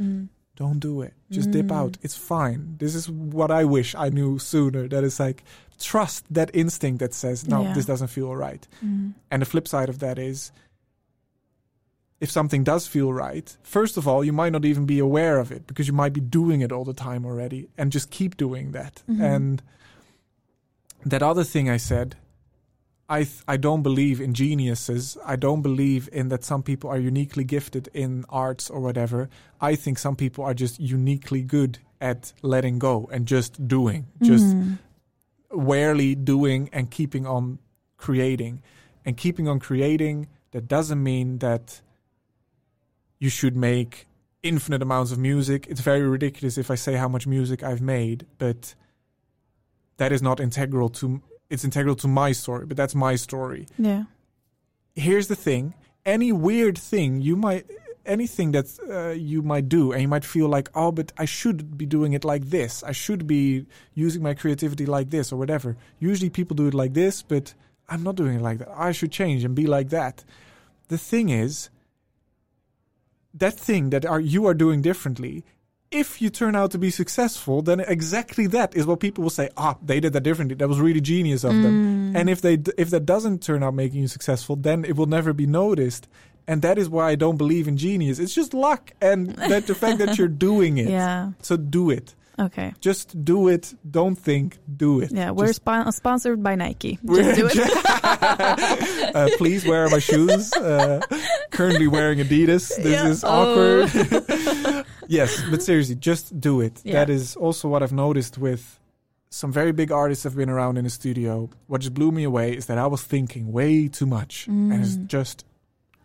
[0.56, 1.14] don't do it.
[1.30, 1.72] Just dip Mm.
[1.76, 1.98] out.
[2.02, 2.76] It's fine.
[2.78, 4.86] This is what I wish I knew sooner.
[4.88, 5.42] That is like
[5.80, 7.74] trust that instinct that says no, Yeah.
[7.74, 8.66] this doesn't feel right.
[8.84, 9.14] Mm.
[9.30, 10.52] And the flip side of that is
[12.20, 15.50] if something does feel right, first of all, you might not even be aware of
[15.50, 18.72] it because you might be doing it all the time already and just keep doing
[18.72, 19.02] that.
[19.08, 19.20] Mhm.
[19.20, 19.62] And
[21.04, 22.16] that other thing I said,
[23.08, 25.18] I th- I don't believe in geniuses.
[25.24, 29.28] I don't believe in that some people are uniquely gifted in arts or whatever.
[29.60, 34.46] I think some people are just uniquely good at letting go and just doing, just
[34.56, 34.78] Mhm.
[35.50, 37.58] warily doing and keeping on
[37.98, 38.62] creating.
[39.04, 41.82] And keeping on creating, that doesn't mean that
[43.18, 44.06] you should make
[44.42, 45.66] infinite amounts of music.
[45.68, 48.74] It's very ridiculous if I say how much music I've made, but
[49.98, 53.66] that is not integral to it's integral to my story, but that's my story.
[53.78, 54.04] Yeah.
[54.94, 55.74] Here's the thing,
[56.06, 57.66] any weird thing you might
[58.06, 61.78] anything that uh, you might do and you might feel like oh but i should
[61.78, 62.82] be doing it like this.
[62.82, 65.76] I should be using my creativity like this or whatever.
[65.98, 67.54] Usually people do it like this but
[67.88, 68.68] i'm not doing it like that.
[68.76, 70.24] I should change and be like that.
[70.88, 71.70] The thing is
[73.32, 75.44] that thing that are you are doing differently
[76.00, 79.48] if you turn out to be successful then exactly that is what people will say
[79.56, 80.56] ah they did that differently.
[80.56, 81.74] That was really genius of them.
[82.12, 82.18] Mm.
[82.18, 82.54] and if they
[82.84, 86.04] if that doesn't turn out making you successful then it will never be noticed.
[86.50, 88.18] And that is why i don't believe in genius.
[88.18, 89.18] It's just luck and
[89.52, 90.88] that the fact that you're doing it.
[91.00, 91.32] Yeah.
[91.48, 92.72] so do it Okay.
[92.80, 93.72] Just do it.
[93.88, 94.58] Don't think.
[94.76, 95.12] Do it.
[95.12, 96.98] Yeah, we're sponsored by Nike.
[97.04, 99.14] Just do it.
[99.14, 100.52] uh, please wear my shoes.
[100.52, 101.00] Uh,
[101.50, 102.74] currently wearing Adidas.
[102.76, 103.08] This Yeah.
[103.08, 103.82] is Oh.
[103.86, 104.86] awkward.
[105.08, 106.80] yes, but seriously, just do it.
[106.84, 106.94] Yeah.
[106.94, 108.80] That is also what I've noticed with
[109.30, 111.50] some very big artists have been around in the studio.
[111.66, 115.06] What just blew me away is that I was thinking way too much, and Mm.
[115.06, 115.44] just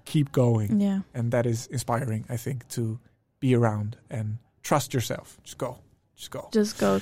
[0.05, 0.99] keep going, Yeah.
[1.13, 2.25] and that is inspiring.
[2.29, 2.99] I think to
[3.39, 5.37] be around and trust yourself.
[5.43, 5.77] Just go,
[6.19, 6.49] just go.
[6.51, 6.99] Just go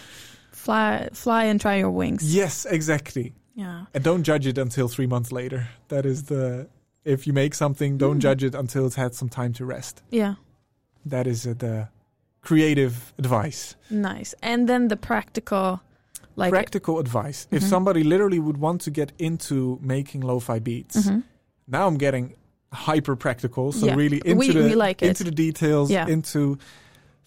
[0.51, 2.23] fly fly and try your wings.
[2.35, 3.33] Yes, exactly.
[3.55, 3.85] Yeah.
[3.93, 5.67] And don't judge it until three months later.
[5.87, 6.67] That is the
[7.03, 8.21] if you make something, don't Mm.
[8.27, 10.03] judge it until it's had some time to rest.
[10.11, 10.35] Yeah.
[11.05, 11.87] That is the
[12.41, 13.75] creative advice.
[13.89, 14.35] Nice.
[14.43, 15.81] And then the practical
[16.35, 17.47] like Practical advice.
[17.49, 17.69] If Mhm.
[17.69, 21.23] somebody literally would want to get into making lo-fi beats, Mhm.
[21.67, 22.35] now I'm getting
[22.71, 23.71] hyper practical.
[23.71, 23.95] So Yeah.
[23.95, 25.07] really into We- the we like it.
[25.07, 26.05] into the details, Yeah.
[26.07, 26.59] into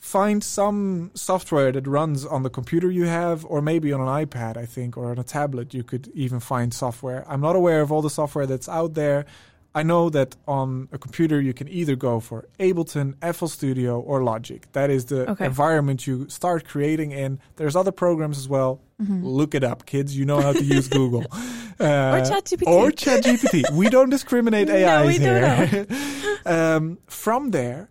[0.00, 4.56] find some software that runs on the computer you have or maybe on an iPad,
[4.56, 7.24] I think, or on a tablet you could even find software.
[7.28, 9.26] I'm not aware of all the software that's out there.
[9.72, 14.24] I know that on a computer you can either go for Ableton, FL Studio, or
[14.24, 14.66] Logic.
[14.72, 15.44] That is the Okay.
[15.44, 17.38] environment you start creating in.
[17.56, 18.80] There's other programs as well.
[19.00, 19.20] Mhm.
[19.22, 20.16] Look it up, kids.
[20.16, 21.24] You know how to use Google.
[21.80, 22.66] Uh, or ChatGPT.
[22.66, 23.70] or ChatGPT.
[23.72, 25.86] we don't discriminate No, AIs we here.
[26.44, 27.88] um, from there,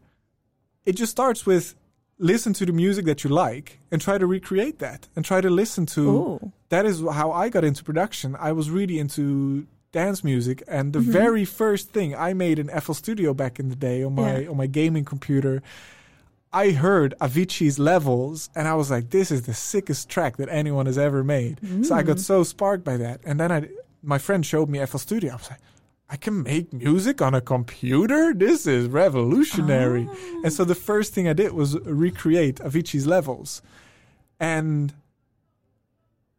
[0.85, 1.73] it just starts with
[2.19, 5.49] listen to the music that you like and try to recreate that and try to
[5.49, 6.01] listen to.
[6.09, 6.51] Ooh.
[6.69, 8.35] That is how I got into production.
[8.39, 11.03] I was really into dance music, and the Mhm.
[11.21, 14.49] very first thing I made in FL Studio back in the day on my Yeah.
[14.49, 15.63] on my gaming computer.
[16.51, 20.87] I heard Avicii's levels and I was like, this is the sickest track that anyone
[20.87, 21.59] has ever made.
[21.85, 22.21] So I got Mm.
[22.21, 23.21] so sparked by that.
[23.23, 23.69] And then I,
[24.01, 25.33] my friend showed me FL Studio.
[25.33, 25.59] I was like,
[26.09, 28.33] I can make music on a computer?
[28.33, 30.07] This is revolutionary.
[30.09, 30.41] Oh.
[30.43, 33.61] And so the first thing I did was recreate Avicii's levels.
[34.39, 34.93] And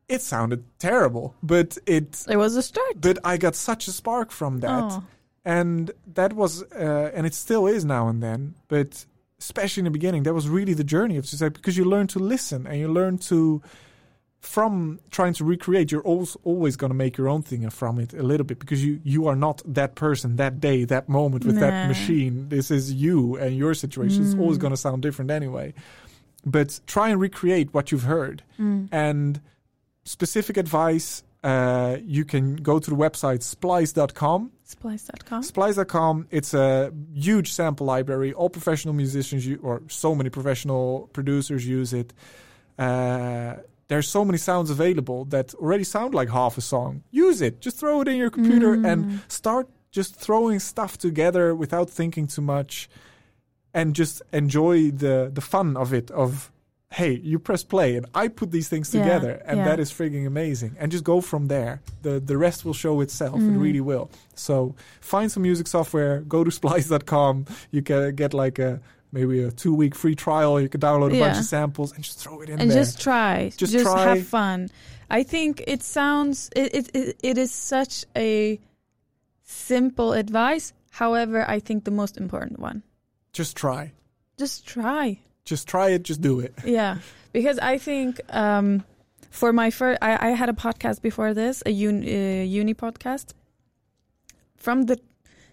[0.08, 3.00] it sounded terrible, but it It was a start.
[3.00, 5.04] but I got such a spark from that Oh.
[5.44, 9.06] and that was uh, and it still is now and then but
[9.38, 12.06] especially in the beginning that was really the journey of just like because you learn
[12.08, 13.62] to listen and you learn to
[14.40, 18.14] from trying to recreate you're always always going to make your own thing from it
[18.14, 21.58] a little bit because you you are not that person that day that moment with
[21.60, 24.60] that machine this is you and your situation is always Mm.
[24.62, 25.74] going to sound different anyway
[26.46, 28.88] but try and recreate what you've heard Mm.
[28.90, 29.40] and
[30.04, 35.42] specific advice uh, you can go to the website splice.com Splice.com.
[35.42, 38.32] Splice.com, it's a huge sample library.
[38.32, 42.12] All professional musicians, or so many professional producers use it.
[42.78, 43.56] Uh,
[43.90, 47.02] there's so many sounds available that already sound like half a song.
[47.26, 47.54] Use it.
[47.66, 49.18] Just throw it in your computer and Mm.
[49.40, 49.66] start
[49.98, 52.88] just throwing stuff together without thinking too much
[53.74, 56.30] and just enjoy the, the fun of it of
[56.98, 59.64] hey you press play and i put these things Yeah, together and yeah.
[59.68, 63.36] that is frigging amazing and just go from there the the rest will show itself
[63.40, 63.62] it Mm.
[63.66, 67.34] really will so find some music software go to splice.com
[67.74, 68.80] you can get like a
[69.12, 70.60] maybe a two week free trial.
[70.60, 72.78] You can download a bunch of samples and just throw it in and there.
[72.78, 73.52] just try.
[73.56, 74.16] Just just, try.
[74.16, 74.68] have fun.
[75.08, 78.60] I think it sounds it, it, it, it is such a
[79.42, 80.72] simple advice.
[80.92, 82.82] However i think the most important one.
[83.32, 83.92] Just try.
[84.38, 85.20] Just try.
[85.44, 86.02] Just try it.
[86.02, 86.54] Just do it.
[86.64, 86.98] Yeah.
[87.32, 88.84] Because i think um
[89.30, 93.34] for my first I, I had a podcast before this a uni, uh, uni podcast.
[94.56, 94.98] From the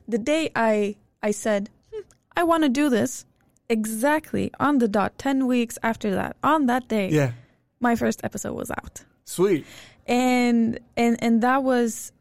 [0.08, 2.02] the day i i said "Hmm,
[2.36, 3.26] i want to do this
[3.70, 7.32] exactly on the dot 10 weeks after that on that day yeah.
[7.80, 9.04] my first episode was out.
[9.26, 9.66] Sweet.
[10.08, 12.12] And and and that was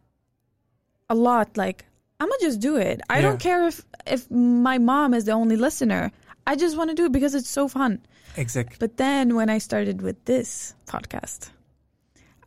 [1.09, 1.85] a lot like
[2.19, 3.01] i'm gonna just do it.
[3.09, 3.23] I Yeah.
[3.23, 6.11] don't care if if my mom is the only listener.
[6.49, 8.01] I just want to do it because it's so fun.
[8.37, 8.77] Exactly.
[8.81, 11.51] But then when i started with this podcast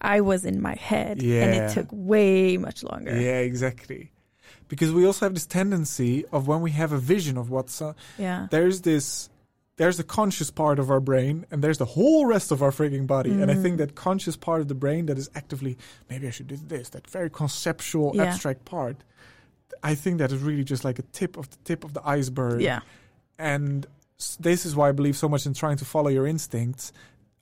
[0.01, 3.11] i was in my head and it took way much longer.
[3.19, 4.11] Yeah exactly
[4.69, 7.93] because we also have this tendency of when we have a vision of what's uh,
[8.17, 8.47] yeah.
[8.51, 9.29] there's this
[9.75, 13.05] there's the conscious part of our brain and there's the whole rest of our frigging
[13.07, 13.31] body.
[13.31, 13.79] And i think Mm.
[13.83, 15.77] that conscious part of the brain that is actively
[16.09, 18.23] maybe i should do this that very conceptual Yeah.
[18.25, 18.97] abstract part
[19.83, 22.61] i think that is really just like a tip of the tip of the iceberg.
[22.61, 22.81] Yeah.
[23.37, 23.85] And
[24.39, 26.91] this is why i believe so much in trying to follow your instincts.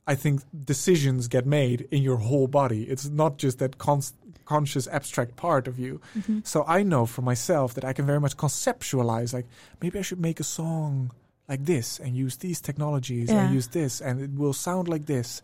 [0.09, 0.35] I think
[0.73, 2.83] decisions get made in your whole body.
[2.83, 4.13] It's not just that cons-
[4.53, 6.39] conscious abstract part of you Mhm.
[6.51, 9.47] so I know for myself that I can very much conceptualize like
[9.81, 11.11] maybe I should make a song
[11.51, 13.39] like this and use these technologies Yeah.
[13.41, 15.41] and use this and it will sound like this.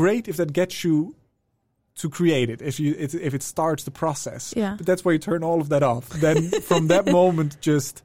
[0.00, 1.14] Great if that gets you
[2.02, 4.42] to create it if you it, if it starts the process.
[4.56, 6.06] yeah But that's where you turn all of that off.
[6.26, 6.38] Then
[6.70, 8.02] from that moment just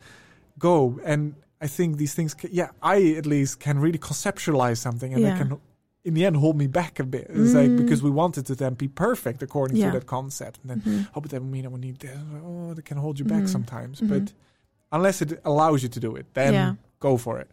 [0.69, 1.21] go and
[1.61, 5.29] I think these things, ca yeah, I at least can really conceptualize something, and Yeah.
[5.33, 5.49] they can,
[6.05, 7.27] in the end, hold me back a bit.
[7.29, 9.91] It's like because we wanted it to then be perfect according Yeah.
[9.91, 11.07] to that concept, and then Mhm.
[11.15, 12.17] oh, but then we don't need this.
[12.45, 13.49] Oh, that can hold you back Mhm.
[13.49, 13.99] sometimes.
[14.01, 14.09] Mhm.
[14.09, 14.33] But
[14.91, 16.75] unless it allows you to do it, then Yeah.
[16.99, 17.49] go for it.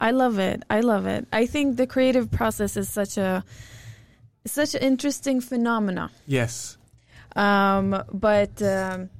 [0.00, 0.62] I love it.
[0.70, 1.26] I love it.
[1.32, 3.44] I think the creative process is such a
[4.46, 6.10] such an interesting phenomena.
[6.26, 6.76] Yes.
[7.36, 9.10] Um, but um,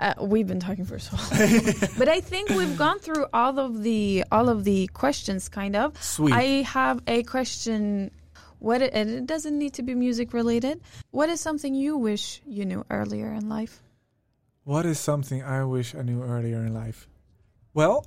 [0.00, 1.74] uh, we've been talking for so long.
[1.98, 6.02] but I think we've gone through all of the all of the questions, kind of.
[6.02, 6.32] Sweet.
[6.32, 8.10] I have a question.
[8.58, 10.80] What it, and it doesn't need to be music related.
[11.12, 13.82] What is something you wish you knew earlier in life?
[14.64, 17.08] What is something I wish I knew earlier in life?
[17.72, 18.06] Well,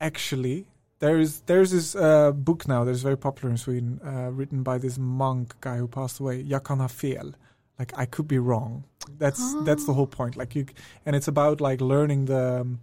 [0.00, 0.66] actually,
[0.98, 4.98] there's there's this uh, book now that's very popular in Sweden, uh, written by this
[4.98, 6.42] monk guy who passed away.
[6.42, 7.34] Jag kan ha fel.
[7.78, 8.84] Like I could be wrong.
[9.18, 10.36] That's that's the whole point.
[10.36, 10.66] Like you,
[11.06, 12.60] and it's about like learning the.
[12.60, 12.78] um,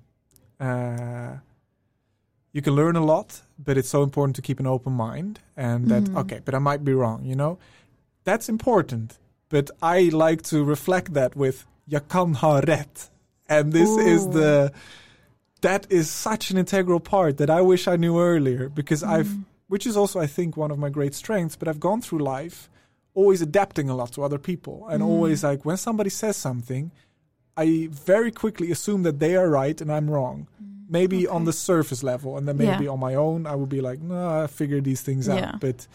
[0.61, 1.37] Uh,
[2.53, 5.87] you can learn a lot, but it's so important to keep an open mind and
[5.89, 6.15] that Mhm.
[6.21, 7.25] okay, but I might be wrong.
[7.25, 7.57] You know,
[8.23, 9.17] that's important.
[9.49, 13.09] But I like to reflect that with jag kan ha rätt.
[13.49, 14.71] And this is the
[15.61, 19.45] that is such an integral part that I wish I knew earlier because I've Mm.
[19.67, 22.69] which is also I think one of my great strengths, but I've gone through life
[23.13, 25.07] always adapting a lot to other people and Mm.
[25.07, 26.91] always like when somebody says something,
[27.57, 30.47] I very quickly assume that they are right and I'm wrong.
[30.89, 32.71] Maybe on the surface level, and then Yeah.
[32.71, 35.51] maybe on my own, I would be like, no, I figured these things Yeah.
[35.53, 35.59] out.
[35.61, 35.87] But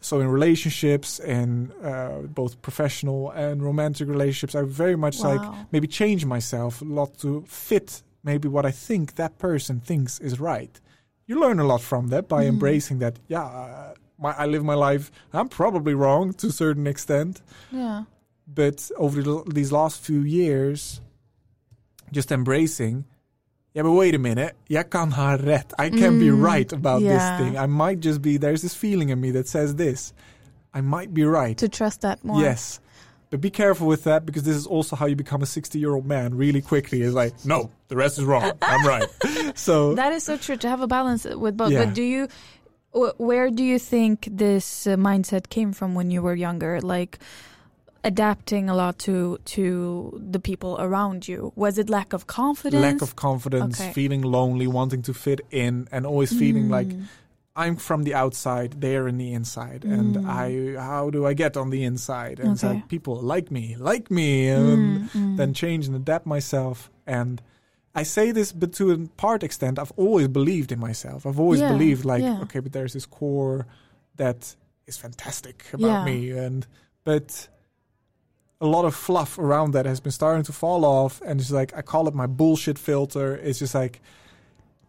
[0.00, 5.40] so in relationships and uh, both professional and romantic relationships, I very much like
[5.72, 10.38] maybe change myself a lot to fit maybe what I think that person thinks is
[10.40, 10.80] right.
[11.26, 12.48] You learn a lot from that by Mhm.
[12.48, 13.18] embracing that.
[13.28, 15.10] Yeah, uh, my, I live my life.
[15.32, 17.40] I'm probably wrong to a certain extent,
[17.70, 18.04] Yeah.
[18.46, 21.00] but over the, these last few years,
[22.12, 23.04] just embracing.
[23.74, 24.56] Yeah, but wait a minute.
[24.68, 25.72] Jag kan ha rätt.
[25.78, 27.12] I can be Mm, right about yeah.
[27.12, 27.58] this thing.
[27.58, 28.36] I might just be.
[28.38, 30.12] There's this feeling in me that says this.
[30.74, 31.56] I might be right.
[31.58, 32.40] To trust that more.
[32.40, 32.80] Yes.
[33.30, 35.94] But be careful with that because this is also how you become a 60 year
[35.94, 37.02] old man really quickly.
[37.02, 38.52] Is like, no, the rest is wrong.
[38.62, 39.06] I'm right.
[39.54, 41.70] so, That is so true to have a balance with both.
[41.70, 41.84] Yeah.
[41.84, 42.28] But do you,
[42.92, 46.80] where do you think this uh, mindset came from when you were younger?
[46.80, 47.18] Like
[48.04, 51.52] adapting a lot to to the people around you.
[51.56, 52.82] Was it lack of confidence?
[52.82, 53.92] lack of confidence, Okay.
[53.92, 57.06] feeling lonely, wanting to fit in, and always feeling like Mm.
[57.56, 60.76] I'm from the outside, they're in the inside, and Mm.
[60.76, 62.38] I how do I get on the inside?
[62.40, 62.68] And Okay.
[62.68, 65.36] like people like me, like me, and Mm, mm.
[65.36, 66.88] then change and adapt myself.
[67.04, 67.42] And
[68.00, 71.26] I say this, but to a part extent, I've always believed in myself.
[71.26, 72.40] I've always Yeah, believed like, yeah.
[72.44, 73.66] okay, but there's this core
[74.16, 74.40] that
[74.86, 76.04] is fantastic about Yeah.
[76.10, 76.66] me, and
[77.04, 77.48] but
[78.60, 81.70] a lot of fluff around that has been starting to fall off, and it's like
[81.76, 83.36] I call it my bullshit filter.
[83.36, 84.00] It's just like.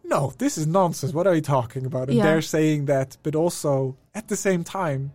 [0.02, 1.12] No, this is nonsense.
[1.12, 2.10] What are you talking about?
[2.10, 5.12] And they're saying that, but also at the same time,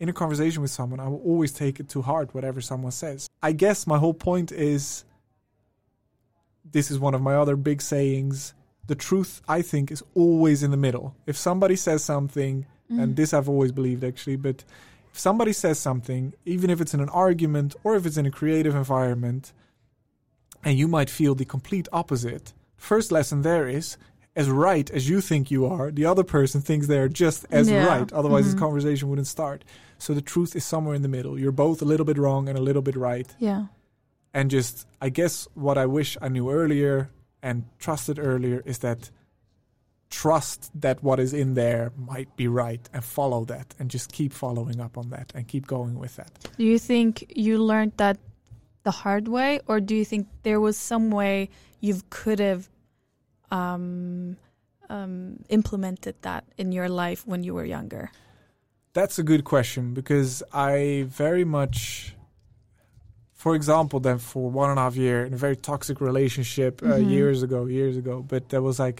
[0.00, 3.20] in a conversation with someone, I will always take it to heart whatever someone says.
[3.42, 5.04] I guess my whole point is
[6.72, 8.54] this is one of my other big sayings.
[8.86, 11.14] The truth, I think, is always in the middle.
[11.26, 13.02] If somebody says something, Mm.
[13.02, 14.64] and this I've always believed actually, but
[15.12, 18.30] if somebody says something, even if it's in an argument or if it's in a
[18.30, 19.52] creative environment,
[20.64, 23.96] and you might feel the complete opposite, first lesson there is
[24.34, 27.70] as right as you think you are, the other person thinks they are just as
[27.70, 27.84] Yeah.
[27.86, 28.12] right.
[28.12, 28.50] Otherwise, Mhm.
[28.52, 29.64] this conversation wouldn't start.
[29.98, 31.38] So the truth is somewhere in the middle.
[31.38, 33.32] You're both a little bit wrong and a little bit right.
[33.38, 33.66] Yeah.
[34.34, 37.10] And just, I guess, what I wish I knew earlier
[37.42, 39.10] and trusted earlier is that
[40.08, 44.32] trust that what is in there might be right and follow that and just keep
[44.32, 46.30] following up on that and keep going with that.
[46.58, 48.18] Do you think you learned that
[48.84, 51.48] the hard way, or do you think there was some way
[51.80, 52.68] you could have
[53.50, 54.36] um,
[54.88, 58.10] um, implemented that in your life when you were younger?
[58.92, 62.14] That's a good question because I very much,
[63.42, 66.86] for example, then for one and a half year in a very toxic relationship uh,
[66.86, 67.10] Mhm.
[67.16, 68.98] years ago, years ago, but there was like,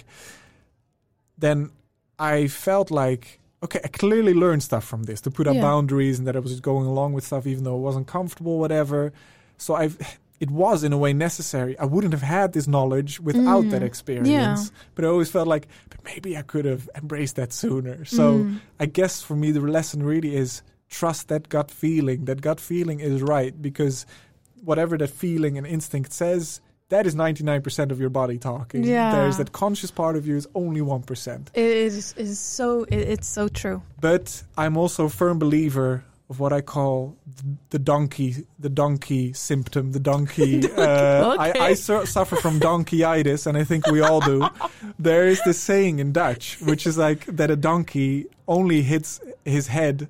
[1.39, 1.71] then
[2.19, 3.25] I felt like,
[3.63, 5.63] okay, I clearly learned stuff from this to put up Yeah.
[5.69, 8.59] boundaries and that I was just going along with stuff even though it wasn't comfortable,
[8.59, 9.13] whatever.
[9.59, 9.97] So I've,
[10.41, 11.79] it was in a way necessary.
[11.79, 13.71] I wouldn't have had this knowledge without Mm.
[13.71, 18.05] that experience, but I always felt like, but maybe I could have embraced that sooner.
[18.05, 18.25] So.
[18.39, 18.61] Mm.
[18.81, 20.63] I guess for me the lesson really is
[21.01, 22.25] trust that gut feeling.
[22.27, 24.05] That gut feeling is right because
[24.63, 28.85] whatever that feeling and instinct says, that is 99% of your body talking.
[28.85, 29.13] Yeah.
[29.13, 31.49] There's that conscious part of you is only 1%.
[31.55, 33.83] It is is so it, it's so true.
[34.01, 37.17] But I'm also a firm believer of what I call
[37.71, 40.71] the donkey, the donkey symptom, the donkey.
[40.77, 41.61] uh, I, okay.
[41.61, 44.49] I su- suffer from donkeyitis, and I think we all do.
[44.99, 49.67] there is this saying in Dutch, which is like that a donkey only hits his
[49.67, 50.09] head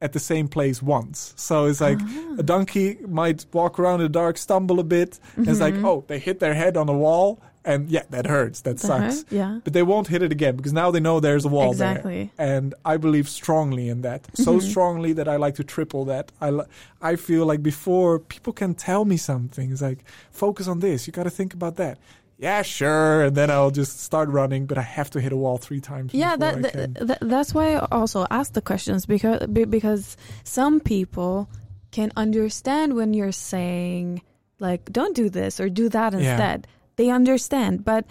[0.00, 1.32] at the same place once.
[1.36, 2.36] So it's like Ah.
[2.38, 5.86] a donkey might walk around in the dark, stumble a bit, and it's like, Mhm.
[5.86, 9.24] oh, they hit their head on a wall, and yeah, that hurts, that Uh-huh, sucks.
[9.30, 9.60] Yeah.
[9.64, 12.30] But they won't hit it again because now they know there's a wall there Exactly.
[12.38, 14.28] and I believe strongly in that.
[14.34, 14.62] So Mhm.
[14.70, 16.30] strongly that I like to triple that.
[16.42, 16.66] I li-
[17.00, 21.06] I feel like before people can tell me something, it's like focus on this.
[21.06, 21.98] You got to think about that.
[22.38, 25.56] Yeah, sure, and then I'll just start running, but I have to hit a wall
[25.56, 26.12] three times.
[26.12, 31.48] Yeah, that, that, that that's why I also ask the questions because because some people
[31.92, 34.20] can understand when you're saying
[34.60, 36.18] like don't do this or do that Yeah.
[36.18, 36.66] instead.
[36.96, 38.04] They understand, but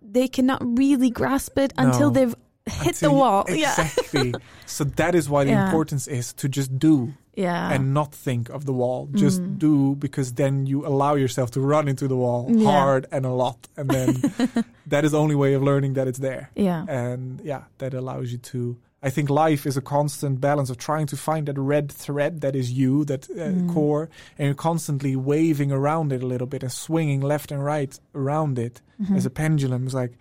[0.00, 2.14] they cannot really grasp it until No.
[2.14, 2.34] they've
[2.70, 3.44] hit the wall.
[3.48, 3.70] Yeah.
[3.80, 4.34] Exactly.
[4.66, 5.66] so that is why the Yeah.
[5.66, 7.70] importance is to just do Yeah.
[7.72, 9.08] and not think of the wall.
[9.14, 9.58] Just Mm.
[9.58, 12.70] do because then you allow yourself to run into the wall Yeah.
[12.70, 14.16] hard and a lot, and then
[14.86, 16.50] that is the only way of learning that it's there.
[16.56, 16.84] yeah.
[16.88, 21.06] and yeah that allows you to i think life is a constant balance of trying
[21.06, 23.72] to find that red thread that is you that uh, Mm.
[23.74, 28.00] core and you're constantly waving around it a little bit and swinging left and right
[28.14, 29.16] around it Mhm.
[29.16, 30.14] as a pendulum it's like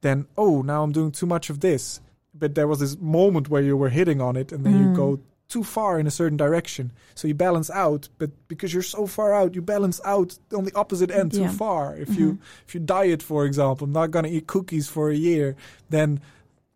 [0.00, 2.00] then oh now i'm doing too much of this
[2.34, 4.96] but there was this moment where you were hitting on it and then you Mm.
[4.96, 9.06] go too far in a certain direction so you balance out but because you're so
[9.06, 12.38] far out you balance out on the opposite end too far if you Mhm.
[12.66, 15.56] if you diet, for example, I'm not going to eat cookies for a year,
[15.88, 16.20] then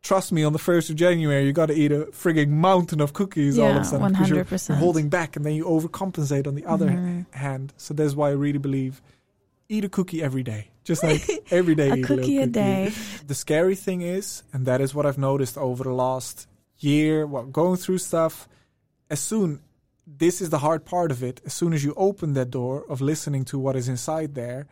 [0.02, 3.12] trust me, on the 1st of January, you got to eat a frigging mountain of
[3.12, 4.08] cookies all of a sudden.
[4.10, 4.68] because you're- 100%.
[4.70, 7.26] You're holding back and then you overcompensate on the other Mhm.
[7.32, 7.72] hand.
[7.76, 9.00] So that's why I really believe
[9.68, 10.70] eat a cookie every day.
[10.84, 12.92] Just like every day, a a cookie a day.
[13.26, 16.48] The scary thing is, and that is what I've noticed over the last
[16.78, 18.48] year, while going through stuff,
[19.08, 19.60] as soon
[20.06, 21.40] this is the hard part of it.
[21.44, 24.66] As soon as you open that door of listening to what is inside there,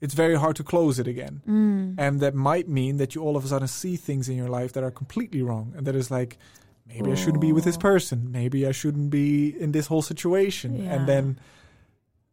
[0.00, 1.42] it's very hard to close it again.
[1.48, 1.94] Mm.
[1.98, 4.72] And that might mean that you all of a sudden see things in your life
[4.74, 5.72] that are completely wrong.
[5.76, 6.38] And that is like,
[6.86, 8.30] maybe I shouldn't be with this person.
[8.30, 10.84] Maybe I shouldn't be in this whole situation.
[10.84, 10.94] Yeah.
[10.94, 11.38] And then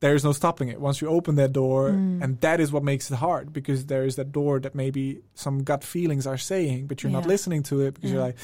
[0.01, 1.91] there's no stopping it once you open that door.
[1.91, 2.21] Mm.
[2.23, 5.63] And that is what makes it hard because there is that door that maybe some
[5.63, 8.35] gut feelings are saying, but you're not listening to it because you're like,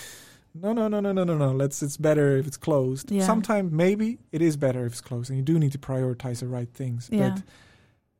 [0.54, 1.52] no, no, no, no, no, no, no.
[1.52, 1.84] Let's.
[1.84, 3.12] It's better if it's closed.
[3.12, 3.26] Yeah.
[3.26, 6.48] Sometimes maybe it is better if it's closed, and you do need to prioritize the
[6.48, 7.10] right things.
[7.12, 7.30] Yeah.
[7.36, 7.44] But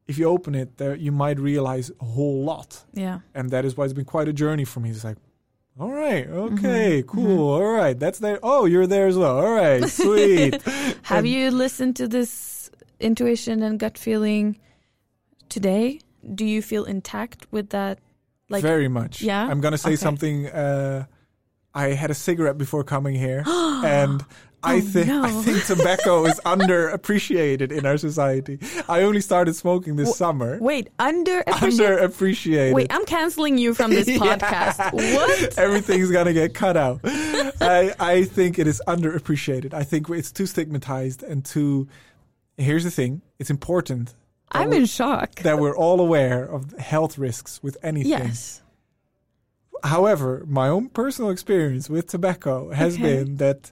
[0.08, 3.20] if you open it, there you might realize a whole lot, Yeah.
[3.34, 4.90] and that is why it's been quite a journey for me.
[4.92, 5.18] It's like,
[5.80, 8.40] all right, okay, Mhm, cool, all right, that's there.
[8.42, 9.38] Oh, you're there as well.
[9.38, 10.62] All right, sweet.
[11.04, 12.30] Have And- you listened to this
[13.00, 14.58] intuition and gut feeling
[15.50, 16.00] today?
[16.34, 18.00] Do you feel intact with that?
[18.50, 19.22] Like, Very much.
[19.22, 19.46] Yeah?
[19.48, 19.96] I'm gonna say Okay.
[19.98, 20.48] something.
[20.48, 21.06] Uh,
[21.74, 24.24] I had a cigarette before coming here, and
[24.64, 28.58] I Oh, think I think tobacco is underappreciated in our society.
[28.90, 30.58] I only started smoking this Wh- summer.
[30.62, 32.00] wait, underappreciated.
[32.00, 32.74] Underappreciated.
[32.74, 34.94] Wait, I'm canceling you from this podcast.
[34.94, 35.58] What?
[35.58, 37.02] Everything's gonna get cut out.
[37.04, 39.74] I I think it is underappreciated.
[39.74, 41.88] I think it's too stigmatized and too.
[42.58, 44.16] Here's the thing: it's important
[44.52, 45.36] I'm in shock.
[45.44, 48.12] that we're all aware of health risks with anything.
[48.12, 48.62] Yes.
[49.84, 53.04] However, my own personal experience with tobacco has Okay.
[53.04, 53.72] been that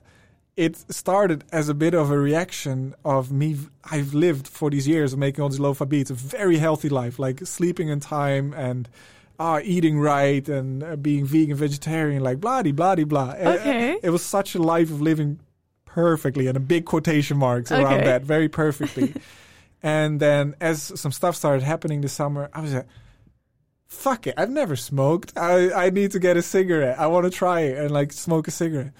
[0.56, 3.56] it started as a bit of a reaction of me.
[3.84, 7.18] I've lived for these years of making all these lo-fi beats, a very healthy life,
[7.18, 8.88] like sleeping in time and
[9.38, 13.30] uh, eating right and uh, being vegan, vegetarian, like blah blah blah.
[13.30, 13.98] Uh, Okay.
[14.02, 15.40] It was such a life of living
[15.96, 19.14] perfectly and a big quotation marks around that, very perfectly.
[19.82, 22.86] and then as some stuff started happening this summer, I was like,
[23.86, 25.32] fuck it, I've never smoked.
[25.38, 26.98] I, I need to get a cigarette.
[26.98, 28.92] I want to try it and like smoke a cigarette.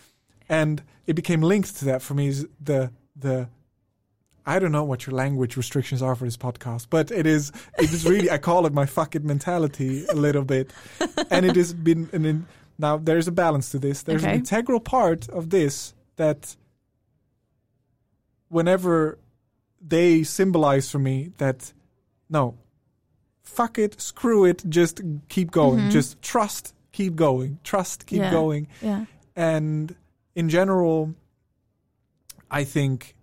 [0.49, 3.51] And it became linked to that for me is the the
[4.47, 7.93] I don't know what your language restrictions are for this podcast, but it is it
[7.93, 10.73] is really I call it my fuck it mentality a little bit.
[11.31, 12.47] And it has been an in,
[12.79, 14.03] now there's a balance to this.
[14.03, 16.57] There's an integral part of this that
[18.49, 19.19] whenever
[19.81, 21.73] they symbolize for me that
[22.31, 22.55] no
[23.43, 25.91] fuck it screw it just keep going Mhm.
[25.91, 28.31] just trust keep going trust keep Yeah.
[28.31, 29.05] going Yeah.
[29.37, 29.95] and
[30.35, 31.15] in general
[32.51, 33.15] i think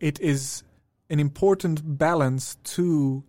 [0.00, 0.62] it is
[1.10, 3.22] an important balance to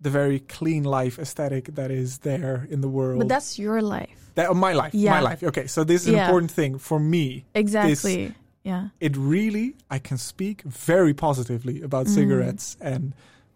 [0.00, 4.30] the very clean life aesthetic that is there in the world But that's your life.
[4.36, 7.46] that, oh, my life my life okay so this is an important thing for me
[7.54, 8.34] Exactly.
[8.68, 8.84] Yeah.
[9.06, 9.66] it really
[9.96, 10.56] I can speak
[10.90, 12.14] very positively about Mm.
[12.18, 13.02] cigarettes and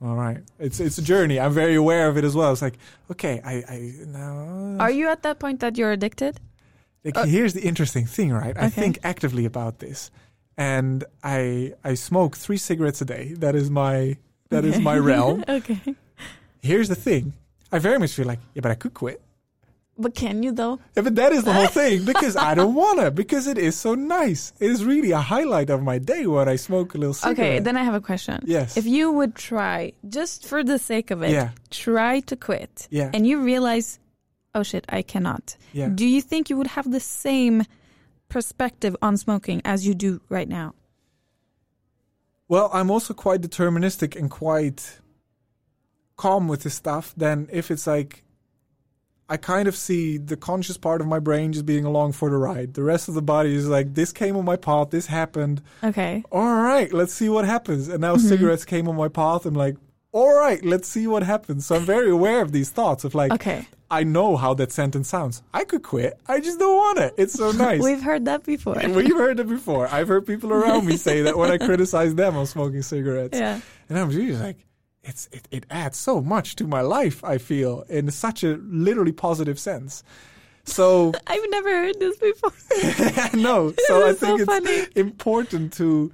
[0.05, 2.79] all right it's it's a journey I'm very aware of it as well it's like
[3.15, 3.79] okay I I
[4.19, 4.27] no
[4.85, 6.35] Are you at that point that you're addicted?
[7.05, 10.11] like, uh, here's the interesting thing right I think actively about this
[10.57, 13.25] and I I smoke three cigarettes a day.
[13.45, 14.17] That is my
[14.51, 15.45] that is my realm.
[15.59, 15.81] okay.
[16.71, 17.33] Here's the thing:
[17.75, 19.19] I very much feel like yeah, but I could quit.
[19.98, 20.81] But can you though?
[20.97, 23.94] Yeah, but that is the whole thing because I don't wanna because it is so
[23.94, 24.52] nice.
[24.59, 27.39] It is really a highlight of my day when I smoke a little cigarette.
[27.39, 28.43] Okay, then I have a question.
[28.47, 28.77] Yes.
[28.77, 31.51] If you would try, just for the sake of it, Yeah.
[31.70, 33.10] try to quit, Yeah.
[33.12, 33.98] and you realize,
[34.55, 35.56] oh shit, I cannot.
[35.73, 35.89] Yeah.
[35.94, 37.64] Do you think you would have the same
[38.31, 40.74] perspective on smoking as you do right now?
[42.48, 45.01] Well, I'm also quite deterministic and quite
[46.16, 47.14] calm with this stuff.
[47.16, 48.24] Then if it's like
[49.28, 52.36] I kind of see the conscious part of my brain just being along for the
[52.36, 52.74] ride.
[52.74, 55.62] The rest of the body is like, this came on my path, this happened.
[55.82, 56.23] Okay.
[56.31, 57.89] All right, let's see what happens.
[57.89, 58.12] And Mm-hmm.
[58.12, 59.47] now cigarettes came on my path.
[59.47, 59.77] I'm like,
[60.12, 61.65] all right, let's see what happens.
[61.65, 63.66] So I'm very aware of these thoughts of like, Okay.
[63.90, 65.43] I know how that sentence sounds.
[65.53, 66.19] I could quit.
[66.27, 67.15] I just don't want it.
[67.19, 67.82] It's so nice.
[67.82, 68.74] We've heard that before.
[68.89, 69.86] We've heard it before.
[69.89, 73.39] I've heard people around me say that when I criticize them on smoking cigarettes.
[73.39, 73.61] yeah.
[73.89, 74.57] And I'm really like,
[75.05, 79.12] it's it, it adds so much to my life, I feel, in such a literally
[79.12, 80.03] positive sense.
[80.65, 82.53] So I've never heard this before.
[83.39, 84.87] no, so I is so think it's funny.
[84.97, 86.12] important to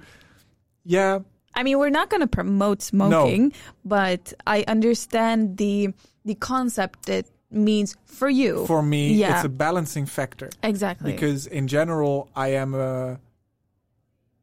[0.85, 1.19] yeah,
[1.53, 3.53] I mean, we're not going to promote smoking,
[3.85, 5.93] but I understand the
[6.25, 8.65] the concept that means for you.
[8.67, 9.35] for me Yeah.
[9.35, 10.49] it's a balancing factor.
[10.63, 11.11] exactly.
[11.11, 13.19] because in general I am a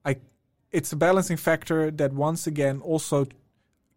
[0.05, 0.17] I
[0.73, 3.27] it's a balancing factor that once again also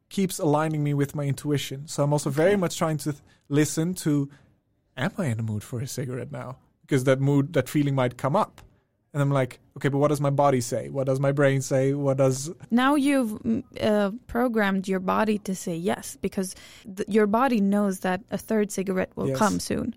[0.10, 1.88] keeps aligning me with my intuition.
[1.88, 4.30] So I'm also very much trying to th- listen to
[4.98, 6.58] am I in the mood for a cigarette now?
[6.82, 8.62] Because that mood that feeling might come up.
[9.14, 10.90] And I'm like, okay, but what does my body say?
[10.90, 11.94] What does my brain say?
[11.94, 16.56] What does now you've mm, uh, programmed your body to say yes because
[16.96, 19.38] th- your body knows that a third cigarette will Yes.
[19.38, 19.96] come soon.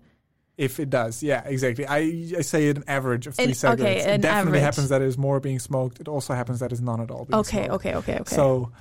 [0.57, 1.21] if it does?
[1.23, 1.85] Yeah, exactly.
[1.87, 1.97] I
[2.37, 4.05] I say an average of three An- cigarettes.
[4.05, 4.61] an it definitely average.
[4.63, 5.99] happens that there's more being smoked.
[5.99, 7.85] It also happens that is none at all being Okay, smoked.
[7.85, 8.35] okay, okay, okay.
[8.35, 8.71] So,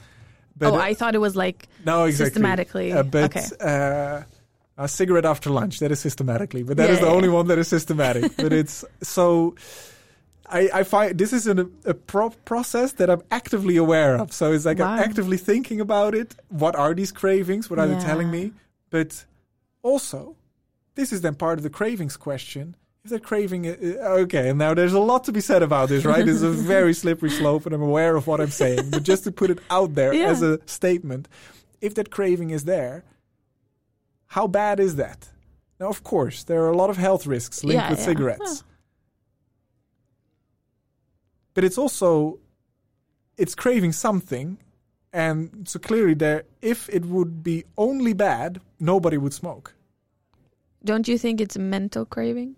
[0.62, 2.26] but oh, uh, I thought it was like No, exactly.
[2.30, 2.93] systematically.
[2.93, 3.47] Uh, but okay.
[3.60, 4.22] uh,
[4.78, 7.34] a cigarette after lunch that is systematically, but that is Yeah, the yeah, only yeah.
[7.34, 8.36] one that is systematic.
[8.44, 9.55] but it's so.
[10.48, 14.32] I, I find this is an, a pro- process that I'm actively aware of.
[14.32, 16.34] So it's like I'm actively thinking about it.
[16.48, 17.70] What are these cravings?
[17.70, 18.52] What are they telling me?
[18.90, 19.24] But
[19.82, 20.36] also,
[20.94, 22.76] this is then part of the cravings question.
[23.05, 23.73] If that craving, uh,
[24.24, 26.27] okay, and now there's a lot to be said about this, right?
[26.27, 28.91] It's a very slippery slope, and I'm aware of what I'm saying.
[28.91, 30.29] But just to put it out there Yeah.
[30.29, 31.27] as a statement,
[31.81, 33.03] if that craving is there,
[34.27, 35.31] how bad is that?
[35.81, 38.05] Now, of course, there are a lot of health risks linked Yeah, with yeah.
[38.05, 38.62] cigarettes.
[41.55, 42.39] But it's also
[43.37, 44.59] it's craving something,
[45.12, 49.74] and so clearly there if it would be only bad, nobody would smoke.
[50.85, 52.55] Don't you think it's a mental craving?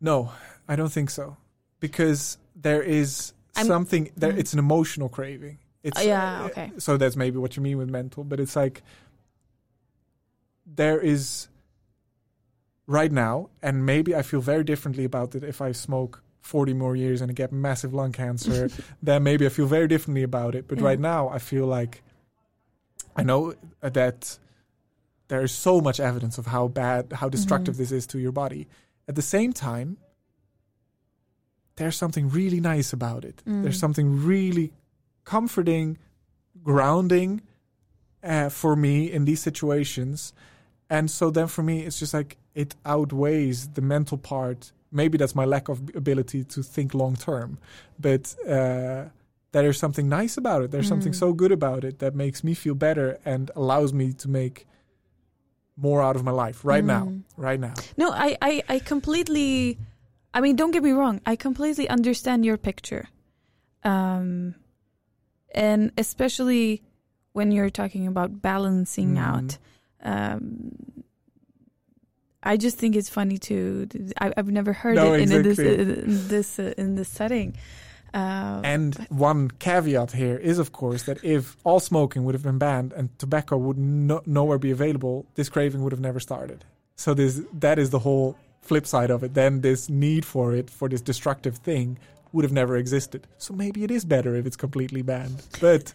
[0.00, 0.32] No,
[0.68, 1.36] I don't think so.
[1.80, 4.38] Because there is I'm- something there Mm.
[4.38, 5.58] it's an emotional craving.
[5.82, 6.72] It's Uh, yeah, uh, okay.
[6.78, 8.82] So that's maybe what you mean with mental, but it's like
[10.66, 11.48] there is
[12.86, 16.96] right now and maybe I feel very differently about it if I smoke 40 more
[16.96, 18.68] years and I get massive lung cancer,
[19.02, 20.66] then maybe I feel very differently about it.
[20.68, 20.84] But Yeah.
[20.84, 22.02] right now I feel like
[23.16, 24.38] I know that
[25.28, 27.78] there is so much evidence of how bad, how destructive Mhm.
[27.78, 28.66] this is to your body.
[29.10, 29.96] At the same time,
[31.76, 33.42] there's something really nice about it.
[33.46, 33.62] Mm.
[33.62, 34.72] There's something really
[35.24, 35.98] comforting,
[36.62, 37.40] grounding
[38.22, 40.32] uh, for me in these situations.
[40.88, 44.72] And so then for me, it's just like it outweighs the mental part.
[44.92, 47.58] Maybe that's my lack of ability to think long term,
[47.98, 49.04] but uh,
[49.52, 50.70] there's something nice about it.
[50.70, 51.22] There's something Mm.
[51.24, 54.66] so good about it that makes me feel better and allows me to make
[55.80, 57.04] more out of my life right now.
[57.06, 57.22] Mm.
[57.36, 57.74] Right now.
[57.96, 59.78] No, I, I, I completely.
[60.32, 61.20] I mean, don't get me wrong.
[61.26, 63.08] I completely understand your picture,
[63.82, 64.54] um,
[65.54, 66.82] and especially
[67.32, 69.18] when you're talking about balancing Mhm.
[69.18, 69.58] out.
[70.02, 70.72] Um,
[72.42, 73.88] I just think it's funny to.
[74.20, 77.56] I, I've never heard No, it in this in this uh, in this setting.
[78.14, 82.58] Uh, And one caveat here is, of course, that if all smoking would have been
[82.58, 86.64] banned and tobacco would no- nowhere be available, this craving would have never started.
[86.96, 89.34] So this that is the whole flip side of it.
[89.34, 91.98] Then this need for it, for this destructive thing,
[92.32, 93.26] would have never existed.
[93.38, 95.42] So maybe it is better if it's completely banned.
[95.60, 95.94] But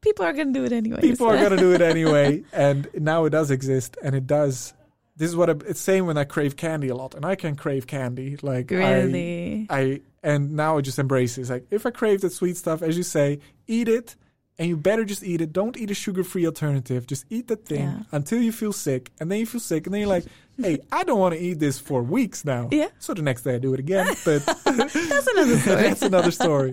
[0.00, 1.00] people are gonna do it anyway.
[1.00, 2.42] people are going to do it anyway.
[2.52, 4.74] And now it does exist, and it does.
[5.16, 7.56] This is what I, it's saying when I crave candy a lot, and I can
[7.56, 8.36] crave candy.
[8.40, 9.66] Like I, really.
[9.68, 11.42] I and now I just embrace it.
[11.42, 14.16] It's like if I crave that sweet stuff, as you say, eat it,
[14.60, 15.52] and you better just eat it.
[15.52, 17.06] Don't eat a sugar-free alternative.
[17.06, 18.02] Just eat the thing Yeah.
[18.10, 20.24] until you feel sick, and then you feel sick, and then you're like,
[20.60, 22.88] "Hey, I don't want to eat this for weeks now." Yeah.
[22.98, 25.82] So the next day I do it again, but That's another story.
[25.82, 26.72] that's another story.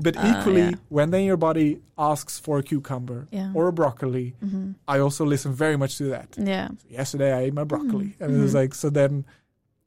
[0.00, 0.74] But Uh, equally, yeah.
[0.90, 3.50] when then your body asks for a cucumber Yeah.
[3.52, 4.76] or a broccoli, Mhm.
[4.86, 6.36] I also listen very much to that.
[6.38, 6.68] Yeah.
[6.88, 8.20] Yesterday I ate my broccoli, Mhm.
[8.20, 8.60] and it was Mhm.
[8.62, 8.90] like so.
[8.90, 9.24] Then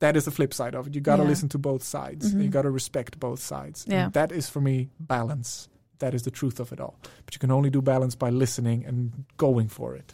[0.01, 0.93] that is the flip side of it.
[0.95, 1.29] You got to Yeah.
[1.29, 2.25] listen to both sides.
[2.33, 3.85] and you got to respect both sides.
[3.87, 4.05] Yeah.
[4.05, 5.69] And that is for me balance.
[5.99, 6.95] That is the truth of it all.
[7.25, 10.11] But you can only do balance by listening and going for it.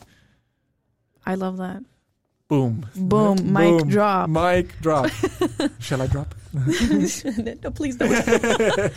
[1.26, 1.84] I love that.
[2.50, 2.86] Boom.
[2.96, 3.38] Boom.
[3.60, 4.30] Mic drop.
[4.30, 5.10] Mic drop.
[5.80, 6.34] Shall I drop?
[6.54, 8.94] no, please don't.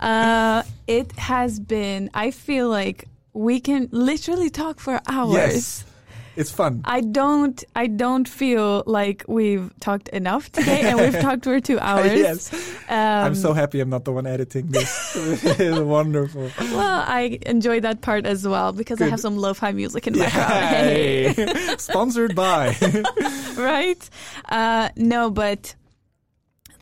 [0.00, 2.10] uh, it has been.
[2.14, 5.34] I feel like we can literally talk for hours.
[5.34, 5.84] Yes.
[6.36, 6.82] It's fun.
[6.84, 7.62] I don't.
[7.76, 12.12] I don't feel like we've talked enough today, and we've talked for two hours.
[12.12, 12.52] yes.
[12.88, 15.14] Um, I'm so happy I'm not the one editing this.
[15.16, 16.50] it's wonderful.
[16.58, 17.04] well.
[17.06, 20.86] I enjoy that part as well because I have some lo-fi music in my background.
[20.86, 21.76] Hey.
[21.78, 22.76] Sponsored by.
[23.56, 24.10] right?
[24.48, 25.74] Uh, no, but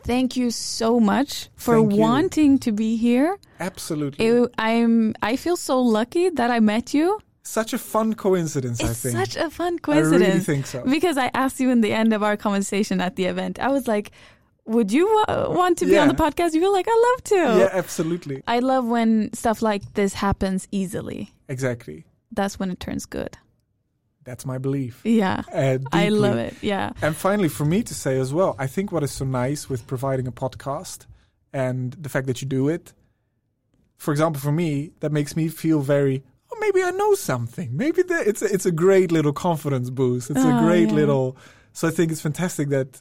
[0.04, 3.36] thank you so much for wanting to be here.
[3.60, 4.26] Absolutely.
[4.26, 5.14] It, I'm.
[5.22, 7.20] I feel so lucky that I met you.
[7.44, 9.16] Such a fun coincidence, I It's think.
[9.16, 10.22] such a fun coincidence.
[10.22, 10.84] I really think so.
[10.84, 13.58] because I asked you in the end of our conversation at the event.
[13.58, 14.12] I was like,
[14.66, 17.34] "Would you wa- want to be on the podcast?" You were like, "I love to."
[17.60, 18.42] Yeah, absolutely.
[18.46, 21.32] I love when stuff like this happens easily.
[21.48, 22.04] Exactly.
[22.30, 23.36] That's when it turns good.
[24.24, 25.00] That's my belief.
[25.04, 26.54] Yeah, Uh, I love it.
[26.62, 29.68] Yeah, And finally, for me to say as well, I think what is so nice
[29.68, 31.06] with providing a podcast
[31.52, 32.92] and the fact that you do it,
[33.96, 37.76] for example, for me, that makes me feel very, oh, maybe I know something.
[37.76, 40.30] Maybe the, it's, a, it's a great little confidence boost.
[40.30, 40.94] It's a Oh, great yeah.
[40.94, 41.36] little.
[41.72, 43.00] So I think it's fantastic that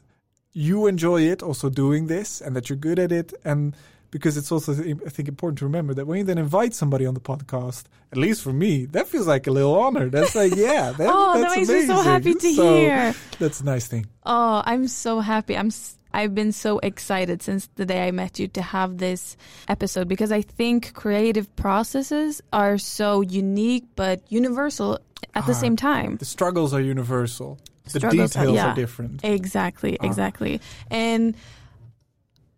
[0.53, 3.33] you enjoy it, also doing this, and that you're good at it.
[3.45, 3.75] And
[4.11, 7.13] because it's also, I think, important to remember that when you then invite somebody on
[7.13, 10.09] the podcast, at least for me, that feels like a little honor.
[10.09, 12.11] That's like, yeah, that, oh, that that's makes me so amazing.
[12.11, 13.15] happy to So hear.
[13.39, 14.07] That's a nice thing.
[14.25, 15.57] Oh, I'm so happy.
[15.57, 15.71] I'm.
[16.13, 20.31] I've been so excited since the day I met you to have this episode because
[20.31, 24.99] I think creative processes are so unique but universal
[25.33, 26.17] at the Ah, same time.
[26.17, 27.57] The struggles are universal.
[27.85, 28.71] The Struggles are- details yeah.
[28.71, 29.21] are different.
[29.23, 30.05] Exactly, Ah.
[30.05, 30.59] exactly.
[30.89, 31.35] And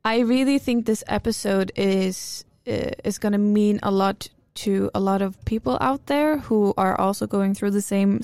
[0.04, 5.00] I really think this episode is uh, is going to mean a lot to a
[5.00, 8.22] lot of people out there who are also going through the same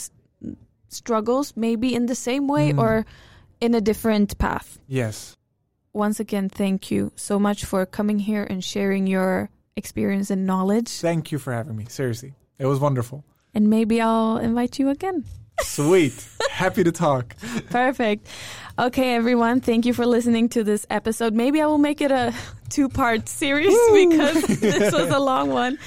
[0.90, 2.80] struggles, maybe in the same way Mm.
[2.80, 3.06] or
[3.62, 4.80] in a different path.
[4.88, 5.36] Yes.
[5.94, 10.90] Once again, thank you so much for coming here and sharing your experience and knowledge.
[10.90, 11.86] Thank you for having me.
[11.90, 12.34] Seriously.
[12.58, 13.24] It was wonderful.
[13.54, 15.26] And maybe I'll invite you again.
[15.62, 16.28] Sweet.
[16.52, 17.36] Happy to talk.
[17.70, 18.28] Perfect.
[18.80, 21.34] Okay, everyone, thank you for listening to this episode.
[21.34, 22.34] Maybe I will make it a
[22.70, 25.78] two part series because this was a long one.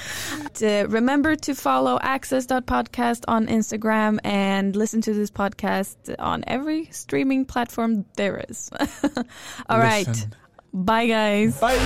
[0.61, 7.45] Uh, remember to follow access.podcast on Instagram and listen to this podcast on every streaming
[7.45, 8.69] platform there is.
[9.69, 10.35] All right, Listen.
[10.71, 11.59] Bye, guys.
[11.59, 11.79] Bye.